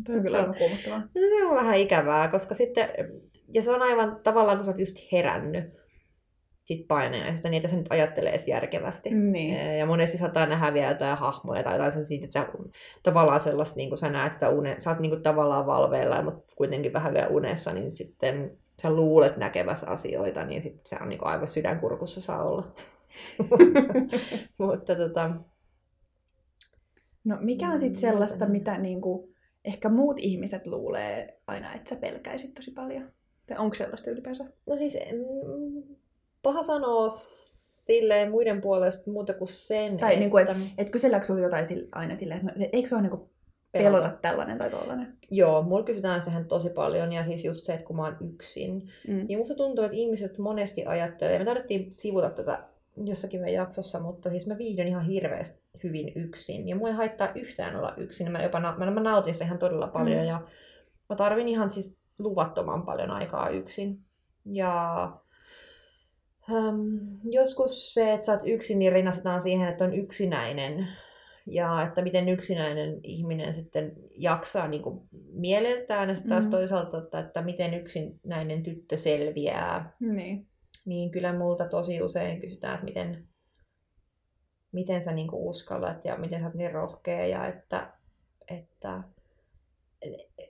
Tuo 0.07 0.15
on 0.17 0.23
kyllä 0.23 0.39
aivan 0.39 0.55
kuumottavaa. 0.55 1.03
Se 1.13 1.47
on 1.47 1.55
vähän 1.55 1.79
ikävää, 1.79 2.29
koska 2.29 2.55
sitten, 2.55 2.89
ja 3.55 3.63
se 3.63 3.71
on 3.71 3.83
aivan 3.83 4.21
tavallaan, 4.23 4.57
kun 4.59 4.65
sä 4.65 4.71
oot 4.71 4.79
just 4.79 4.97
herännyt, 5.13 5.65
sit 6.67 6.89
painajaisista, 6.89 7.49
niitä 7.49 7.69
se 7.69 7.77
nyt 7.77 7.87
ajattelee 7.91 8.31
edes 8.31 8.49
järkevästi. 8.49 9.11
Niin. 9.11 9.79
Ja 9.79 9.87
monesti 9.87 10.19
saattaa 10.19 10.47
nähdä 10.47 10.75
vielä 10.75 10.91
jotain 10.91 11.19
hahmoja 11.19 11.63
tai 11.63 11.75
jotain 11.75 12.07
siitä, 12.07 12.25
että 12.25 12.41
sä, 12.41 12.49
tavallaan 13.03 13.41
sellaista, 13.41 13.77
niin 13.77 13.89
kuin 13.89 13.99
sä 13.99 14.09
näet 14.09 14.33
sitä 14.33 14.49
une, 14.49 14.77
sä 14.79 14.91
oot 14.91 14.99
niin 14.99 15.11
kuin 15.11 15.23
tavallaan 15.23 15.67
valveilla, 15.67 16.23
mutta 16.23 16.55
kuitenkin 16.57 16.93
vähän 16.93 17.15
vielä 17.15 17.29
unessa, 17.29 17.73
niin 17.73 17.91
sitten 17.91 18.59
sä 18.83 18.91
luulet 18.91 19.37
näkevässä 19.37 19.91
asioita, 19.91 20.45
niin 20.45 20.63
sitten 20.63 20.87
se 20.87 20.97
on 21.03 21.09
niin 21.09 21.19
kuin 21.19 21.29
aivan 21.29 21.49
sydänkurkussa 21.49 22.21
saa 22.21 22.45
olla. 22.45 22.75
mutta 24.59 24.97
tota... 24.97 25.31
No 27.25 27.39
mikä 27.41 27.69
on 27.69 27.79
sitten 27.79 28.01
sellaista, 28.01 28.47
mitä 28.47 28.79
niin 28.79 29.01
kuin, 29.01 29.35
ehkä 29.65 29.89
muut 29.89 30.17
ihmiset 30.21 30.67
luulee 30.67 31.41
aina, 31.47 31.75
että 31.75 31.89
sä 31.95 32.01
pelkäisit 32.01 32.55
tosi 32.55 32.71
paljon? 32.71 33.13
Tai 33.47 33.57
onko 33.59 33.75
sellaista 33.75 34.11
ylipäänsä? 34.11 34.45
No 34.67 34.79
siis 34.79 34.99
paha 36.47 36.63
sanoa 36.63 37.09
silleen 37.11 38.31
muiden 38.31 38.61
puolesta 38.61 39.11
muuta 39.11 39.35
kuin 39.35 39.49
sen, 39.49 39.97
Tai 39.97 40.09
että... 40.09 40.21
niin 40.21 40.31
kuin, 40.31 40.41
että, 40.41 40.57
että 40.79 40.91
kyselläänkö 40.91 41.27
sinulla 41.27 41.47
jotain 41.47 41.67
aina 41.93 42.15
silleen, 42.15 42.41
että 42.41 42.53
no, 42.59 42.67
eikö 42.73 42.89
se 42.89 42.95
ole 42.95 43.03
niin 43.03 43.11
kuin 43.11 43.31
pelota 43.73 43.99
pelota 43.99 44.19
tällainen 44.23 44.59
tai 44.59 44.71
tollainen? 44.71 45.17
Joo, 45.31 45.63
mulla 45.63 45.83
kysytään 45.83 46.25
sehän 46.25 46.45
tosi 46.45 46.71
paljon 46.71 47.13
ja 47.13 47.25
siis 47.25 47.45
just 47.45 47.65
se, 47.65 47.75
että 47.75 47.87
kun 47.87 47.97
mä 47.97 48.03
oon 48.03 48.17
yksin. 48.35 48.91
Mm. 49.09 49.27
Niin 49.29 49.39
musta 49.39 49.55
tuntuu, 49.55 49.85
että 49.85 49.97
ihmiset 49.97 50.39
monesti 50.39 50.87
ajattelee, 50.87 51.33
ja 51.33 51.39
me 51.39 51.45
tarvittiin 51.45 51.93
sivuta 51.97 52.31
tätä 52.31 52.65
jossakin 53.05 53.41
meidän 53.41 53.63
jaksossa, 53.63 54.01
mutta 54.01 54.31
siis 54.31 54.47
mä 54.47 54.59
viihdyn 54.59 54.89
ihan 54.89 55.05
hirveästi 55.07 55.63
hyvin 55.85 56.13
yksin. 56.15 56.69
Ja 56.69 56.77
mua 56.77 56.89
ei 56.89 56.95
haittaa 56.95 57.33
yhtään 57.35 57.77
olla 57.77 57.95
yksin. 57.97 58.33
Mä, 58.33 58.43
jopa, 58.43 58.61
mä, 58.61 58.91
mä 58.91 59.01
nautin 59.01 59.35
sitä 59.35 59.45
ihan 59.45 59.59
todella 59.59 59.87
paljon 59.87 60.21
mm. 60.21 60.29
ja 60.29 60.41
mä 61.11 61.17
tarvin 61.17 61.49
ihan 61.49 61.71
siis 61.71 61.99
luvattoman 62.19 62.83
paljon 62.83 63.11
aikaa 63.11 63.49
yksin. 63.49 63.99
Ja 64.45 65.11
Um, 66.53 67.01
joskus 67.31 67.95
se, 67.95 68.13
että 68.13 68.27
sä 68.27 68.33
oot 68.33 68.43
yksin, 68.45 68.79
niin 68.79 68.93
rinnastetaan 68.93 69.41
siihen, 69.41 69.69
että 69.69 69.85
on 69.85 69.95
yksinäinen. 69.95 70.89
Ja 71.47 71.83
että 71.83 72.03
miten 72.03 72.29
yksinäinen 72.29 73.01
ihminen 73.03 73.55
sitten 73.55 73.93
jaksaa 74.17 74.69
niin 74.69 74.83
kuin 74.83 75.01
mieleltään. 75.33 76.09
Ja 76.09 76.15
sitten 76.15 76.31
taas 76.31 76.45
mm. 76.45 76.51
toisaalta, 76.51 76.99
että, 76.99 77.19
että 77.19 77.43
miten 77.43 77.75
yksinäinen 77.75 78.63
tyttö 78.63 78.97
selviää. 78.97 79.97
Niin. 80.01 80.47
Niin 80.87 81.11
kyllä 81.11 81.39
multa 81.39 81.69
tosi 81.69 82.03
usein 82.03 82.41
kysytään, 82.41 82.75
että 82.75 82.85
miten, 82.85 83.29
miten 84.73 85.03
sä 85.03 85.13
niin 85.13 85.29
kuin 85.29 85.43
uskallat 85.43 86.05
ja 86.05 86.17
miten 86.17 86.41
sä 86.41 86.47
oot 86.47 86.55
niin 86.55 86.73
rohkea. 86.73 87.27
Ja 87.27 87.47
että, 87.47 87.93
että 88.49 89.03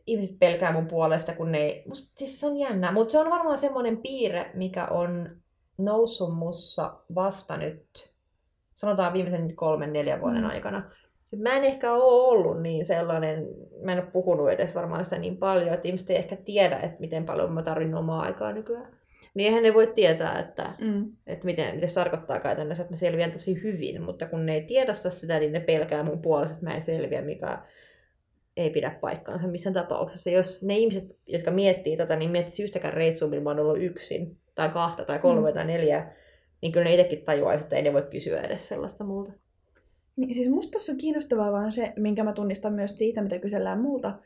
ihmiset 0.07 0.39
pelkää 0.39 0.73
mun 0.73 0.87
puolesta, 0.87 1.35
kun 1.35 1.53
ne 1.53 1.59
ei... 1.59 1.85
Musta, 1.89 2.13
siis 2.17 2.41
se 2.41 2.47
on 2.47 2.59
jännä, 2.59 2.93
mutta 2.93 3.13
se 3.13 3.19
on 3.19 3.31
varmaan 3.31 3.59
semmoinen 3.59 3.97
piirre, 3.97 4.51
mikä 4.55 4.87
on 4.87 5.37
noussut 5.79 6.37
mussa 6.37 6.95
vasta 7.15 7.57
nyt, 7.57 8.13
sanotaan 8.75 9.13
viimeisen 9.13 9.57
kolmen, 9.57 9.93
neljän 9.93 10.21
vuoden 10.21 10.43
mm. 10.43 10.51
aikana. 10.51 10.91
Mä 11.37 11.57
en 11.57 11.65
ehkä 11.65 11.93
ole 11.93 12.31
ollut 12.31 12.63
niin 12.63 12.85
sellainen, 12.85 13.49
mä 13.83 13.93
en 13.93 13.99
ole 13.99 14.11
puhunut 14.13 14.51
edes 14.51 14.75
varmaan 14.75 15.05
sitä 15.05 15.19
niin 15.19 15.37
paljon, 15.37 15.75
että 15.75 15.89
ihmiset 15.89 16.11
ei 16.11 16.17
ehkä 16.17 16.37
tiedä, 16.37 16.79
että 16.79 17.01
miten 17.01 17.27
paljon 17.27 17.53
mä 17.53 17.63
tarvitsen 17.63 17.95
omaa 17.95 18.23
aikaa 18.23 18.53
nykyään. 18.53 18.97
Niin 19.35 19.47
eihän 19.47 19.63
ne 19.63 19.75
voi 19.75 19.87
tietää, 19.87 20.39
että, 20.39 20.75
mm. 20.81 21.13
että 21.27 21.45
miten, 21.45 21.75
miten 21.75 21.89
se 21.89 21.95
tarkoittaa 21.95 22.41
käytännössä, 22.41 22.83
että 22.83 22.93
mä 22.93 22.97
selviän 22.97 23.33
tosi 23.33 23.63
hyvin, 23.63 24.03
mutta 24.03 24.27
kun 24.27 24.47
ne 24.47 24.55
ei 24.55 24.63
tiedosta 24.63 25.11
sitä, 25.11 25.39
niin 25.39 25.53
ne 25.53 25.61
pelkää 25.61 26.03
mun 26.03 26.23
puolesta, 26.23 26.55
että 26.55 26.67
mä 26.67 26.75
en 26.75 26.83
selviä, 26.83 27.23
mikä 27.23 27.59
ei 28.57 28.71
pidä 28.71 28.99
paikkaansa 29.01 29.49
missään 29.49 29.75
tapauksessa. 29.75 30.31
Jos 30.31 30.63
ne 30.63 30.77
ihmiset, 30.77 31.19
jotka 31.27 31.51
miettii 31.51 31.97
tätä, 31.97 32.17
niin 32.17 32.31
miettii 32.31 32.65
yhtäkään 32.65 32.95
reissua, 32.95 33.29
millä 33.29 33.43
mä 33.43 33.51
oon 33.51 33.61
ollut 33.61 33.83
yksin, 33.83 34.37
tai 34.57 34.69
kahta, 34.69 35.05
tai 35.05 35.19
kolme, 35.19 35.51
mm. 35.51 35.55
tai 35.55 35.67
neljä, 35.67 36.13
niin 36.63 36.73
kyllä 36.73 36.85
ne 36.85 36.95
itsekin 36.95 37.25
tajuaisi, 37.25 37.65
että 37.65 37.77
ei 37.77 37.83
ne 37.83 37.93
voi 37.93 38.03
kysyä 38.03 38.41
edes 38.41 38.69
sellaista 38.69 39.05
multa. 39.05 39.33
Niin, 40.17 40.35
siis 40.35 40.49
musta 40.49 40.71
tuossa 40.71 40.93
on 40.93 40.99
kiinnostavaa 40.99 41.53
vaan 41.53 41.73
se, 41.73 41.93
minkä 41.97 42.25
mä 42.25 42.33
tunnistan 42.33 42.73
myös 42.73 42.99
siitä, 42.99 43.23
mitä 43.23 43.39
kysellään 43.39 43.81
multa, 43.81 44.19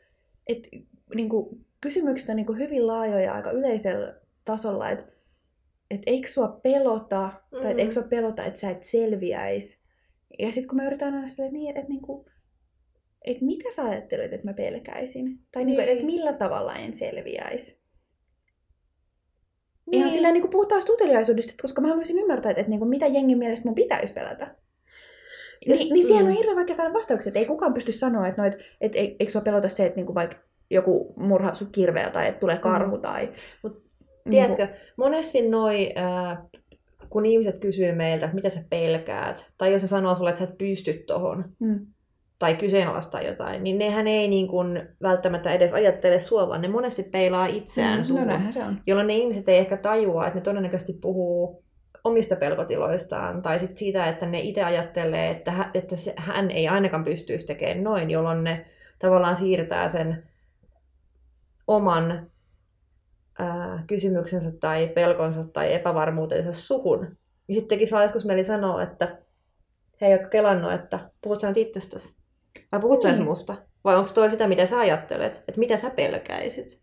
että 0.46 0.68
niin 1.14 1.28
kuin, 1.28 1.66
kysymykset 1.80 2.28
on 2.28 2.36
niin 2.36 2.46
kuin, 2.46 2.58
hyvin 2.58 2.86
laajoja 2.86 3.34
aika 3.34 3.50
yleisellä 3.50 4.14
tasolla, 4.44 4.90
että 4.90 5.12
et 5.90 6.02
eikö 6.06 6.28
sua 6.28 6.48
pelota, 6.48 7.22
mm-hmm. 7.26 7.62
tai 7.62 7.72
et 7.72 7.78
eikö 7.78 7.92
sua 7.92 8.02
pelota, 8.02 8.44
että 8.44 8.60
sä 8.60 8.70
et 8.70 8.84
selviäisi. 8.84 9.80
Ja 10.38 10.52
sitten 10.52 10.68
kun 10.68 10.76
mä 10.76 10.86
yritän 10.86 11.14
aina 11.14 11.28
sille 11.28 11.50
niin, 11.50 11.68
että, 11.68 11.80
että, 11.80 11.92
niin 11.92 12.02
kuin, 12.02 12.26
että 13.24 13.44
mitä 13.44 13.72
sä 13.72 13.84
ajattelet, 13.84 14.32
että 14.32 14.46
mä 14.46 14.52
pelkäisin? 14.52 15.38
Tai 15.52 15.64
niin. 15.64 15.66
Niin 15.66 15.86
kuin, 15.86 15.92
että 15.92 16.06
millä 16.06 16.32
tavalla 16.32 16.74
en 16.74 16.94
selviäisi? 16.94 17.79
Niin. 19.90 19.98
Ihan 19.98 20.10
sillä 20.10 20.32
niin 20.32 20.40
kuin 20.40 20.50
puhutaan 20.50 20.82
uteliaisuudesta, 20.90 21.54
koska 21.62 21.80
mä 21.80 21.88
haluaisin 21.88 22.18
ymmärtää, 22.18 22.50
että, 22.50 22.60
että 22.60 22.70
niin 22.70 22.78
kuin, 22.78 22.88
mitä 22.88 23.06
jengin 23.06 23.38
mielestä 23.38 23.68
mun 23.68 23.74
pitäisi 23.74 24.12
pelätä. 24.12 24.54
Ni, 25.66 25.74
niin, 25.74 25.94
niin 25.94 26.06
siihen 26.06 26.24
mm. 26.24 26.30
on 26.30 26.36
hirveän 26.36 26.56
vaikea 26.56 26.76
saada 26.76 26.92
vastauksia, 26.92 27.30
että 27.30 27.38
ei 27.38 27.46
kukaan 27.46 27.74
pysty 27.74 27.92
sanoa, 27.92 28.28
että, 28.28 28.42
no, 28.42 28.48
että, 28.48 28.64
että 28.80 28.98
eikö 28.98 29.30
sua 29.32 29.40
pelota 29.40 29.68
se, 29.68 29.86
että 29.86 29.96
niin 29.96 30.06
kuin 30.06 30.14
vaikka 30.14 30.36
joku 30.70 31.14
murhaa 31.16 31.54
sun 31.54 31.72
kirveä 31.72 32.10
tai 32.10 32.28
että 32.28 32.40
tulee 32.40 32.54
mm. 32.54 32.60
karhu 32.60 32.96
mm. 32.96 33.02
tai... 33.02 33.28
Mut, 33.62 33.82
tiedätkö, 34.30 34.66
niin 34.66 34.74
kuin... 34.74 34.80
monesti 34.96 35.48
noi, 35.48 35.92
äh, 35.96 36.38
kun 37.10 37.26
ihmiset 37.26 37.58
kysyy 37.58 37.92
meiltä, 37.92 38.24
että 38.24 38.34
mitä 38.34 38.48
sä 38.48 38.60
pelkäät, 38.70 39.46
tai 39.58 39.72
jos 39.72 39.82
ne 39.82 39.88
sanoo 39.88 40.14
sulle, 40.14 40.30
että 40.30 40.38
sä 40.38 40.44
et 40.44 40.58
pysty 40.58 40.92
tohon, 40.92 41.44
mm 41.58 41.86
tai 42.40 42.54
kyseenalaistaa 42.54 43.22
jotain, 43.22 43.64
niin 43.64 43.78
nehän 43.78 44.06
ei 44.08 44.28
niin 44.28 44.48
kuin 44.48 44.88
välttämättä 45.02 45.52
edes 45.52 45.72
ajattele 45.72 46.20
sua, 46.20 46.48
vaan 46.48 46.60
ne 46.60 46.68
monesti 46.68 47.02
peilaa 47.02 47.46
itseään 47.46 48.02
mm, 48.08 48.26
no 48.26 48.52
se 48.52 48.62
on. 48.62 48.80
jolloin 48.86 49.06
ne 49.06 49.16
ihmiset 49.16 49.48
ei 49.48 49.58
ehkä 49.58 49.76
tajua, 49.76 50.26
että 50.26 50.38
ne 50.38 50.42
todennäköisesti 50.42 50.92
puhuu 50.92 51.64
omista 52.04 52.36
pelkotiloistaan, 52.36 53.42
tai 53.42 53.58
sit 53.58 53.76
siitä, 53.76 54.08
että 54.08 54.26
ne 54.26 54.40
itse 54.40 54.62
ajattelee, 54.62 55.30
että, 55.30 55.50
hän, 55.50 55.70
että 55.74 55.96
se, 55.96 56.14
hän 56.16 56.50
ei 56.50 56.68
ainakaan 56.68 57.04
pystyisi 57.04 57.46
tekemään 57.46 57.84
noin, 57.84 58.10
jolloin 58.10 58.44
ne 58.44 58.66
tavallaan 58.98 59.36
siirtää 59.36 59.88
sen 59.88 60.28
oman 61.66 62.30
ää, 63.38 63.84
kysymyksensä 63.86 64.52
tai 64.60 64.88
pelkonsa 64.88 65.44
tai 65.52 65.74
epävarmuutensa 65.74 66.52
suhun. 66.52 67.16
Ja 67.48 67.54
sitten 67.54 67.68
tekisi 67.68 67.92
vaan 67.92 68.04
joskus 68.04 68.24
mieli 68.24 68.44
sanoa, 68.44 68.82
että 68.82 69.18
hei, 70.00 70.12
ootko 70.12 70.28
kelannut, 70.28 70.72
että 70.72 71.10
puhut 71.22 71.40
sä 71.40 71.48
nyt 71.48 71.56
itsestäsi? 71.56 72.19
Vai 72.72 72.80
puhut 72.80 73.04
niin. 73.04 73.24
musta? 73.24 73.56
Vai 73.84 73.96
onko 73.96 74.10
toi 74.14 74.30
sitä, 74.30 74.48
mitä 74.48 74.66
sä 74.66 74.78
ajattelet? 74.78 75.36
Että 75.36 75.60
mitä 75.60 75.76
sä 75.76 75.90
pelkäisit? 75.90 76.80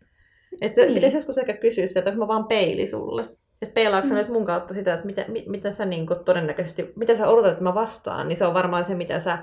Että 0.60 0.74
se 0.74 0.82
niin. 0.82 0.94
pitäisi 0.94 1.16
joskus 1.16 1.38
ehkä 1.38 1.56
kysyä 1.56 1.86
sitä, 1.86 2.00
että 2.00 2.10
onko 2.10 2.24
mä 2.24 2.28
vaan 2.28 2.48
peili 2.48 2.86
sulle? 2.86 3.22
Että 3.62 3.74
peilaatko 3.74 4.10
mm. 4.10 4.16
nyt 4.16 4.28
mun 4.28 4.46
kautta 4.46 4.74
sitä, 4.74 4.94
että 4.94 5.06
mitä, 5.06 5.24
mit, 5.28 5.46
mitä 5.46 5.70
sä 5.70 5.84
niin 5.84 6.06
todennäköisesti, 6.24 6.92
mitä 6.96 7.14
sä 7.14 7.28
odotat, 7.28 7.52
että 7.52 7.64
mä 7.64 7.74
vastaan, 7.74 8.28
niin 8.28 8.36
se 8.36 8.46
on 8.46 8.54
varmaan 8.54 8.84
se, 8.84 8.94
mitä 8.94 9.20
sä 9.20 9.38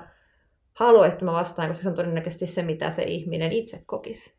haluaisit, 0.72 1.14
että 1.14 1.24
mä 1.24 1.32
vastaan, 1.32 1.68
koska 1.68 1.82
se 1.82 1.88
on 1.88 1.94
todennäköisesti 1.94 2.46
se, 2.46 2.62
mitä 2.62 2.90
se 2.90 3.02
ihminen 3.02 3.52
itse 3.52 3.82
kokisi. 3.86 4.34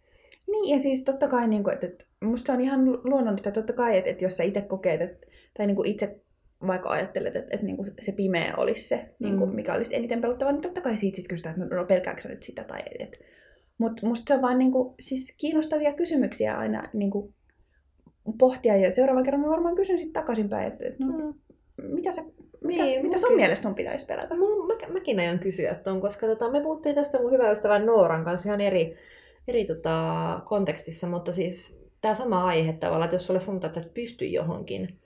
Niin, 0.48 0.70
ja 0.70 0.80
siis 0.80 1.04
totta 1.04 1.28
kai, 1.28 1.48
niin 1.48 1.64
kuin, 1.64 1.74
että, 1.74 1.88
että 1.88 2.06
musta 2.22 2.54
on 2.54 2.62
ihan 2.62 2.86
luonnollista, 3.04 3.50
että 3.50 3.62
totta 3.62 3.74
kai, 3.74 3.98
että, 3.98 4.10
että 4.10 4.24
jos 4.24 4.38
sä 4.38 4.44
itse 4.44 4.62
kokeet, 4.62 5.02
että, 5.02 5.28
tai 5.58 5.68
niin 5.68 5.76
kuin 5.76 5.90
itse 5.90 6.22
vaikka 6.68 6.90
ajattelet, 6.90 7.36
että, 7.36 7.56
että 7.56 7.66
niin 7.66 7.78
kuin 7.78 7.92
se 8.00 8.12
pimeä 8.12 8.54
olisi 8.58 8.88
se, 8.88 9.16
niin 9.20 9.38
kuin, 9.38 9.50
mm. 9.50 9.56
mikä 9.56 9.74
olisi 9.74 9.96
eniten 9.96 10.22
pelottava, 10.22 10.52
niin 10.52 10.62
totta 10.62 10.82
kai 10.82 10.98
siitä 10.98 11.16
sitten 11.16 11.30
kysytään, 11.30 11.62
että 11.62 11.76
no, 11.76 11.82
no 11.82 11.88
pelkääkö 11.88 12.30
nyt 12.30 12.44
sitä 12.44 12.64
tai 12.64 12.80
et. 13.00 13.20
Mutta 13.78 14.08
musta 14.08 14.24
se 14.28 14.34
on 14.34 14.42
vaan 14.42 14.60
niin 14.60 14.72
kuin, 14.72 14.96
siis 15.00 15.36
kiinnostavia 15.38 15.94
kysymyksiä 15.94 16.58
aina 16.58 16.84
niin 16.94 17.12
kuin, 17.12 17.34
pohtia 18.40 18.76
ja 18.76 18.92
seuraavan 18.92 19.24
kerran 19.24 19.42
mä 19.42 19.50
varmaan 19.50 19.76
kysyn 19.76 20.00
sitten 20.00 20.22
takaisinpäin, 20.22 20.68
että, 20.68 20.88
että 20.88 21.06
no, 21.06 21.18
mm. 21.18 21.34
mitä, 21.78 22.12
sä, 22.12 22.22
mitä, 22.64 22.84
niin, 22.84 23.02
mitä 23.02 23.18
sun 23.18 23.36
mielestä 23.36 23.68
mun 23.68 23.76
pitäisi 23.76 24.06
pelätä? 24.06 24.36
Mä, 24.36 24.42
mä, 24.44 24.94
mäkin 24.94 25.20
aion 25.20 25.40
kysyä 25.40 25.76
tuon, 25.76 26.02
koska 26.02 26.28
tota, 26.28 26.52
me 26.52 26.62
puhuttiin 26.62 26.96
tästä 26.96 27.20
mun 27.20 27.32
hyvä 27.32 27.52
ystävän 27.52 27.86
Nooran 27.86 28.24
kanssa 28.24 28.50
ihan 28.50 28.62
eri, 28.62 28.96
eri 29.48 29.66
tota, 29.66 30.40
kontekstissa, 30.46 31.08
mutta 31.08 31.32
siis 31.32 31.88
tämä 32.02 32.14
sama 32.14 32.46
aihe 32.46 32.74
tavallaan, 32.74 33.04
että 33.04 33.16
jos 33.16 33.28
sulle 33.28 33.40
sanotaan, 33.40 33.70
että 33.70 33.82
sä 33.82 33.88
et 33.88 33.94
pysty 33.94 34.26
johonkin, 34.26 35.00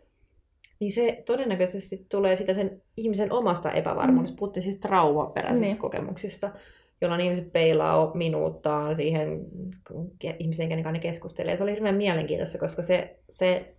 niin 0.82 0.92
se 0.92 1.24
todennäköisesti 1.26 2.06
tulee 2.10 2.36
sitä 2.36 2.54
sen 2.54 2.82
ihmisen 2.98 3.32
omasta 3.32 3.72
epävarmuudesta. 3.72 4.36
Mm. 4.36 4.40
Puhuttiin 4.40 4.64
siis 4.64 4.78
traumaperäisistä 4.78 5.66
niin. 5.66 5.78
kokemuksista, 5.78 6.50
jolloin 7.02 7.22
ihmiset 7.22 7.54
peilaa 7.54 8.12
minuuttaan 8.14 8.96
siihen 8.96 9.46
ihmisen, 10.40 10.70
kenen 10.70 10.84
kanssa 10.84 10.98
ne 10.98 11.00
keskustelee. 11.00 11.56
Se 11.56 11.64
oli 11.64 11.72
hirveän 11.72 11.96
mielenkiintoista, 11.96 12.58
koska 12.58 12.84
se, 12.84 13.20
se, 13.30 13.76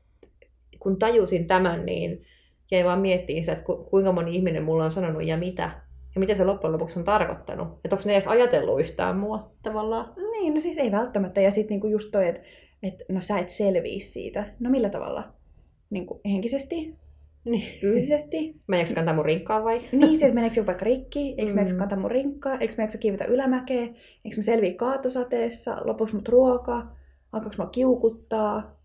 kun 0.79 0.99
tajusin 0.99 1.47
tämän, 1.47 1.87
niin 1.87 2.23
jäi 2.71 2.85
vaan 2.85 3.01
miettimään 3.01 3.43
sitä, 3.43 3.53
että 3.53 3.65
kuinka 3.91 4.13
moni 4.13 4.37
ihminen 4.37 4.63
mulla 4.63 4.85
on 4.85 4.93
sanonut 4.93 5.25
ja 5.25 5.37
mitä. 5.37 5.71
Ja 6.15 6.21
mitä 6.21 6.35
se 6.35 6.45
loppujen 6.45 6.73
lopuksi 6.73 6.99
on 6.99 7.05
tarkoittanut. 7.05 7.69
Että 7.85 7.97
onko 7.97 8.03
ne 8.07 8.13
edes 8.13 8.29
ajatellut 8.29 8.81
yhtään 8.81 9.17
mua 9.17 9.51
tavallaan? 9.63 10.13
Niin, 10.33 10.55
no 10.55 10.61
siis 10.61 10.79
ei 10.79 10.93
välttämättä. 10.93 11.41
Ja 11.41 11.51
sitten 11.51 11.75
niinku 11.75 11.87
just 11.87 12.11
toi, 12.13 12.29
että 12.29 12.41
et, 12.83 12.95
no 13.09 13.21
sä 13.21 13.39
et 13.39 13.51
selviä 13.51 14.01
siitä. 14.01 14.45
No 14.61 14.71
millä 14.71 14.89
tavalla? 14.89 15.42
Niin 15.93 16.07
kuin 16.07 16.21
henkisesti, 16.25 16.95
niin. 17.45 17.81
fyysisesti. 17.81 18.55
Meneekö 18.69 18.95
kantaa 18.95 19.15
mun 19.15 19.25
rinkkaa 19.25 19.65
vai? 19.65 19.81
Niin, 19.93 20.19
se, 20.19 20.31
meneekö 20.31 20.57
joku 20.57 20.67
vaikka 20.67 20.85
rikki, 20.85 21.35
eikö 21.39 21.53
mm. 21.53 21.55
meneekö 21.55 21.79
kantaa 21.79 21.99
mun 21.99 22.11
rinkkaa, 22.11 22.59
eikö 22.59 22.75
meneekö 22.77 22.99
kiivetä 22.99 23.25
ylämäkeä, 23.25 23.83
eikö 24.25 24.37
mä 24.37 24.43
selviä 24.43 24.75
kaatosateessa, 24.75 25.77
lopuksi 25.85 26.15
mut 26.15 26.29
ruoka, 26.29 26.87
alkaako 27.33 27.57
mä 27.59 27.69
kiukuttaa. 27.73 28.77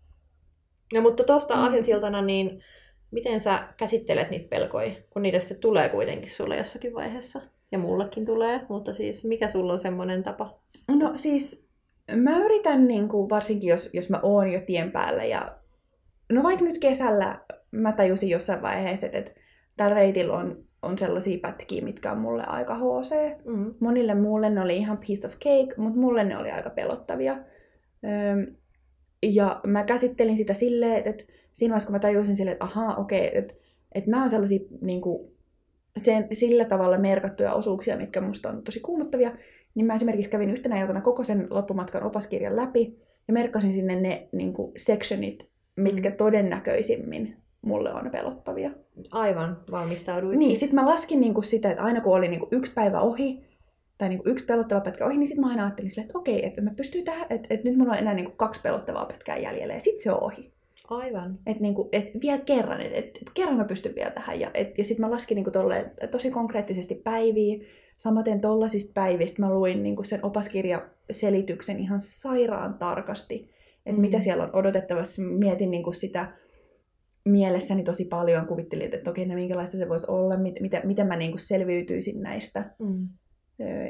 No 0.94 1.00
mutta 1.00 1.24
tuosta 1.24 1.56
mm. 1.56 1.62
asinsiltana, 1.62 2.22
niin 2.22 2.62
miten 3.10 3.40
sä 3.40 3.68
käsittelet 3.76 4.30
niitä 4.30 4.48
pelkoja, 4.48 4.94
kun 5.10 5.22
niitä 5.22 5.38
sitten 5.38 5.58
tulee 5.58 5.88
kuitenkin 5.88 6.30
sulle 6.30 6.56
jossakin 6.56 6.94
vaiheessa? 6.94 7.40
Ja 7.72 7.78
mullekin 7.78 8.24
tulee, 8.24 8.60
mutta 8.68 8.92
siis 8.92 9.24
mikä 9.24 9.48
sulla 9.48 9.72
on 9.72 9.80
semmoinen 9.80 10.22
tapa? 10.22 10.58
No 10.88 11.12
siis 11.14 11.68
mä 12.16 12.38
yritän, 12.38 12.88
niin 12.88 13.08
kuin, 13.08 13.30
varsinkin 13.30 13.68
jos, 13.68 13.90
jos 13.92 14.10
mä 14.10 14.20
oon 14.22 14.52
jo 14.52 14.60
tien 14.66 14.92
päällä 14.92 15.24
ja 15.24 15.58
no 16.32 16.42
vaikka 16.42 16.64
nyt 16.64 16.78
kesällä 16.78 17.40
mä 17.70 17.92
tajusin 17.92 18.28
jossain 18.28 18.62
vaiheessa, 18.62 19.06
että, 19.06 19.18
että 19.18 19.30
tällä 19.76 19.94
reitillä 19.94 20.36
on, 20.36 20.64
on 20.82 20.98
sellaisia 20.98 21.38
pätkiä, 21.38 21.84
mitkä 21.84 22.12
on 22.12 22.18
mulle 22.18 22.44
aika 22.46 22.74
HC. 22.74 23.14
Mm. 23.44 23.74
Monille 23.80 24.14
muulle 24.14 24.50
ne 24.50 24.60
oli 24.60 24.76
ihan 24.76 24.98
piece 25.06 25.26
of 25.26 25.32
cake, 25.32 25.74
mutta 25.76 26.00
mulle 26.00 26.24
ne 26.24 26.36
oli 26.36 26.50
aika 26.50 26.70
pelottavia. 26.70 27.32
Öm, 27.32 28.46
ja 29.22 29.60
mä 29.66 29.84
käsittelin 29.84 30.36
sitä 30.36 30.54
silleen, 30.54 30.96
että, 30.96 31.10
että 31.10 31.24
siinä 31.52 31.72
vaiheessa 31.72 31.86
kun 31.86 31.94
mä 31.94 31.98
tajusin 31.98 32.36
silleen, 32.36 32.52
että 32.52 32.64
ahaa, 32.64 32.96
okei, 32.96 33.26
okay, 33.26 33.38
että, 33.38 33.54
että 33.92 34.10
nämä 34.10 34.22
on 34.22 34.30
sellaisia 34.30 34.60
niin 34.80 35.00
kuin, 35.00 35.32
sen, 35.96 36.28
sillä 36.32 36.64
tavalla 36.64 36.98
merkattuja 36.98 37.54
osuuksia, 37.54 37.96
mitkä 37.96 38.20
musta 38.20 38.48
on 38.48 38.62
tosi 38.62 38.80
kuumottavia, 38.80 39.32
niin 39.74 39.86
mä 39.86 39.94
esimerkiksi 39.94 40.30
kävin 40.30 40.50
yhtenä 40.50 40.80
iltana 40.80 41.00
koko 41.00 41.24
sen 41.24 41.46
loppumatkan 41.50 42.02
opaskirjan 42.02 42.56
läpi 42.56 42.98
ja 43.28 43.34
merkkasin 43.34 43.72
sinne 43.72 44.00
ne 44.00 44.28
niin 44.32 44.52
kuin, 44.52 44.72
sectionit, 44.76 45.47
mitkä 45.78 46.10
mm. 46.10 46.16
todennäköisimmin 46.16 47.36
mulle 47.62 47.92
on 47.92 48.10
pelottavia. 48.10 48.70
Aivan, 49.10 49.60
valmistauduit. 49.70 50.38
Niin, 50.38 50.56
sitten 50.56 50.74
mä 50.74 50.90
laskin 50.90 51.20
niinku 51.20 51.42
sitä, 51.42 51.70
että 51.70 51.82
aina 51.82 52.00
kun 52.00 52.16
oli 52.16 52.28
niinku 52.28 52.48
yksi 52.50 52.72
päivä 52.72 53.00
ohi, 53.00 53.44
tai 53.98 54.08
niinku 54.08 54.28
yksi 54.28 54.44
pelottava 54.44 54.80
pätkä 54.80 55.06
ohi, 55.06 55.16
niin 55.16 55.26
sitten 55.26 55.44
mä 55.44 55.50
aina 55.50 55.64
ajattelin 55.64 55.90
silleen, 55.90 56.06
että 56.06 56.18
okei, 56.18 56.46
että 56.46 56.60
mä 56.60 56.70
pystyn 56.76 57.04
tähän, 57.04 57.26
että, 57.30 57.46
että 57.50 57.68
nyt 57.68 57.78
mulla 57.78 57.92
on 57.92 57.98
enää 57.98 58.14
niinku 58.14 58.32
kaksi 58.36 58.60
pelottavaa 58.60 59.06
pätkää 59.06 59.36
jäljellä, 59.36 59.74
ja 59.74 59.80
sitten 59.80 60.02
se 60.02 60.12
on 60.12 60.22
ohi. 60.22 60.52
Aivan. 60.88 61.38
Että 61.46 61.62
niinku, 61.62 61.88
et 61.92 62.10
vielä 62.20 62.38
kerran, 62.38 62.80
että 62.80 62.98
et, 62.98 63.20
kerran 63.34 63.56
mä 63.56 63.64
pystyn 63.64 63.94
vielä 63.94 64.10
tähän. 64.10 64.40
Ja, 64.40 64.50
et, 64.54 64.78
ja 64.78 64.84
sitten 64.84 65.06
mä 65.06 65.10
laskin 65.10 65.34
niinku 65.34 65.50
tolle, 65.50 65.92
tosi 66.10 66.30
konkreettisesti 66.30 66.94
päiviä. 66.94 67.64
Samaten 67.96 68.40
tollasista 68.40 68.92
päivistä 68.94 69.42
mä 69.42 69.54
luin 69.54 69.82
niinku 69.82 70.04
sen 70.04 70.24
opaskirjaselityksen 70.24 71.78
ihan 71.78 72.00
sairaan 72.00 72.74
tarkasti. 72.74 73.50
Että 73.88 73.96
mm. 73.96 74.00
mitä 74.00 74.20
siellä 74.20 74.44
on 74.44 74.50
odotettavassa. 74.52 75.22
Mietin 75.22 75.70
niinku 75.70 75.92
sitä 75.92 76.32
mielessäni 77.24 77.84
tosi 77.84 78.04
paljon. 78.04 78.46
Kuvittelin, 78.46 78.94
että 78.94 79.10
okei, 79.10 79.26
no 79.26 79.34
minkälaista 79.34 79.76
se 79.76 79.88
voisi 79.88 80.06
olla, 80.08 80.36
mit, 80.36 80.54
mitä, 80.60 80.80
miten 80.84 81.06
mä 81.06 81.16
niinku 81.16 81.38
selviytyisin 81.38 82.20
näistä. 82.20 82.74
Mm 82.78 83.08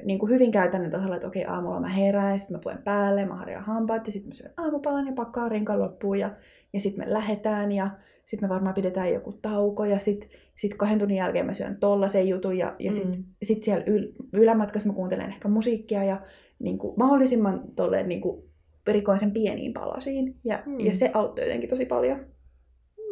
niin 0.05 0.19
kuin 0.19 0.33
hyvin 0.33 0.51
käytännön 0.51 0.91
tasolla, 0.91 1.15
että 1.15 1.29
okei, 1.29 1.45
aamulla 1.45 1.81
mä 1.81 1.89
herään, 1.89 2.39
sitten 2.39 2.57
mä 2.57 2.61
puen 2.63 2.83
päälle, 2.83 3.25
mä 3.25 3.37
harjaan 3.37 3.65
hampaat 3.65 4.07
ja 4.07 4.13
sitten 4.13 4.29
mä 4.29 4.35
syön 4.35 4.53
aamupalan 4.57 5.07
ja 5.07 5.13
pakkaan 5.13 5.51
rinkan 5.51 5.81
loppuun 5.81 6.19
ja, 6.19 6.31
ja 6.73 6.81
sitten 6.81 7.05
me 7.05 7.13
lähetään 7.13 7.73
ja 7.73 7.91
sitten 8.25 8.49
me 8.49 8.55
varmaan 8.55 8.75
pidetään 8.75 9.13
joku 9.13 9.33
tauko 9.33 9.85
ja 9.85 9.99
sitten 9.99 10.31
sit 10.57 10.75
kahden 10.75 10.99
tunnin 10.99 11.17
jälkeen 11.17 11.47
mä 11.47 11.53
syön 11.53 11.77
tollasen 11.77 12.29
jutun 12.29 12.59
ja, 12.59 12.77
ja 12.79 12.93
sitten 12.93 13.21
mm. 13.21 13.25
sit 13.43 13.63
siellä 13.63 13.85
yl, 13.87 14.13
ylämatkassa 14.33 14.89
mä 14.89 14.95
kuuntelen 14.95 15.29
ehkä 15.29 15.49
musiikkia 15.49 16.05
ja 16.05 16.21
niin 16.59 16.79
kuin, 16.79 16.95
mahdollisimman 16.99 17.63
tolleen 17.77 18.09
niin 18.09 18.21
kuin, 18.21 18.48
perikoisen 18.89 19.31
pieniin 19.31 19.73
palasiin 19.73 20.37
ja, 20.45 20.63
mm. 20.67 20.81
ja 20.81 20.95
se 20.95 21.11
auttoi 21.15 21.45
jotenkin 21.45 21.69
tosi 21.69 21.85
paljon. 21.85 22.27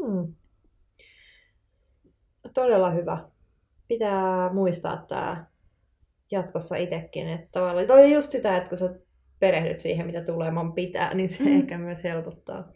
Mm. 0.03 0.35
Todella 2.55 2.91
hyvä. 2.91 3.29
Pitää 3.89 4.53
muistaa 4.53 5.05
tämä 5.09 5.47
jatkossa 6.31 6.77
itsekin. 6.77 7.29
Että 7.29 7.49
tavallaan, 7.53 7.87
toi 7.87 8.05
on 8.05 8.11
just 8.11 8.33
sitä, 8.33 8.57
että 8.57 8.69
kun 8.69 8.79
sä 8.79 8.95
perehdyt 9.39 9.79
siihen, 9.79 10.07
mitä 10.07 10.21
tulemaan 10.21 10.73
pitää, 10.73 11.15
niin 11.15 11.29
se 11.29 11.45
mm. 11.45 11.61
ehkä 11.61 11.79
myös 11.79 12.05
helpottaa. 12.05 12.73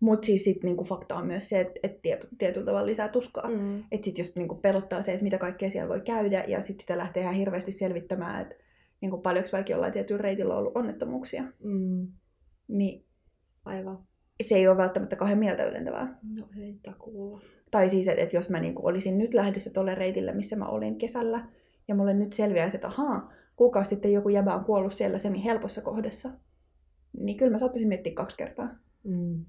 Mutta 0.00 0.26
siis 0.26 0.44
sit 0.44 0.64
niinku 0.64 0.84
fakta 0.84 1.16
on 1.16 1.26
myös 1.26 1.48
se, 1.48 1.60
että 1.60 1.80
et 1.82 2.02
tiety, 2.02 2.28
tietyllä 2.38 2.66
tavalla 2.66 2.86
lisää 2.86 3.08
tuskaa. 3.08 3.48
Mm. 3.48 3.78
Että 3.78 4.04
sitten 4.04 4.22
just 4.22 4.36
niinku 4.36 4.54
pelottaa 4.54 5.02
se, 5.02 5.12
että 5.12 5.24
mitä 5.24 5.38
kaikkea 5.38 5.70
siellä 5.70 5.88
voi 5.88 6.00
käydä, 6.00 6.44
ja 6.48 6.60
sitten 6.60 6.80
sitä 6.80 6.98
lähtee 6.98 7.22
ihan 7.22 7.34
hirveästi 7.34 7.72
selvittämään, 7.72 8.42
että 8.42 8.54
niinku 9.00 9.18
paljonko 9.18 9.48
vaikka 9.52 9.72
jollain 9.72 9.92
tietyllä 9.92 10.22
reitillä 10.22 10.54
on 10.54 10.58
ollut 10.58 10.76
onnettomuuksia. 10.76 11.42
Mm. 11.64 12.08
Niin 12.68 13.06
Aivan. 13.64 13.98
Se 14.42 14.54
ei 14.54 14.68
ole 14.68 14.76
välttämättä 14.76 15.16
kahden 15.16 15.38
mieltä 15.38 15.64
ylentävää. 15.64 16.18
No 16.34 16.48
ei 16.60 16.78
takuulla. 16.82 17.40
Tai 17.70 17.88
siis, 17.88 18.08
että 18.08 18.22
et 18.22 18.32
jos 18.32 18.50
mä 18.50 18.60
niinku 18.60 18.86
olisin 18.86 19.18
nyt 19.18 19.34
lähdössä 19.34 19.70
tuolle 19.70 19.94
reitille, 19.94 20.32
missä 20.32 20.56
mä 20.56 20.68
olin 20.68 20.98
kesällä, 20.98 21.48
ja 21.88 21.94
mulle 21.94 22.14
nyt 22.14 22.32
selviää, 22.32 22.70
että 22.74 22.86
ahaa, 22.86 23.32
kuka 23.56 23.84
sitten 23.84 24.12
joku 24.12 24.28
jäbä 24.28 24.54
on 24.54 24.64
kuollut 24.64 24.92
siellä 24.92 25.18
semi 25.18 25.44
helpossa 25.44 25.82
kohdassa. 25.82 26.30
Niin 27.18 27.36
kyllä 27.36 27.50
mä 27.50 27.58
saattaisin 27.58 27.88
miettiä 27.88 28.14
kaksi 28.14 28.36
kertaa. 28.36 28.68
Mm. 29.04 29.44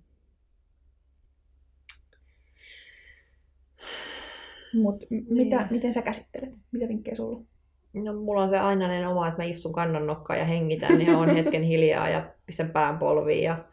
Mutta 4.74 5.06
niin. 5.10 5.26
mitä, 5.30 5.68
miten 5.72 5.94
sä 5.94 6.02
käsittelet? 6.02 6.54
Mitä 6.72 6.88
vinkkejä 6.88 7.16
sulla 7.16 7.46
No 7.94 8.14
mulla 8.14 8.44
on 8.44 8.50
se 8.50 8.60
ainainen 8.60 9.08
oma, 9.08 9.28
että 9.28 9.42
mä 9.42 9.46
istun 9.46 9.74
kannon 9.74 10.08
nokkaan 10.08 10.40
ja 10.40 10.46
hengitän 10.46 11.02
ja 11.08 11.18
on 11.18 11.30
hetken 11.30 11.64
hiljaa 11.64 12.10
ja 12.10 12.32
pistän 12.46 12.70
pään 12.70 12.98
polviin. 12.98 13.44
Ja 13.44 13.66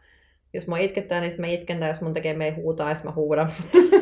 jos 0.53 0.67
mä 0.67 0.79
itkettää, 0.79 1.21
niin 1.21 1.33
mä 1.39 1.47
itken, 1.47 1.79
tai 1.79 1.89
jos 1.89 2.01
mun 2.01 2.13
tekee 2.13 2.33
mei 2.33 2.51
huutaa, 2.51 2.93
niin 2.93 3.05
mä 3.05 3.11
huudan. 3.11 3.49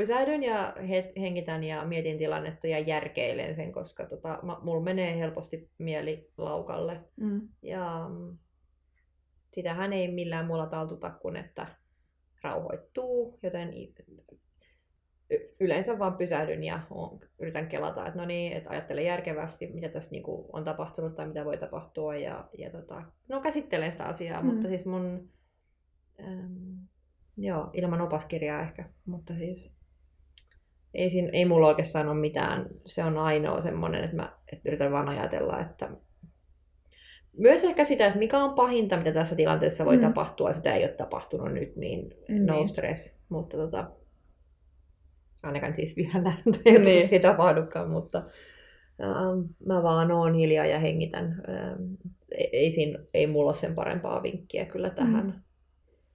pysähdyn 0.00 0.42
ja 0.42 0.74
hengitän 1.20 1.64
ja 1.64 1.84
mietin 1.84 2.18
tilannetta 2.18 2.66
ja 2.66 2.78
järkeilen 2.78 3.56
sen, 3.56 3.72
koska 3.72 4.06
tota, 4.06 4.38
mulla 4.62 4.82
menee 4.82 5.18
helposti 5.18 5.70
mieli 5.78 6.30
laukalle. 6.38 7.00
Mm. 7.16 7.48
Ja 7.62 8.06
mm, 8.08 8.38
sitähän 9.52 9.92
ei 9.92 10.08
millään 10.08 10.46
muulla 10.46 10.66
taltuta 10.66 11.10
kuin, 11.10 11.36
että 11.36 11.66
rauhoittuu, 12.42 13.38
joten 13.42 13.74
yleensä 15.60 15.98
vaan 15.98 16.16
pysähdyn 16.16 16.64
ja 16.64 16.80
yritän 17.38 17.68
kelata, 17.68 18.06
että 18.06 18.20
no 18.20 18.26
niin, 18.26 18.52
että 18.52 18.70
ajattelen 18.70 19.04
järkevästi, 19.04 19.66
mitä 19.66 19.88
tässä 19.88 20.10
niinku 20.10 20.50
on 20.52 20.64
tapahtunut 20.64 21.14
tai 21.14 21.28
mitä 21.28 21.44
voi 21.44 21.58
tapahtua 21.58 22.16
ja, 22.16 22.48
ja 22.58 22.70
tota, 22.70 23.02
no 23.28 23.40
käsittelen 23.40 23.92
sitä 23.92 24.04
asiaa, 24.04 24.42
mm. 24.42 24.46
mutta 24.46 24.68
siis 24.68 24.86
mun, 24.86 25.28
äm, 26.20 26.76
joo, 27.36 27.70
ilman 27.72 28.00
opaskirjaa 28.00 28.62
ehkä, 28.62 28.84
mutta 29.06 29.34
siis 29.34 29.74
ei, 30.94 31.10
siinä, 31.10 31.30
ei 31.32 31.44
mulla 31.44 31.66
oikeastaan 31.66 32.08
ole 32.08 32.20
mitään. 32.20 32.66
Se 32.86 33.04
on 33.04 33.18
ainoa 33.18 33.60
semmoinen, 33.60 34.04
että 34.04 34.16
mä 34.16 34.32
että 34.52 34.68
yritän 34.68 34.92
vaan 34.92 35.08
ajatella, 35.08 35.60
että 35.60 35.90
myös 37.36 37.64
ehkä 37.64 37.84
sitä, 37.84 38.06
että 38.06 38.18
mikä 38.18 38.38
on 38.38 38.54
pahinta, 38.54 38.96
mitä 38.96 39.12
tässä 39.12 39.36
tilanteessa 39.36 39.84
voi 39.84 39.96
mm. 39.96 40.02
tapahtua, 40.02 40.52
sitä 40.52 40.74
ei 40.74 40.84
ole 40.84 40.92
tapahtunut 40.92 41.52
nyt, 41.52 41.76
niin 41.76 42.14
mm. 42.28 42.46
no 42.46 42.66
stress. 42.66 43.20
Mutta 43.28 43.56
tota, 43.56 43.90
ainakaan 45.42 45.74
siis 45.74 45.96
vielä 45.96 46.32
niin. 46.64 47.08
ei 47.10 47.20
tapahdukaan, 47.20 47.90
mutta 47.90 48.22
ähm, 49.02 49.40
mä 49.66 49.82
vaan 49.82 50.10
oon 50.10 50.34
hiljaa 50.34 50.66
ja 50.66 50.78
hengitän. 50.78 51.42
Ähm, 51.48 51.82
ei, 52.32 52.70
siinä, 52.70 52.98
ei 53.14 53.26
mulla 53.26 53.50
ole 53.50 53.56
sen 53.56 53.74
parempaa 53.74 54.22
vinkkiä 54.22 54.64
kyllä 54.64 54.90
tähän. 54.90 55.26
Mm. 55.26 55.32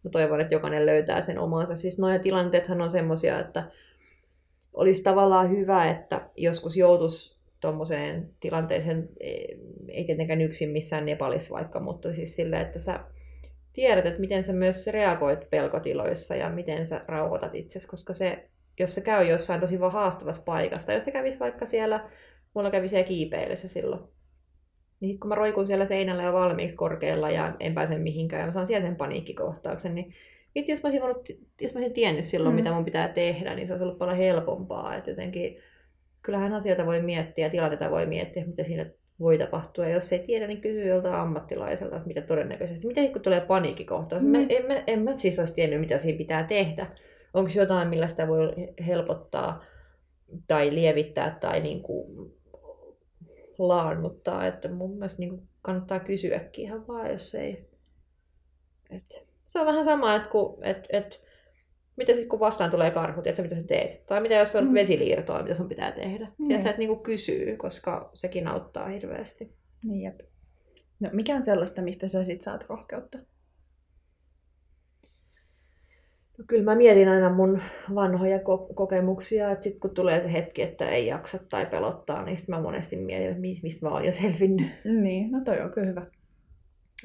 Mä 0.03 0.09
toivon, 0.11 0.41
että 0.41 0.55
jokainen 0.55 0.85
löytää 0.85 1.21
sen 1.21 1.39
omansa. 1.39 1.75
Siis 1.75 1.99
noja 1.99 2.19
tilanteethan 2.19 2.81
on 2.81 2.91
semmosia, 2.91 3.39
että 3.39 3.71
olisi 4.73 5.03
tavallaan 5.03 5.49
hyvä, 5.49 5.89
että 5.89 6.29
joskus 6.35 6.77
joutuisi 6.77 7.35
tuommoiseen 7.59 8.29
tilanteeseen, 8.39 9.09
e, 9.19 9.31
ei 9.87 10.03
tietenkään 10.05 10.41
yksin 10.41 10.69
missään 10.69 11.05
Nepalissa 11.05 11.53
vaikka, 11.53 11.79
mutta 11.79 12.13
siis 12.13 12.35
sillä, 12.35 12.61
että 12.61 12.79
sä 12.79 12.99
tiedät, 13.73 14.05
että 14.05 14.19
miten 14.19 14.43
sä 14.43 14.53
myös 14.53 14.87
reagoit 14.87 15.49
pelkotiloissa 15.49 16.35
ja 16.35 16.49
miten 16.49 16.85
sä 16.85 17.01
rauhoitat 17.07 17.55
itsesi, 17.55 17.87
koska 17.87 18.13
se, 18.13 18.49
jos 18.79 18.95
se 18.95 19.01
käy 19.01 19.27
jossain 19.27 19.61
tosi 19.61 19.79
vaan 19.79 19.91
haastavassa 19.91 20.41
paikassa, 20.45 20.93
jos 20.93 21.05
se 21.05 21.11
kävisi 21.11 21.39
vaikka 21.39 21.65
siellä, 21.65 22.09
mulla 22.53 22.71
kävi 22.71 22.87
siellä 22.87 23.07
kiipeilyssä 23.07 23.67
silloin, 23.67 24.01
niin 24.99 25.19
kun 25.19 25.29
mä 25.29 25.35
roikun 25.35 25.67
siellä 25.67 25.85
seinällä 25.85 26.23
jo 26.23 26.33
valmiiksi 26.33 26.77
korkealla 26.77 27.29
ja 27.29 27.55
en 27.59 27.73
pääse 27.73 27.97
mihinkään 27.97 28.39
ja 28.39 28.45
mä 28.45 28.51
saan 28.51 28.67
sieltä 28.67 28.87
sen 28.87 28.95
paniikkikohtauksen, 28.95 29.95
niin 29.95 30.13
itse 30.55 30.71
jos 30.71 30.83
mä 30.83 30.87
olisin, 30.87 31.01
voinut, 31.01 31.29
jos 31.61 31.73
mä 31.73 31.77
olisin 31.77 31.93
tiennyt 31.93 32.25
silloin, 32.25 32.53
mm. 32.53 32.55
mitä 32.55 32.71
mun 32.71 32.85
pitää 32.85 33.07
tehdä, 33.07 33.55
niin 33.55 33.67
se 33.67 33.73
olisi 33.73 33.83
ollut 33.83 33.97
paljon 33.97 34.17
helpompaa. 34.17 34.95
Että 34.95 35.11
jotenkin, 35.11 35.57
kyllähän 36.21 36.53
asioita 36.53 36.85
voi 36.85 37.01
miettiä, 37.01 37.49
tilanteita 37.49 37.91
voi 37.91 38.05
miettiä, 38.05 38.45
mitä 38.45 38.63
siinä 38.63 38.85
voi 39.19 39.37
tapahtua. 39.37 39.85
Ja 39.85 39.93
jos 39.93 40.13
ei 40.13 40.19
tiedä, 40.19 40.47
niin 40.47 40.61
kysyy 40.61 40.87
joltain 40.87 41.15
ammattilaiselta, 41.15 41.95
että 41.95 42.07
mitä 42.07 42.21
todennäköisesti. 42.21 42.87
Miten 42.87 43.11
kun 43.11 43.21
tulee 43.21 43.41
paniikkikohtaus? 43.41 44.21
Mm. 44.21 44.29
Mä, 44.29 44.37
en, 44.49 44.65
mä, 44.65 44.83
en 44.87 45.01
mä 45.01 45.15
siis 45.15 45.39
olisi 45.39 45.55
tiennyt, 45.55 45.79
mitä 45.79 45.97
siinä 45.97 46.17
pitää 46.17 46.43
tehdä. 46.43 46.87
Onko 47.35 47.51
jotain, 47.55 47.87
millä 47.87 48.07
sitä 48.07 48.27
voi 48.27 48.53
helpottaa 48.87 49.63
tai 50.47 50.75
lievittää 50.75 51.37
tai 51.39 51.59
niin 51.59 51.81
kuin 51.81 52.33
laannuttaa. 53.57 54.47
Että 54.47 54.69
mun 54.69 54.91
mielestä 54.91 55.19
niin 55.19 55.29
kuin 55.29 55.47
kannattaa 55.61 55.99
kysyäkin 55.99 56.65
ihan 56.65 56.87
vaan, 56.87 57.11
jos 57.11 57.35
ei... 57.35 57.69
Että 58.89 59.15
se 59.45 59.59
on 59.59 59.65
vähän 59.65 59.85
sama, 59.85 60.15
että, 60.15 60.29
kun, 60.29 60.63
että, 60.63 60.87
että 60.89 61.17
mitä 61.95 62.13
sitten 62.13 62.29
kun 62.29 62.39
vastaan 62.39 62.71
tulee 62.71 62.91
karhu, 62.91 63.21
tiedätkö 63.21 63.43
mitä 63.43 63.55
sä 63.55 63.67
teet? 63.67 64.05
Tai 64.05 64.21
mitä 64.21 64.35
jos 64.35 64.55
on 64.55 64.67
mm. 64.67 64.73
vesiliirtoa, 64.73 65.43
mitä 65.43 65.55
sun 65.55 65.69
pitää 65.69 65.91
tehdä? 65.91 66.27
Mm. 66.37 66.47
Tiedätkö, 66.47 66.69
että 66.69 66.79
niinku 66.79 67.03
kysyy, 67.03 67.57
koska 67.57 68.09
sekin 68.13 68.47
auttaa 68.47 68.87
hirveästi. 68.87 69.53
Niin 69.83 70.01
jep. 70.01 70.19
No 70.99 71.09
mikä 71.13 71.35
on 71.35 71.43
sellaista, 71.43 71.81
mistä 71.81 72.07
sä 72.07 72.23
sit 72.23 72.41
saat 72.41 72.65
rohkeutta? 72.69 73.17
No, 76.37 76.43
kyllä 76.47 76.63
mä 76.63 76.75
mietin 76.75 77.09
aina 77.09 77.29
mun 77.29 77.61
vanhoja 77.95 78.37
ko- 78.37 78.73
kokemuksia, 78.73 79.51
että 79.51 79.63
sitten 79.63 79.79
kun 79.79 79.89
tulee 79.89 80.21
se 80.21 80.33
hetki, 80.33 80.61
että 80.61 80.89
ei 80.89 81.07
jaksa 81.07 81.39
tai 81.49 81.65
pelottaa, 81.65 82.25
niin 82.25 82.37
sitten 82.37 82.55
mä 82.55 82.61
monesti 82.61 82.97
mietin, 82.97 83.29
että 83.29 83.41
mistä 83.41 83.85
mä 83.85 83.91
oon 83.91 84.05
jo 84.05 84.11
selvinnyt. 84.11 84.67
Niin, 85.01 85.31
no 85.31 85.41
toi 85.45 85.61
on 85.61 85.71
kyllä 85.71 85.87
hyvä. 85.87 86.05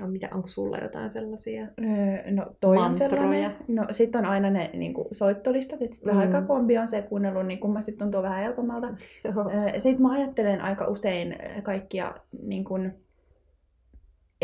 No, 0.00 0.06
mitä, 0.06 0.28
onko 0.34 0.46
sulla 0.46 0.78
jotain 0.78 1.10
sellaisia 1.10 1.62
öö, 1.62 2.30
No 2.30 2.46
toi 2.60 2.76
mantroja? 2.76 3.06
on 3.06 3.10
sellainen. 3.10 3.56
No 3.68 3.86
sit 3.90 4.16
on 4.16 4.26
aina 4.26 4.50
ne 4.50 4.70
niin 4.74 4.94
kuin, 4.94 5.08
soittolistat, 5.10 5.82
että 5.82 5.96
mm. 6.02 6.06
vähän 6.06 6.26
aikaa 6.26 6.42
kun 6.42 6.56
on 6.80 6.88
se 6.88 7.02
kuunnellut, 7.02 7.46
niin 7.46 7.60
kummasti 7.60 7.92
tuntuu 7.92 8.22
vähän 8.22 8.42
helpommalta. 8.42 8.86
Öö, 9.26 9.78
sitten 9.78 10.02
mä 10.02 10.12
ajattelen 10.12 10.60
aika 10.60 10.86
usein 10.86 11.36
kaikkia 11.62 12.14
niin 12.42 12.64
kuin, 12.64 12.94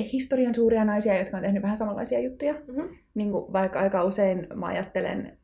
historian 0.03 0.55
suuria 0.55 0.85
naisia, 0.85 1.19
jotka 1.19 1.37
on 1.37 1.43
tehnyt 1.43 1.63
vähän 1.63 1.77
samanlaisia 1.77 2.21
juttuja. 2.21 2.53
Mm-hmm. 2.53 2.97
Niin 3.15 3.33
kuin, 3.33 3.53
vaikka 3.53 3.79
aika 3.79 4.05
usein 4.05 4.47
mä 4.55 4.67
ajattelen 4.67 5.39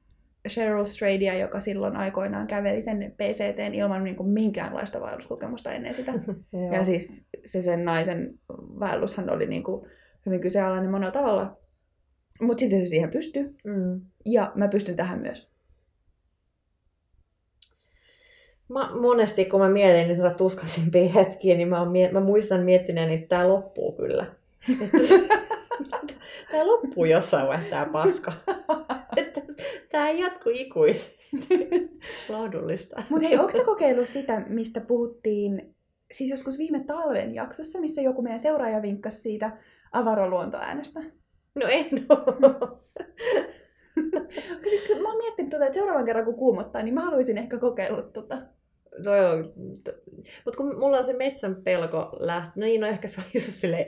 Cheryl 0.49 0.85
Stradia, 0.85 1.35
joka 1.35 1.61
silloin 1.61 1.97
aikoinaan 1.97 2.47
käveli 2.47 2.81
sen 2.81 3.15
PCT 3.17 3.75
ilman 3.75 4.05
niin 4.05 4.17
kuin 4.17 4.29
minkäänlaista 4.29 5.01
vaelluskokemusta 5.01 5.73
ennen 5.73 5.95
sitä. 5.95 6.13
ja 6.75 6.85
siis 6.85 7.27
se 7.45 7.63
sen 7.63 7.85
naisen 7.85 8.39
vaellushan 8.81 9.33
oli 9.33 9.47
niin 9.47 9.63
kuin 9.63 9.87
hyvin 10.27 10.41
kyseenalainen 10.41 10.91
monella 10.91 11.13
tavalla. 11.13 11.57
Mutta 12.41 12.61
sitten 12.61 12.81
se 12.81 12.91
siihen 12.91 13.11
pystyy. 13.11 13.57
Mm. 13.65 14.01
Ja 14.25 14.53
mä 14.55 14.69
pystyn 14.69 14.97
tähän 14.97 15.21
myös. 15.21 15.53
Mä, 18.69 19.01
monesti 19.01 19.45
kun 19.45 19.61
mä 19.61 19.69
mietin 19.69 20.09
nyt 20.09 20.19
näitä 20.19 20.37
tuskaisimpia 20.37 21.13
hetkiä, 21.13 21.57
niin 21.57 21.69
mä, 21.69 21.81
oon, 21.81 21.93
mä 22.13 22.21
muistan 22.21 22.63
miettineeni, 22.63 23.15
että 23.15 23.29
tämä 23.29 23.49
loppuu 23.49 23.93
kyllä. 23.93 24.42
tämä 26.51 26.67
loppuu 26.67 27.05
jossain 27.05 27.47
vaiheessa 27.47 27.71
tämä 27.71 27.87
paska. 27.93 28.33
Tämä 29.93 30.09
ei 30.09 30.21
jatku 30.21 30.51
ikuisesti. 30.53 31.69
Laadullista. 32.29 33.03
Mutta 33.09 33.29
hei, 33.29 33.39
onko 33.39 33.65
kokeillut 33.65 34.09
sitä, 34.09 34.41
mistä 34.49 34.81
puhuttiin 34.81 35.75
siis 36.13 36.31
joskus 36.31 36.59
viime 36.59 36.85
talven 36.85 37.35
jaksossa, 37.35 37.81
missä 37.81 38.01
joku 38.01 38.23
meidän 38.23 38.41
seuraaja 38.41 38.83
vinkkasi 38.83 39.21
siitä 39.21 39.57
avaroluontoäänestä? 39.93 41.01
No 41.55 41.67
en 41.69 42.07
ole. 42.09 42.59
mä 45.03 45.09
oon 45.09 45.19
miettinyt, 45.19 45.51
tuota, 45.51 45.67
että 45.67 45.79
seuraavan 45.79 46.05
kerran 46.05 46.25
kun 46.25 46.35
kuumottaa, 46.35 46.83
niin 46.83 46.95
mä 46.95 47.01
haluaisin 47.01 47.39
ehkä 47.39 47.59
kokeilla 47.59 48.03
tuota. 48.03 48.39
No 49.05 49.17
joo, 49.17 49.37
mutta 50.45 50.57
kun 50.57 50.81
mulla 50.81 50.99
on 50.99 51.05
se 51.05 51.13
metsän 51.13 51.57
pelko 51.57 52.17
läht... 52.21 52.57
No 52.57 52.65
niin, 52.65 52.81
no 52.81 52.87
ehkä 52.87 53.09
se 53.09 53.21
on 53.21 53.41
sille 53.41 53.87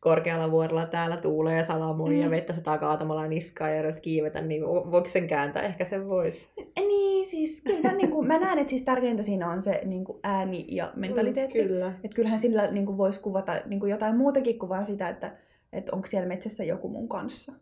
korkealla 0.00 0.50
vuorella 0.50 0.86
täällä 0.86 1.16
tuulee 1.16 1.56
ja 1.56 1.62
salamoi 1.62 2.10
mm. 2.10 2.20
ja 2.20 2.30
vettä 2.30 2.52
sataa 2.52 2.78
kaatamalla 2.78 3.26
niskaa 3.26 3.68
ja 3.68 3.92
kiivetä, 3.92 4.40
niin 4.40 4.62
voiko 4.66 5.08
sen 5.08 5.28
kääntää? 5.28 5.62
Ehkä 5.62 5.84
sen 5.84 6.08
voisi. 6.08 6.52
Niin, 6.78 7.26
siis 7.26 7.62
kyllä 7.62 7.92
niin 7.92 8.10
kuin, 8.10 8.26
mä 8.26 8.38
näen, 8.38 8.58
että 8.58 8.70
siis 8.70 8.82
tärkeintä 8.82 9.22
siinä 9.22 9.50
on 9.50 9.62
se 9.62 9.80
niin 9.84 10.04
kuin 10.04 10.18
ääni 10.22 10.64
ja 10.68 10.92
mentaliteetti. 10.96 11.62
Mm, 11.62 11.68
kyllä. 11.68 11.88
Että 12.04 12.14
kyllähän 12.14 12.38
sillä 12.38 12.70
niin 12.70 12.86
kuin 12.86 12.98
voisi 12.98 13.20
kuvata 13.20 13.60
niin 13.66 13.80
kuin 13.80 13.90
jotain 13.90 14.16
muutakin 14.16 14.58
kuvaa 14.58 14.84
sitä, 14.84 15.08
että, 15.08 15.36
että 15.72 15.92
onko 15.96 16.06
siellä 16.06 16.28
metsässä 16.28 16.64
joku 16.64 16.88
mun 16.88 17.08
kanssa. 17.08 17.52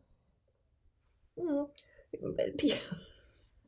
Mm. 1.36 1.66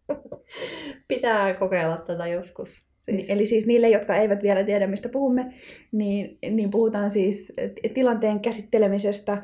Pitää 1.09 1.55
kokeilla 1.55 1.97
tätä 1.97 2.27
joskus. 2.27 2.88
Siis. 3.11 3.31
Eli 3.31 3.47
siis 3.47 3.67
niille, 3.67 3.89
jotka 3.89 4.17
eivät 4.17 4.43
vielä 4.43 4.65
tiedä, 4.65 4.87
mistä 4.87 5.09
puhumme, 5.09 5.47
niin, 5.93 6.39
niin 6.51 6.71
puhutaan 6.71 7.11
siis 7.11 7.53
tilanteen 7.95 8.41
käsittelemisestä 8.41 9.43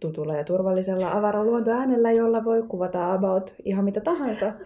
tutulla 0.00 0.36
ja 0.36 0.44
turvallisella 0.44 1.12
avaraluontoäänellä, 1.12 2.12
jolla 2.12 2.44
voi 2.44 2.62
kuvata 2.62 3.12
about 3.12 3.54
ihan 3.64 3.84
mitä 3.84 4.00
tahansa. 4.00 4.52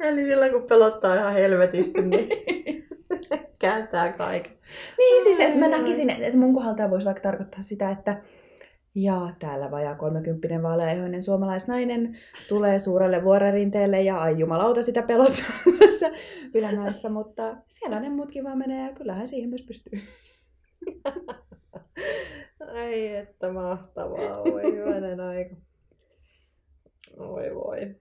Eli 0.00 0.26
silloin 0.26 0.52
kun 0.52 0.62
pelottaa 0.62 1.14
ihan 1.14 1.32
helvetisti, 1.32 2.02
niin 2.02 2.28
kääntää 3.58 4.12
kaiken. 4.12 4.52
Niin, 4.98 5.22
siis 5.22 5.40
että 5.40 5.58
mä 5.58 5.68
näkisin, 5.68 6.10
että 6.10 6.38
mun 6.38 6.54
kohdalta 6.54 6.90
voisi 6.90 7.06
vaikka 7.06 7.22
tarkoittaa 7.22 7.62
sitä, 7.62 7.90
että 7.90 8.22
ja 8.94 9.34
täällä 9.38 9.70
vajaa 9.70 9.94
30 9.94 10.62
vaaleaihoinen 10.62 11.22
suomalaisnainen 11.22 12.18
tulee 12.48 12.78
suurelle 12.78 13.24
vuorerinteelle 13.24 14.02
ja 14.02 14.18
ai 14.18 14.38
jumalauta 14.38 14.82
sitä 14.82 15.02
pelottaa 15.02 15.50
tässä 15.78 16.10
ylämäessä, 16.54 17.08
mutta 17.08 17.56
siellä 17.68 18.00
ne 18.00 18.08
muutkin 18.08 18.44
vaan 18.44 18.58
menee 18.58 18.88
ja 18.88 18.94
kyllähän 18.94 19.28
siihen 19.28 19.50
myös 19.50 19.62
pystyy. 19.62 20.00
Ai 22.74 23.06
että 23.16 23.52
mahtavaa, 23.52 24.40
oi 24.40 24.76
hyvänen 24.76 25.20
aika. 25.20 25.56
Oi 27.18 27.54
voi. 27.54 27.94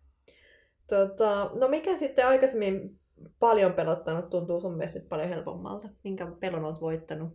Tota, 0.87 1.51
no 1.53 1.67
mikä 1.67 1.97
sitten 1.97 2.27
aikaisemmin 2.27 2.99
paljon 3.39 3.73
pelottanut 3.73 4.29
tuntuu 4.29 4.61
sun 4.61 4.73
mielestä 4.73 4.99
nyt 4.99 5.09
paljon 5.09 5.29
helpommalta? 5.29 5.89
Minkä 6.03 6.27
pelon 6.39 6.65
olet 6.65 6.81
voittanut? 6.81 7.33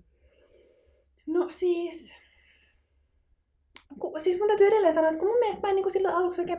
No 1.26 1.48
siis, 1.50 2.25
kun, 3.98 4.20
siis 4.20 4.38
mun 4.38 4.48
täytyy 4.48 4.66
edelleen 4.66 4.92
sanoa, 4.92 5.10
että 5.10 5.20
kun 5.20 5.28
mun 5.28 5.38
mielestä 5.38 5.62
mä 5.62 5.70
en 5.70 5.76
niin 5.76 5.84
kuin 5.84 5.92
silloin 5.92 6.14
aluksi 6.14 6.40
oikein 6.40 6.58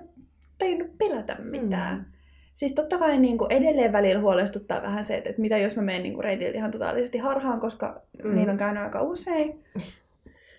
tajunnut 0.58 0.98
pelätä 0.98 1.38
mitään. 1.40 1.98
Mm. 1.98 2.06
Siis 2.56 2.74
totta 2.74 2.98
kai 2.98 3.18
niin 3.18 3.38
kuin 3.38 3.52
edelleen 3.52 3.92
välillä 3.92 4.22
huolestuttaa 4.22 4.82
vähän 4.82 5.04
se, 5.04 5.18
että, 5.18 5.30
että 5.30 5.42
mitä 5.42 5.58
jos 5.58 5.76
mä 5.76 5.82
menen 5.82 6.04
niin 6.04 6.14
kuin 6.14 6.24
reitiltä 6.24 6.58
ihan 6.58 6.72
totaalisesti 6.72 7.18
harhaan, 7.18 7.60
koska 7.60 8.02
mm. 8.24 8.36
niin 8.36 8.50
on 8.50 8.58
käynyt 8.58 8.84
aika 8.84 9.02
usein. 9.02 9.64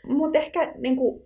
Mutta 0.08 0.38
ehkä 0.38 0.72
niin 0.76 0.96
kuin, 0.96 1.22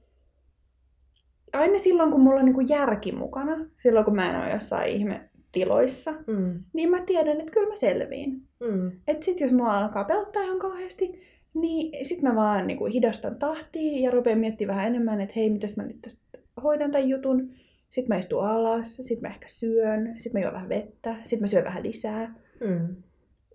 aina 1.53 1.79
silloin, 1.79 2.11
kun 2.11 2.21
mulla 2.21 2.41
on 2.41 2.45
niin 2.45 2.55
kuin 2.55 2.69
järki 2.69 3.13
mukana, 3.13 3.67
silloin 3.77 4.05
kun 4.05 4.15
mä 4.15 4.31
en 4.31 4.37
ole 4.37 4.51
jossain 4.51 4.93
ihme 4.93 5.29
tiloissa, 5.53 6.13
mm. 6.27 6.63
niin 6.73 6.91
mä 6.91 7.03
tiedän, 7.07 7.41
että 7.41 7.53
kyllä 7.53 7.69
mä 7.69 7.77
selviin. 7.77 8.43
Mm. 8.61 8.93
Että 9.09 9.25
sit 9.25 9.41
jos 9.41 9.53
mua 9.53 9.79
alkaa 9.79 10.05
pelottaa 10.05 10.43
ihan 10.43 10.59
kauheasti, 10.59 11.23
niin 11.55 12.07
sitten 12.07 12.29
mä 12.29 12.37
vaan 12.37 12.67
niin 12.67 12.79
kuin 12.79 12.93
hidastan 12.93 13.37
tahtia 13.37 14.01
ja 14.01 14.11
rupean 14.11 14.39
miettimään 14.39 14.77
vähän 14.77 14.95
enemmän, 14.95 15.21
että 15.21 15.33
hei, 15.37 15.51
mitäs 15.51 15.77
mä 15.77 15.83
nyt 15.83 16.01
tästä 16.03 16.39
hoidan 16.63 16.91
tämän 16.91 17.09
jutun. 17.09 17.51
Sitten 17.91 18.09
mä 18.09 18.19
istun 18.19 18.47
alas, 18.47 18.97
sitten 18.97 19.23
mä 19.23 19.29
ehkä 19.29 19.49
syön, 19.49 20.15
sitten 20.17 20.41
mä 20.41 20.45
juon 20.45 20.55
vähän 20.55 20.69
vettä, 20.69 21.17
sitten 21.25 21.41
mä 21.41 21.47
syön 21.47 21.65
vähän 21.65 21.83
lisää. 21.83 22.35
Mm. 22.61 22.97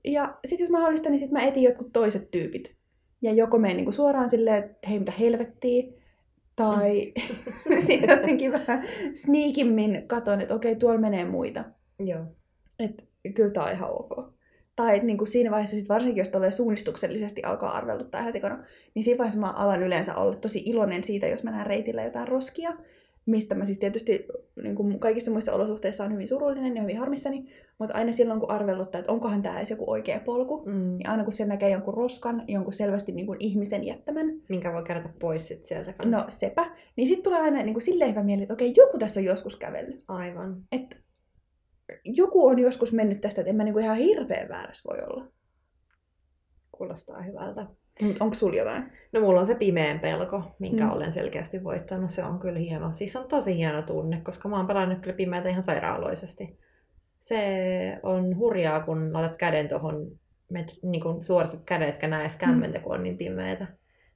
Ja 0.06 0.38
sitten 0.46 0.66
jos 0.66 0.72
mahdollista, 0.72 1.10
niin 1.10 1.20
sitten 1.20 1.42
mä 1.42 1.48
etin 1.48 1.64
jotkut 1.64 1.94
toiset 1.94 2.32
tyypit. 2.32 2.76
Ja 3.22 3.34
joko 3.34 3.58
menen 3.58 3.78
niin 3.78 3.94
suoraan 3.94 4.30
silleen, 4.30 4.64
että 4.64 4.90
hei 4.90 5.00
mitä 5.00 5.12
helvettiä, 5.20 5.84
tai 6.56 7.14
mm. 7.18 7.82
sitten 7.88 8.10
jotenkin 8.10 8.52
vähän 8.52 8.84
sneakimmin 9.14 10.04
katon, 10.08 10.42
että 10.42 10.56
okei, 10.56 10.76
tuolla 10.76 11.00
menee 11.00 11.26
muita. 11.26 11.64
Joo. 12.00 12.26
Että 12.80 13.04
kyllä 13.34 13.52
tää 13.52 13.64
on 13.64 13.72
ihan 13.72 13.90
ok 13.92 14.37
tai 14.78 15.00
niin 15.00 15.18
kuin 15.18 15.28
siinä 15.28 15.52
vaiheessa, 15.52 15.76
sit 15.76 15.90
varsinkin 15.90 16.22
jos 16.22 16.30
tulee 16.30 16.52
suunnistuksellisesti 16.52 17.44
alkaa 17.44 17.78
arveluttaa 17.78 18.22
ihan 18.22 18.34
sikana, 18.34 18.64
niin 18.96 19.04
siinä 19.04 19.18
vaiheessa 19.18 19.40
mä 19.40 19.52
alan 19.52 19.84
yleensä 19.84 20.16
olla 20.16 20.34
tosi 20.34 20.64
iloinen 20.66 21.04
siitä, 21.04 21.28
jos 21.28 21.44
mä 21.44 21.52
näen 21.52 21.68
reitillä 21.68 22.04
jotain 22.04 22.28
roskia, 22.28 22.74
mistä 23.26 23.56
mä 23.56 23.66
siis 23.66 23.78
tietysti 23.78 24.26
niin 24.64 24.76
kuin 24.76 25.00
kaikissa 25.00 25.32
muissa 25.32 25.54
olosuhteissa 25.54 26.04
on 26.04 26.14
hyvin 26.14 26.28
surullinen 26.28 26.76
ja 26.76 26.82
hyvin 26.82 26.98
harmissani, 26.98 27.46
mutta 27.80 27.96
aina 27.96 28.12
silloin 28.12 28.40
kun 28.40 28.52
arveluttaa, 28.52 29.00
että 29.00 29.12
onkohan 29.12 29.42
tämä 29.42 29.58
edes 29.58 29.72
joku 29.72 29.92
oikea 29.92 30.20
polku, 30.20 30.64
mm. 30.66 30.98
niin 30.98 31.10
aina 31.10 31.24
kun 31.24 31.34
se 31.34 31.46
näkee 31.46 31.70
jonkun 31.70 31.94
roskan, 31.94 32.44
jonkun 32.48 32.74
selvästi 32.74 33.12
niin 33.12 33.26
kuin 33.26 33.38
ihmisen 33.40 33.84
jättämän. 33.84 34.42
Minkä 34.50 34.74
voi 34.74 34.84
kerätä 34.84 35.10
pois 35.20 35.48
sit 35.48 35.66
sieltä 35.66 35.94
kanssa. 35.94 36.18
No 36.18 36.26
sepä. 36.28 36.72
Niin 36.96 37.08
sitten 37.08 37.24
tulee 37.24 37.40
aina 37.40 37.64
niin 37.64 37.74
kuin 37.74 37.82
silleen 37.82 38.12
hyvä 38.12 38.24
mieli, 38.24 38.42
että 38.42 38.54
okei, 38.54 38.74
joku 38.78 38.98
tässä 38.98 39.20
on 39.20 39.26
joskus 39.26 39.56
kävellyt. 39.56 40.04
Aivan. 40.08 40.58
Että 40.72 40.96
joku 42.04 42.48
on 42.48 42.60
joskus 42.60 42.94
mennyt 42.94 43.22
tästä, 43.22 43.42
että 43.42 43.50
en 43.50 43.56
mä 43.56 43.64
niinku 43.64 43.80
ihan 43.80 43.98
hirveän 43.98 44.50
väärässä 44.50 44.90
voi 44.90 45.04
olla. 45.04 45.28
Kuulostaa 46.72 47.22
hyvältä. 47.22 47.66
Onko 48.20 48.34
sulla 48.34 48.58
jotain? 48.58 48.92
No 49.14 49.22
mulla 49.22 49.40
on 49.40 49.46
se 49.46 49.56
pimeän 49.56 50.00
pelko, 50.00 50.44
minkä 50.60 50.84
mm. 50.84 50.92
olen 50.92 51.12
selkeästi 51.12 51.64
voittanut. 51.64 52.10
Se 52.10 52.24
on 52.24 52.40
kyllä 52.40 52.60
hieno. 52.60 52.92
Siis 52.92 53.16
on 53.16 53.28
tosi 53.28 53.58
hieno 53.58 53.82
tunne, 53.82 54.22
koska 54.24 54.50
mä 54.50 54.58
oon 54.58 54.68
pelannut 54.68 55.00
kyllä 55.00 55.16
pimeätä 55.16 55.50
ihan 55.50 55.64
sairaaloisesti. 55.64 56.60
Se 57.20 57.40
on 58.04 58.38
hurjaa, 58.38 58.84
kun 58.84 59.16
otat 59.16 59.38
käden 59.38 59.70
tuohon, 59.70 60.12
niin 60.84 61.02
kun 61.02 61.26
suoristat 61.26 61.64
kädet, 61.66 61.90
etkä 61.90 62.08
näe 62.08 62.28
kämmentä, 62.40 62.78
mm. 62.78 62.84
kun 62.84 62.96
on 62.96 63.04
niin 63.04 63.18
pimeätä. 63.18 63.68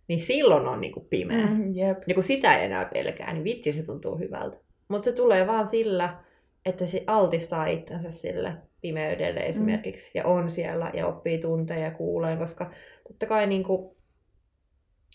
Niin 0.08 0.20
silloin 0.20 0.68
on 0.68 0.82
niin 0.82 0.94
kuin 0.94 1.08
pimeä. 1.10 1.46
Mm, 1.46 1.76
jep. 1.76 1.98
Ja 2.08 2.14
kun 2.14 2.24
sitä 2.24 2.58
ei 2.58 2.66
enää 2.66 2.90
pelkää, 2.94 3.34
niin 3.34 3.44
vitsi 3.44 3.74
se 3.74 3.84
tuntuu 3.84 4.18
hyvältä. 4.18 4.58
Mutta 4.88 5.10
se 5.10 5.16
tulee 5.16 5.48
vaan 5.48 5.68
sillä, 5.68 6.24
että 6.66 6.86
se 6.86 7.04
altistaa 7.08 7.66
itsensä 7.66 8.12
sille 8.12 8.54
pimeydelle 8.82 9.40
mm. 9.40 9.46
esimerkiksi 9.46 10.12
mm. 10.14 10.18
ja 10.20 10.26
on 10.26 10.50
siellä 10.50 10.92
ja 10.94 11.08
oppii 11.08 11.38
tunteja 11.38 11.92
kuuleen, 11.92 12.38
koska 12.38 12.72
totta 13.08 13.26
kai 13.26 13.48
niin 13.48 13.64
kuin 13.64 13.96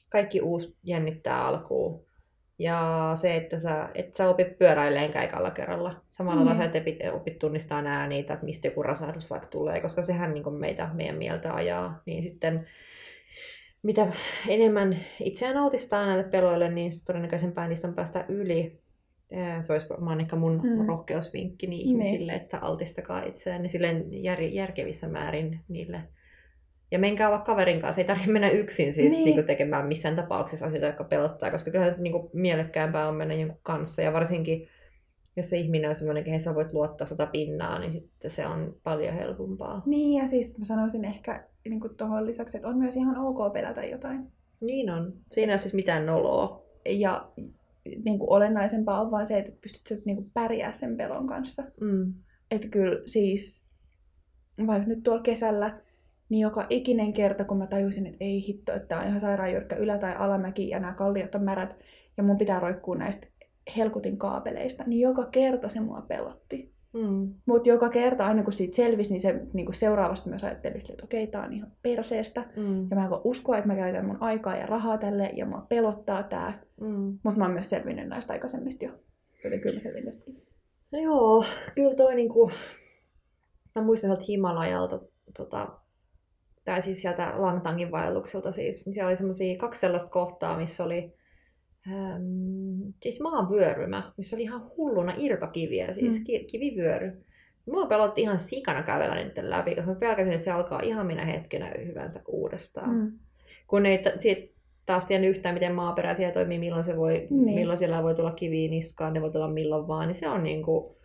kaikki 0.09 0.41
uusi 0.41 0.77
jännittää 0.83 1.47
alkuun. 1.47 2.07
Ja 2.59 3.11
se, 3.15 3.37
että 3.37 3.59
sä, 3.59 3.89
et 3.95 4.15
sä 4.15 4.29
opit 4.29 4.59
pyöräilleen 4.59 5.17
ekalla 5.17 5.51
kerralla. 5.51 6.01
Samalla 6.09 6.53
mm. 6.53 6.59
sä 6.59 6.65
et 6.65 7.13
opit 7.13 7.39
tunnistaa 7.39 7.83
nää 7.83 8.09
niitä, 8.09 8.35
että 8.35 8.47
mistä 8.47 8.69
joku 8.69 8.83
rasahdus 8.83 9.31
vaikka 9.31 9.49
tulee, 9.49 9.81
koska 9.81 10.05
sehän 10.05 10.35
niin 10.35 10.55
meitä, 10.55 10.91
meidän 10.93 11.17
mieltä 11.17 11.55
ajaa. 11.55 12.03
Niin 12.07 12.23
sitten 12.23 12.67
mitä 13.83 14.13
enemmän 14.49 14.97
itseään 15.21 15.57
altistaa 15.57 16.07
näille 16.07 16.25
peloille, 16.25 16.71
niin 16.71 16.93
todennäköisempää 17.07 17.69
niistä 17.69 17.89
on 17.89 17.95
päästä 17.95 18.25
yli. 18.29 18.81
Se 19.63 19.73
olisi 19.73 19.89
varmaan 19.89 20.21
ehkä 20.21 20.37
mun 20.37 20.61
hmm. 20.63 20.87
rohkeusvinkki 20.87 21.67
niin 21.67 21.87
ihmisille, 21.87 22.33
niin. 22.33 22.43
että 22.43 22.59
altistakaa 22.59 23.23
itseään 23.23 23.63
niin 23.63 23.71
silleen 23.71 24.23
jär, 24.23 24.41
järkevissä 24.41 25.09
määrin 25.09 25.61
niille. 25.69 26.03
Ja 26.91 26.99
menkää 26.99 27.31
vaikka 27.31 27.47
kaverin 27.47 27.81
kanssa, 27.81 28.01
ei 28.01 28.07
tarvitse 28.07 28.33
mennä 28.33 28.51
yksin 28.51 28.95
siis 28.95 29.13
niin. 29.13 29.25
Niin 29.25 29.35
kuin 29.35 29.47
tekemään 29.47 29.87
missään 29.87 30.17
tapauksessa 30.17 30.67
asioita, 30.67 30.87
jotka 30.87 31.05
pelottaa, 31.05 31.51
koska 31.51 31.71
kyllä 31.71 31.95
niin 31.99 32.13
kuin 32.13 32.31
mielekkäämpää 32.33 33.09
on 33.09 33.15
mennä 33.15 33.35
jonkun 33.35 33.61
kanssa. 33.63 34.03
Ja 34.03 34.13
varsinkin, 34.13 34.69
jos 35.37 35.51
se 35.51 35.59
ihminen 35.59 35.89
on 35.89 35.95
sellainen, 35.95 36.25
kehen 36.25 36.41
sä 36.41 36.55
voit 36.55 36.73
luottaa 36.73 37.07
sata 37.07 37.27
pinnaa, 37.27 37.79
niin 37.79 37.93
sitten 37.93 38.31
se 38.31 38.47
on 38.47 38.77
paljon 38.85 39.15
helpompaa. 39.15 39.83
Niin, 39.87 40.23
ja 40.23 40.27
siis 40.27 40.59
mä 40.59 40.65
sanoisin 40.65 41.05
ehkä 41.05 41.45
niin 41.65 41.81
tuohon 41.97 42.27
lisäksi, 42.27 42.57
että 42.57 42.69
on 42.69 42.79
myös 42.79 42.97
ihan 42.97 43.17
ok 43.17 43.53
pelätä 43.53 43.85
jotain. 43.85 44.27
Niin 44.61 44.91
on. 44.91 45.13
Siinä 45.33 45.51
ei 45.51 45.55
ole 45.55 45.59
siis 45.59 45.75
mitään 45.75 46.07
noloa. 46.07 46.63
Ja 46.89 47.29
niin 48.05 48.19
kuin 48.19 48.31
olennaisempaa 48.31 49.01
on 49.01 49.11
vaan 49.11 49.27
se, 49.27 49.39
että 49.39 49.53
pystyt 49.61 50.07
niin 50.07 50.17
kuin 50.17 50.31
pärjää 50.35 50.73
sen 50.73 50.97
pelon 50.97 51.27
kanssa. 51.27 51.63
Mm. 51.81 52.15
Että 52.51 52.69
kyllä 52.69 53.03
siis, 53.07 53.67
vaikka 54.67 54.89
nyt 54.89 55.03
tuolla 55.03 55.23
kesällä, 55.23 55.81
niin 56.29 56.41
joka 56.41 56.67
ikinen 56.71 57.13
kerta, 57.13 57.45
kun 57.45 57.59
mä 57.59 57.67
tajusin, 57.67 58.07
että 58.07 58.25
ei 58.25 58.47
hitto, 58.49 58.73
että 58.73 58.89
tämä 58.89 59.01
on 59.01 59.07
ihan 59.07 59.21
sairaan 59.21 59.53
jyrkkä 59.53 59.77
ylä- 59.77 59.99
tai 59.99 60.15
alamäki 60.19 60.69
ja 60.69 60.81
nämä 60.81 60.93
kalliot 60.93 61.35
on 61.35 61.43
märät 61.43 61.79
ja 62.17 62.23
mun 62.23 62.39
pitää 62.39 62.61
roikkua 62.61 62.97
näistä 62.97 63.27
helkutin 63.77 64.19
kaapeleista, 64.19 64.85
niin 64.87 65.01
joka 65.01 65.25
kerta 65.25 65.69
se 65.69 65.81
mua 65.81 66.01
pelotti. 66.01 66.76
Mm. 66.97 67.35
Mutta 67.47 67.69
joka 67.69 67.89
kerta, 67.89 68.27
aina 68.27 68.43
kun 68.43 68.53
siitä 68.53 68.77
selvisi, 68.77 69.11
niin 69.11 69.21
se 69.21 69.41
niin 69.53 69.75
seuraavasta 69.75 70.29
myös 70.29 70.45
ajattelisi, 70.45 70.93
että 70.93 71.05
okei, 71.05 71.27
tämä 71.27 71.45
on 71.45 71.53
ihan 71.53 71.73
perseestä. 71.83 72.45
Mm. 72.57 72.91
Ja 72.91 72.97
mä 72.97 73.05
en 73.05 73.11
voi 73.11 73.21
uskoa, 73.25 73.57
että 73.57 73.69
mä 73.69 73.77
käytän 73.77 74.07
mun 74.07 74.17
aikaa 74.21 74.57
ja 74.57 74.67
rahaa 74.67 74.99
tälle, 74.99 75.31
ja 75.37 75.47
mua 75.47 75.67
pelottaa 75.69 76.23
tää. 76.23 76.63
Mm. 76.81 77.19
Mutta 77.23 77.39
mä 77.39 77.45
oon 77.45 77.53
myös 77.53 77.71
selvinnyt 77.71 78.09
näistä 78.09 78.33
aikaisemmista 78.33 78.85
jo. 78.85 78.91
Joten 79.45 79.61
kyllä 79.61 79.75
mä 79.75 79.81
selvin 79.81 80.05
tästäkin. 80.05 80.43
No 80.93 80.99
joo, 80.99 81.45
kyllä 81.75 81.95
toi 81.95 82.15
niinku... 82.15 82.51
Mä 83.77 83.83
muistan 83.83 84.09
sieltä 84.09 84.25
Himalajalta, 84.29 85.01
tota, 85.37 85.69
tai 86.65 86.83
siis 86.83 87.03
sieltä 87.03 87.33
Langtangin 87.37 87.91
vaellukselta 87.91 88.53
siis, 88.53 88.87
niin 88.87 88.95
siellä 88.95 89.09
oli 89.09 89.17
semmosia 89.17 89.59
kaksi 89.59 89.81
sellaista 89.81 90.11
kohtaa, 90.11 90.59
missä 90.59 90.85
oli 90.85 91.16
ähm, 91.93 92.91
siis 93.03 93.21
maanvyörymä, 93.21 94.13
missä 94.17 94.37
oli 94.37 94.43
ihan 94.43 94.71
hulluna 94.77 95.15
irtokiviä, 95.17 95.93
siis 95.93 96.19
mm. 96.19 96.25
kivivyöry. 96.47 97.23
Mulla 97.67 97.87
pelotti 97.87 98.23
ihan 98.23 98.39
sikana 98.39 98.83
kävellä 98.83 99.15
niiden 99.15 99.51
läpi, 99.51 99.75
koska 99.75 99.91
mä 99.91 99.99
pelkäsin, 99.99 100.33
että 100.33 100.45
se 100.45 100.51
alkaa 100.51 100.81
ihan 100.81 101.07
minä 101.07 101.25
hetkenä 101.25 101.73
hyvänsä 101.87 102.21
uudestaan. 102.29 102.95
Mm. 102.95 103.13
Kun 103.67 103.87
ei 103.87 103.99
t- 103.99 104.21
siitä 104.21 104.57
taas 104.87 105.07
tiedä 105.07 105.27
yhtään, 105.27 105.55
miten 105.55 105.75
maaperä 105.75 106.15
siellä 106.15 106.35
toimii, 106.35 106.59
milloin, 106.59 106.85
se 106.85 106.97
voi, 106.97 107.27
niin. 107.31 107.55
milloin 107.55 107.79
siellä 107.79 108.03
voi 108.03 108.15
tulla 108.15 108.33
kiviä 108.33 108.71
niskaan, 108.71 109.13
ne 109.13 109.23
voi 109.23 109.31
tulla 109.31 109.49
milloin 109.49 109.89
vaan, 109.89 110.09
niin 110.09 110.15
se 110.15 110.29
on 110.29 110.43
niin 110.43 110.63
kuin, 110.63 110.97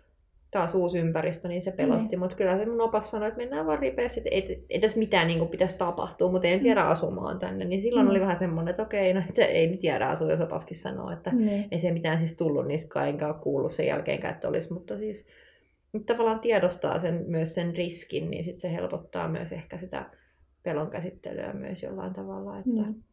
taas 0.52 0.76
uusi 0.76 1.00
ympäristö, 1.00 1.48
niin 1.48 1.62
se 1.62 1.72
pelotti. 1.72 2.08
Niin. 2.08 2.20
Mutta 2.20 2.36
kyllä 2.36 2.58
se 2.58 2.66
mun 2.66 2.82
opas 2.82 3.12
sanoi, 3.12 3.28
että 3.28 3.38
mennään 3.38 3.66
vaan 3.66 3.80
ripeästi, 3.80 4.20
että 4.20 4.30
ei, 4.32 4.66
ei 4.70 4.80
tässä 4.80 5.00
mitään 5.00 5.28
niin 5.28 5.40
kuin 5.40 5.50
pitäisi 5.50 5.78
tapahtua, 5.78 6.32
mutta 6.32 6.48
ei 6.48 6.54
nyt 6.54 6.64
jäädä 6.64 6.84
asumaan 6.84 7.40
tänne. 7.40 7.66
Niin 7.66 7.82
silloin 7.82 8.06
mm. 8.06 8.10
oli 8.10 8.22
vähän 8.22 8.38
semmoinen, 8.38 8.72
että 8.72 8.84
okei, 8.84 9.14
no 9.14 9.22
että 9.30 9.46
ei 9.46 9.68
nyt 9.68 9.84
jäädä 9.84 10.08
asua, 10.08 10.32
jos 10.32 10.42
opaskin 10.42 10.78
sanoo, 10.78 11.12
että 11.12 11.32
niin. 11.36 11.68
ei 11.72 11.78
se 11.78 11.92
mitään 11.92 12.20
siis 12.20 12.38
tullut 12.38 12.68
niskaan, 12.68 13.08
enkä 13.08 13.28
ole 13.28 13.36
kuullut 13.42 13.72
sen 13.72 13.88
jälkeenkään, 13.88 14.34
että 14.34 14.48
olisi. 14.48 14.74
Mutta 14.74 14.98
siis 14.98 15.28
mutta 15.92 16.14
tavallaan 16.14 16.40
tiedostaa 16.40 17.00
sen, 17.00 17.26
myös 17.28 17.54
sen 17.54 17.76
riskin, 17.76 18.32
niin 18.32 18.44
sit 18.44 18.60
se 18.60 18.74
helpottaa 18.74 19.28
myös 19.28 19.52
ehkä 19.52 19.78
sitä 19.78 20.10
pelon 20.64 20.90
käsittelyä 20.90 21.54
myös 21.54 21.84
jollain 21.84 22.14
tavalla. 22.14 22.58
Että... 22.58 22.82
Mm. 22.82 23.04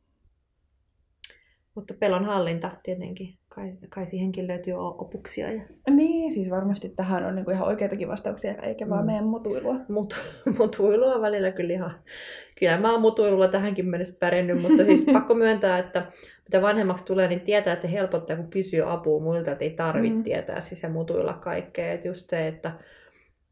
Mutta 1.78 1.94
pelon 2.00 2.24
hallinta 2.24 2.70
tietenkin, 2.82 3.34
kai, 3.48 3.72
kai 3.88 4.06
siihenkin 4.06 4.46
löytyy 4.46 4.74
opuksia. 4.74 5.52
Ja... 5.52 5.62
Niin, 5.90 6.32
siis 6.32 6.50
varmasti 6.50 6.88
tähän 6.88 7.24
on 7.24 7.34
niinku 7.34 7.50
ihan 7.50 7.66
oikeitakin 7.68 8.08
vastauksia, 8.08 8.54
eikä 8.54 8.84
mm. 8.84 8.90
vaan 8.90 9.06
meidän 9.06 9.24
mutuilua. 9.24 9.74
Mut, 9.88 10.16
mutuilua 10.58 11.20
välillä 11.20 11.50
kyllä 11.50 11.72
ihan... 11.72 11.90
Kyllä 12.58 12.78
mä 12.78 12.92
oon 12.92 13.00
mutuilulla 13.00 13.48
tähänkin 13.48 13.86
mennessä 13.86 14.16
pärjännyt, 14.20 14.62
mutta 14.62 14.84
siis 14.84 15.04
pakko 15.12 15.34
myöntää, 15.34 15.78
että 15.78 16.12
mitä 16.44 16.62
vanhemmaksi 16.62 17.04
tulee, 17.04 17.28
niin 17.28 17.40
tietää, 17.40 17.72
että 17.72 17.86
se 17.86 17.92
helpottaa, 17.92 18.36
kun 18.36 18.50
kysyy 18.50 18.92
apua 18.92 19.20
muilta, 19.20 19.52
että 19.52 19.64
ei 19.64 19.70
tarvitse 19.70 20.16
mm. 20.16 20.22
tietää 20.22 20.60
siis 20.60 20.82
ja 20.82 20.88
mutuilla 20.88 21.32
kaikkea. 21.32 21.92
Että 21.92 22.08
just 22.08 22.30
se, 22.30 22.48
että 22.48 22.72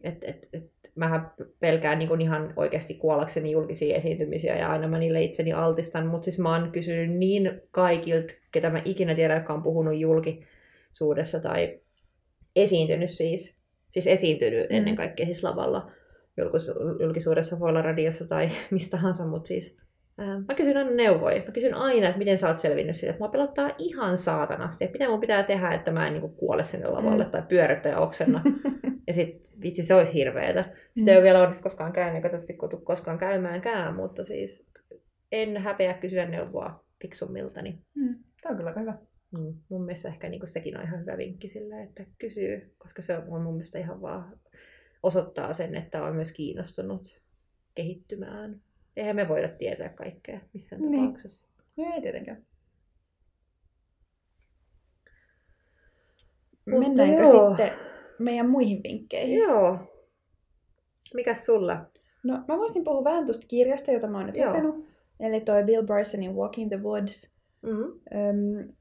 et, 0.00 0.24
et, 0.24 0.48
et, 0.52 0.70
mähän 0.96 1.30
pelkään 1.60 1.98
niin 1.98 2.20
ihan 2.20 2.52
oikeasti 2.56 2.94
kuollakseni 2.94 3.50
julkisia 3.50 3.96
esiintymisiä 3.96 4.56
ja 4.56 4.70
aina 4.70 4.88
mä 4.88 4.98
niille 4.98 5.22
itseni 5.22 5.52
altistan, 5.52 6.06
mutta 6.06 6.24
siis 6.24 6.38
mä 6.38 6.52
oon 6.52 6.72
kysynyt 6.72 7.18
niin 7.18 7.60
kaikilta, 7.70 8.34
ketä 8.52 8.70
mä 8.70 8.80
ikinä 8.84 9.14
tiedän, 9.14 9.36
jotka 9.36 9.54
on 9.54 9.62
puhunut 9.62 9.98
julkisuudessa 9.98 11.40
tai 11.40 11.80
esiintynyt 12.56 13.10
siis, 13.10 13.56
siis 13.90 14.06
esiintynyt 14.06 14.70
mm. 14.70 14.76
ennen 14.76 14.96
kaikkea 14.96 15.26
siis 15.26 15.44
lavalla 15.44 15.90
julkisuudessa, 17.00 17.60
voi 17.60 17.68
olla 17.68 17.82
radiossa 17.82 18.28
tai 18.28 18.48
mistä 18.70 18.96
tahansa, 18.96 19.26
mutta 19.26 19.48
siis 19.48 19.78
ää, 20.18 20.40
mä 20.48 20.54
kysyn 20.54 20.76
aina 20.76 20.90
neuvoja. 20.90 21.42
Mä 21.46 21.52
kysyn 21.52 21.74
aina, 21.74 22.06
että 22.06 22.18
miten 22.18 22.38
sä 22.38 22.48
oot 22.48 22.58
selvinnyt 22.58 22.96
siitä, 22.96 23.10
että 23.10 23.24
mua 23.24 23.28
pelottaa 23.28 23.70
ihan 23.78 24.18
saatanasti, 24.18 24.84
että 24.84 24.98
mitä 24.98 25.10
mun 25.10 25.20
pitää 25.20 25.42
tehdä, 25.42 25.70
että 25.70 25.90
mä 25.90 26.06
en 26.06 26.14
niin 26.14 26.34
kuole 26.36 26.64
sinne 26.64 26.88
lavalle 26.88 27.24
mm. 27.24 27.30
tai 27.30 27.42
pyörittä 27.48 27.88
ja 27.88 27.98
oksenna. 27.98 28.42
Ja 29.06 29.12
sitten 29.12 29.62
vitsi 29.62 29.82
se 29.82 29.94
olisi 29.94 30.14
hirveetä. 30.14 30.62
Sitä 30.96 31.02
mm. 31.04 31.08
ei 31.08 31.16
ole 31.16 31.24
vielä 31.24 31.42
onneksi 31.42 31.62
koskaan 31.62 31.92
käynyt, 31.92 32.14
eikä 32.14 32.28
toivottavasti 32.28 32.54
kotu 32.54 32.76
koskaan 32.76 33.18
käymäänkään, 33.18 33.94
mutta 33.94 34.24
siis 34.24 34.66
en 35.32 35.56
häpeä 35.56 35.94
kysyä 35.94 36.26
neuvoa 36.26 36.84
fiksummiltani. 37.02 37.78
Mm. 37.94 38.18
Tämä 38.40 38.50
on 38.50 38.56
kyllä 38.56 38.74
hyvä. 38.80 38.98
Mm. 39.38 39.54
Mun 39.68 39.84
mielestä 39.84 40.08
ehkä 40.08 40.28
niin 40.28 40.46
sekin 40.46 40.78
on 40.78 40.84
ihan 40.84 41.00
hyvä 41.00 41.16
vinkki 41.16 41.48
sille, 41.48 41.82
että 41.82 42.06
kysyy, 42.18 42.74
koska 42.78 43.02
se 43.02 43.18
on 43.18 43.42
mun 43.42 43.54
mielestä 43.54 43.78
ihan 43.78 44.02
vaan 44.02 44.38
osoittaa 45.02 45.52
sen, 45.52 45.74
että 45.74 46.02
on 46.04 46.14
myös 46.14 46.32
kiinnostunut 46.32 47.20
kehittymään. 47.74 48.60
Eihän 48.96 49.16
me 49.16 49.28
voida 49.28 49.48
tietää 49.48 49.88
kaikkea 49.88 50.40
missään 50.52 50.82
niin. 50.82 51.04
tapauksessa. 51.04 51.48
No 51.76 51.84
ei 51.94 52.02
tietenkään. 52.02 52.46
Mennäänkö 56.64 57.22
joo. 57.22 57.48
sitten 57.48 57.70
meidän 58.18 58.50
muihin 58.50 58.80
vinkkeihin. 58.82 59.38
Joo. 59.38 59.78
Mikäs 61.14 61.46
sulla? 61.46 61.86
No 62.24 62.44
mä 62.48 62.58
voisin 62.58 62.84
puhua 62.84 63.04
vähän 63.04 63.26
tuosta 63.26 63.46
kirjasta, 63.48 63.92
jota 63.92 64.06
mä 64.06 64.18
oon 64.18 64.26
nyt 64.26 64.36
Joo. 64.36 64.48
lukenut. 64.48 64.84
Eli 65.20 65.40
toi 65.40 65.64
Bill 65.64 65.86
Brysonin 65.86 66.34
Walking 66.34 66.68
the 66.68 66.82
Woods. 66.82 67.34
Mm-hmm. 67.62 68.00
Öm, 68.14 68.72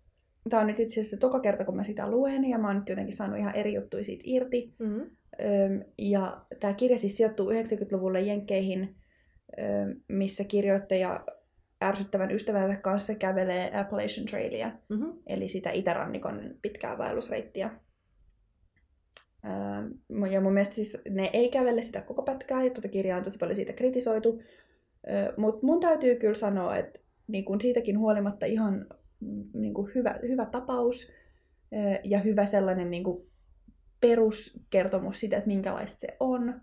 Tämä 0.50 0.62
on 0.62 0.68
nyt 0.68 0.80
itse 0.80 0.94
asiassa 0.94 1.18
toka 1.18 1.40
kerta, 1.40 1.66
kun 1.66 1.76
mä 1.76 1.84
sitä 1.84 2.10
luen, 2.10 2.50
ja 2.50 2.58
mä 2.58 2.68
oon 2.68 2.76
nyt 2.76 2.90
jotenkin 2.90 3.16
saanut 3.16 3.40
ihan 3.40 3.56
eri 3.56 3.74
juttuja 3.74 4.04
siitä 4.04 4.24
irti. 4.26 4.74
Mm-hmm. 4.80 5.02
Öm, 5.02 5.84
ja 5.98 6.46
tämä 6.60 6.74
kirja 6.74 6.98
siis 6.98 7.18
sijoittuu 7.18 7.50
90-luvulle 7.50 8.22
Jenkkeihin, 8.22 8.96
öm, 9.60 10.02
missä 10.08 10.44
kirjoittaja 10.44 11.26
ärsyttävän 11.84 12.32
ystävänsä 12.32 12.76
kanssa 12.76 13.16
kävelee 13.16 13.80
Appalachian 13.80 14.26
Trailia, 14.26 14.72
mm-hmm. 14.90 15.14
eli 15.28 15.48
sitä 15.48 15.72
itärannikon 15.72 16.56
pitkää 16.62 16.98
vaellusreittiä. 16.98 17.72
Ja 20.32 20.42
mun 20.42 20.54
mielestä 20.54 20.76
siis 20.76 20.98
ne 21.10 21.30
ei 21.34 21.50
kävele 21.50 21.82
sitä 21.82 22.02
koko 22.02 22.22
pätkää, 22.22 22.64
ja 22.64 22.70
tuota 22.70 22.88
kirjaa 22.88 23.18
on 23.18 23.24
tosi 23.24 23.38
paljon 23.38 23.56
siitä 23.56 23.74
kritisoitu. 23.74 24.42
Mutta 25.38 25.66
mun 25.66 25.80
täytyy 25.80 26.16
kyllä 26.16 26.36
sanoa, 26.36 26.78
että 26.78 27.00
niin 27.28 27.46
kun 27.46 27.62
siitäkin 27.62 28.00
huolimatta 28.00 28.46
ihan 28.46 28.88
mm, 29.20 29.44
niin 29.54 29.74
kun 29.74 29.92
hyvä, 29.96 30.16
hyvä 30.22 30.46
tapaus 30.46 31.12
ja 32.04 32.20
hyvä 32.20 32.46
sellainen 32.46 32.92
niin 32.92 33.04
peruskertomus 34.02 35.20
siitä, 35.20 35.38
että 35.38 35.48
minkälaista 35.48 36.00
se 36.00 36.08
on. 36.20 36.62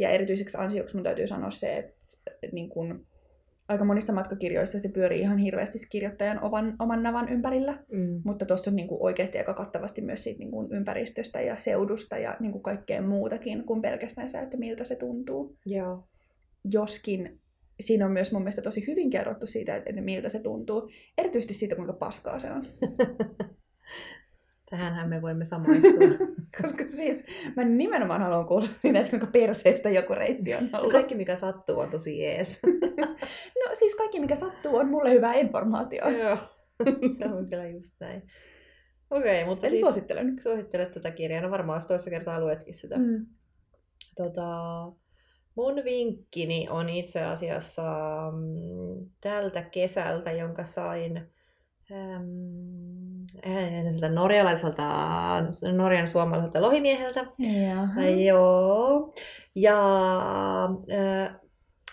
Ja 0.00 0.08
erityiseksi 0.08 0.58
ansioksi 0.58 0.94
mun 0.94 1.04
täytyy 1.04 1.26
sanoa 1.26 1.50
se, 1.50 1.76
että 1.76 1.94
niin 2.52 2.68
kun 2.68 3.06
aika 3.68 3.84
monissa 3.84 4.12
matkakirjoissa 4.12 4.78
se 4.78 4.88
pyörii 4.88 5.20
ihan 5.20 5.38
hirveästi 5.38 5.78
kirjoittajan 5.90 6.44
oman, 6.44 6.76
oman 6.78 7.02
navan 7.02 7.28
ympärillä, 7.28 7.78
mm. 7.92 8.22
mutta 8.24 8.46
tuossa 8.46 8.70
on 8.70 8.76
niin 8.76 8.88
kuin 8.88 9.02
oikeasti 9.02 9.38
aika 9.38 9.54
kattavasti 9.54 10.00
myös 10.00 10.24
siitä 10.24 10.38
niin 10.38 10.50
kuin 10.50 10.72
ympäristöstä 10.72 11.40
ja 11.40 11.56
seudusta 11.56 12.18
ja 12.18 12.36
niin 12.40 12.52
kuin 12.52 12.62
kaikkea 12.62 13.02
muutakin 13.02 13.64
kuin 13.64 13.82
pelkästään 13.82 14.28
se, 14.28 14.38
että 14.38 14.56
miltä 14.56 14.84
se 14.84 14.96
tuntuu. 14.96 15.56
Joo. 15.66 16.04
Joskin 16.72 17.40
siinä 17.80 18.06
on 18.06 18.12
myös 18.12 18.32
mun 18.32 18.42
mielestä 18.42 18.62
tosi 18.62 18.86
hyvin 18.86 19.10
kerrottu 19.10 19.46
siitä, 19.46 19.76
että, 19.76 19.90
että 19.90 20.02
miltä 20.02 20.28
se 20.28 20.38
tuntuu. 20.38 20.90
Erityisesti 21.18 21.54
siitä, 21.54 21.76
kuinka 21.76 21.92
paskaa 21.92 22.38
se 22.38 22.52
on. 22.52 22.66
Tähänhän 24.74 25.08
me 25.08 25.22
voimme 25.22 25.44
samaistua. 25.44 26.26
Koska 26.62 26.84
siis 26.88 27.24
mä 27.56 27.64
nimenomaan 27.64 28.22
haluan 28.22 28.46
kuulla 28.46 28.68
siinä, 28.72 28.98
että 28.98 29.10
kuinka 29.10 29.26
perseestä 29.26 29.90
joku 29.90 30.14
reitti 30.14 30.54
on 30.54 30.68
ollut. 30.72 30.92
Kaikki 30.92 31.14
mikä 31.14 31.36
sattuu 31.36 31.78
on 31.78 31.90
tosi 31.90 32.18
jees. 32.18 32.60
no 33.60 33.74
siis 33.74 33.94
kaikki 33.94 34.20
mikä 34.20 34.36
sattuu 34.36 34.76
on 34.76 34.88
mulle 34.88 35.10
hyvää 35.10 35.34
informaatiota. 35.34 36.10
Joo, 36.10 36.38
se 37.18 37.24
on 37.24 37.48
kyllä 37.48 37.66
just 37.66 38.00
näin. 38.00 38.22
Okei, 39.10 39.42
okay, 39.42 39.44
mutta 39.44 39.66
Eli 39.66 39.70
siis 39.70 39.80
suosittelen. 39.80 40.38
Suosittelen 40.42 40.92
tätä 40.92 41.10
kirjaa. 41.10 41.42
No 41.42 41.50
varmaan 41.50 41.76
jos 41.76 41.86
toista 41.86 42.10
kertaa 42.10 42.40
luetkin 42.40 42.74
sitä. 42.74 42.98
Mm. 42.98 43.26
Tota, 44.16 44.52
mun 45.54 45.74
vinkkini 45.84 46.68
on 46.70 46.88
itse 46.88 47.22
asiassa 47.22 47.82
mm, 48.32 49.06
tältä 49.20 49.62
kesältä, 49.62 50.32
jonka 50.32 50.64
sain 50.64 51.33
ähm, 51.92 52.24
norjalaiselta, 54.14 54.88
norjan 55.72 56.08
suomalaiselta 56.08 56.62
lohimieheltä. 56.62 57.26
Jaha. 57.38 58.08
Joo. 58.26 59.12
Ja 59.54 59.78
äh, 60.92 61.36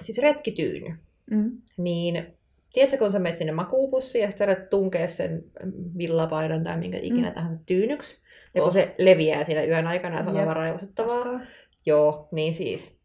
siis 0.01 0.17
retkityyny. 0.17 0.95
Mm. 1.31 1.61
Niin 1.77 2.33
tiedätkö, 2.73 2.97
kun 2.97 3.11
sä 3.11 3.19
menet 3.19 3.37
sinne 3.37 3.53
makuupussiin 3.53 4.21
ja 4.21 4.29
sitten 4.29 4.67
tunkee 4.69 5.07
sen 5.07 5.43
villapaidan 5.97 6.63
tai 6.63 6.77
minkä 6.77 6.97
ikinä 7.01 7.29
mm. 7.29 7.33
tahansa 7.33 7.57
tyynyksi. 7.65 8.21
Ja 8.55 8.61
kun 8.61 8.73
se 8.73 8.95
leviää 8.97 9.43
siinä 9.43 9.63
yön 9.63 9.87
aikana, 9.87 10.23
se 10.23 10.29
on 10.29 10.37
aivan 10.37 10.55
raivostuttavaa. 10.55 11.39
Joo, 11.85 12.27
niin 12.31 12.53
siis 12.53 12.99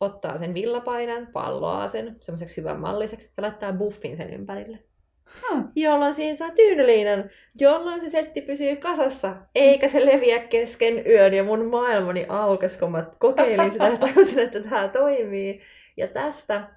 ottaa 0.00 0.38
sen 0.38 0.54
villapaidan, 0.54 1.26
palloaa 1.26 1.88
sen 1.88 2.16
semmoiseksi 2.20 2.56
hyvän 2.56 2.80
malliseksi 2.80 3.32
ja 3.36 3.42
laittaa 3.42 3.72
buffin 3.72 4.16
sen 4.16 4.34
ympärille. 4.34 4.78
Huh. 5.50 5.64
jolloin 5.76 6.14
siihen 6.14 6.36
saa 6.36 6.50
tyynyliinan, 6.50 7.30
jolloin 7.60 8.00
se 8.00 8.08
setti 8.08 8.40
pysyy 8.40 8.76
kasassa, 8.76 9.36
eikä 9.54 9.88
se 9.88 10.06
leviä 10.06 10.38
kesken 10.38 11.06
yön. 11.06 11.34
Ja 11.34 11.44
mun 11.44 11.64
maailmani 11.66 12.26
aukesi, 12.28 12.78
kun 12.78 12.90
mä 12.90 13.06
kokeilin 13.18 13.72
sitä 13.72 13.88
ja 13.88 13.96
tajusin, 14.06 14.38
että 14.38 14.60
tämä 14.60 14.88
toimii. 14.88 15.62
Ja 15.96 16.08
tästä, 16.08 16.68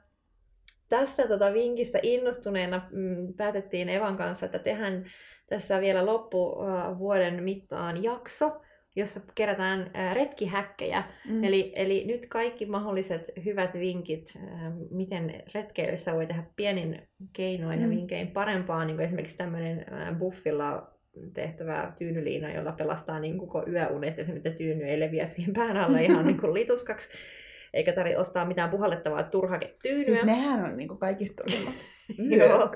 tästä 0.89 1.27
tota 1.27 1.53
vinkistä 1.53 1.99
innostuneena 2.01 2.87
mm, 2.91 3.33
päätettiin 3.33 3.89
Evan 3.89 4.17
kanssa, 4.17 4.45
että 4.45 4.59
tehdään 4.59 5.11
tässä 5.49 5.81
vielä 5.81 6.05
loppuvuoden 6.05 7.43
mittaan 7.43 8.03
jakso, 8.03 8.61
jossa 8.95 9.19
kerätään 9.35 9.91
retkihäkkejä. 10.13 11.03
Mm. 11.29 11.43
Eli, 11.43 11.73
eli 11.75 12.05
nyt 12.07 12.25
kaikki 12.25 12.65
mahdolliset 12.65 13.31
hyvät 13.45 13.73
vinkit, 13.73 14.39
miten 14.91 15.43
retkeilyssä 15.53 16.13
voi 16.13 16.27
tehdä 16.27 16.43
pienin 16.55 17.01
keinoin 17.33 17.79
mm. 17.79 17.83
ja 17.83 17.89
vinkein 17.89 18.27
parempaa, 18.27 18.85
niin 18.85 18.95
kuin 18.95 19.05
esimerkiksi 19.05 19.37
tämmöinen 19.37 19.85
buffilla 20.19 20.93
tehtävä 21.33 21.93
tyynyliina, 21.97 22.53
jolla 22.53 22.71
pelastaa 22.71 23.19
niin 23.19 23.37
koko 23.37 23.63
yöunet 23.67 24.17
ja 24.17 24.25
se, 24.25 24.31
mitä 24.31 24.49
tyyny 24.49 24.83
ei 24.83 24.99
leviä 24.99 25.27
siihen 25.27 25.53
pään 25.53 25.77
alle 25.77 26.03
ihan 26.05 26.25
niin 26.25 26.39
kuin 26.39 26.53
lituskaksi. 26.53 27.09
Eikä 27.73 27.93
tarvitse 27.93 28.19
ostaa 28.19 28.45
mitään 28.45 28.69
puhallettavaa 28.69 29.23
turhake 29.23 29.75
tyynyä. 29.83 30.05
Siis 30.05 30.23
nehän 30.23 30.65
on 30.65 30.77
niin 30.77 30.87
kuin 30.87 30.99
kaikista. 30.99 31.43
Joo. 32.37 32.69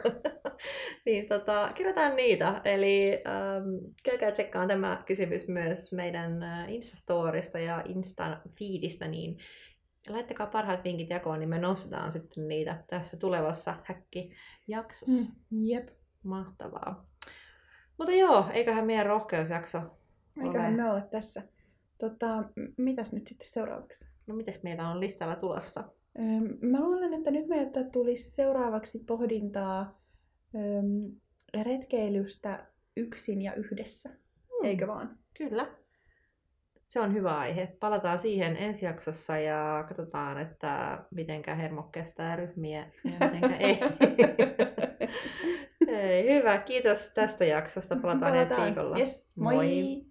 niin 1.06 1.28
tota, 1.28 1.72
kerätään 1.76 2.16
niitä. 2.16 2.62
Eli 2.66 3.12
ähm, 3.28 3.94
käykää 4.04 4.32
tsekkaan 4.32 4.68
tämä 4.68 5.04
kysymys 5.06 5.48
myös 5.48 5.94
meidän 5.94 6.44
äh, 6.44 6.74
Instastorista 6.74 7.60
ja 7.60 7.84
Insta-feedistä, 7.86 9.08
niin 9.08 9.38
laittakaa 10.10 10.48
parhaat 10.48 10.84
vinkit 10.84 11.10
jakoon, 11.10 11.40
niin 11.40 11.50
me 11.50 11.60
nostetaan 11.60 12.12
sitten 12.12 12.48
niitä 12.48 12.84
tässä 12.90 13.18
tulevassa 13.18 13.76
häkkijaksossa. 13.84 15.32
Mm, 15.52 15.58
jep. 15.60 15.90
Mahtavaa. 16.24 17.08
Mutta 17.98 18.12
joo, 18.14 18.50
eiköhän 18.54 18.86
meidän 18.86 19.06
rohkeusjakso 19.06 19.82
Eiköhän 20.44 20.74
ole. 20.74 20.84
me 20.84 20.92
ole 20.92 21.02
tässä. 21.12 21.44
Tota, 21.98 22.44
mitäs 22.78 23.14
nyt 23.14 23.28
sitten 23.28 23.48
seuraavaksi? 23.48 24.06
No 24.28 24.36
mitäs 24.36 24.64
meillä 24.64 24.90
on 24.90 25.00
listalla 25.00 25.36
tulossa? 25.36 25.84
Mä 26.62 26.80
luulen, 26.80 27.14
että 27.14 27.32
nyt 27.32 27.48
meiltä 27.48 27.84
tulisi 27.84 28.32
seuraavaksi 28.32 29.04
pohdintaa 29.08 30.02
retkeilystä 31.64 32.68
yksin 32.98 33.42
ja 33.42 33.54
yhdessä. 33.54 34.10
Hmm. 34.10 34.66
Eikö 34.66 34.88
vaan? 34.88 35.18
Kyllä. 35.38 35.68
Se 36.88 37.00
on 37.00 37.14
hyvä 37.14 37.38
aihe. 37.38 37.78
Palataan 37.80 38.20
siihen 38.20 38.58
ensi 38.58 38.86
jaksossa 38.86 39.38
ja 39.38 39.86
katsotaan, 39.88 40.42
että 40.42 41.04
mitenkä 41.12 41.56
hermo 41.56 41.84
kestää 41.84 42.36
ryhmiä 42.36 42.92
ja 43.04 43.12
mitenkä 43.12 43.56
ei. 43.58 43.80
Ei, 45.88 46.36
hyvä, 46.36 46.58
kiitos 46.58 47.12
tästä 47.14 47.46
jaksosta. 47.46 47.96
Palataan, 47.96 48.20
Palataan. 48.20 48.42
ensi 48.42 48.56
viikolla. 48.66 48.98
Yes. 48.98 49.30
Moi! 49.36 49.56
Moi. 49.56 50.06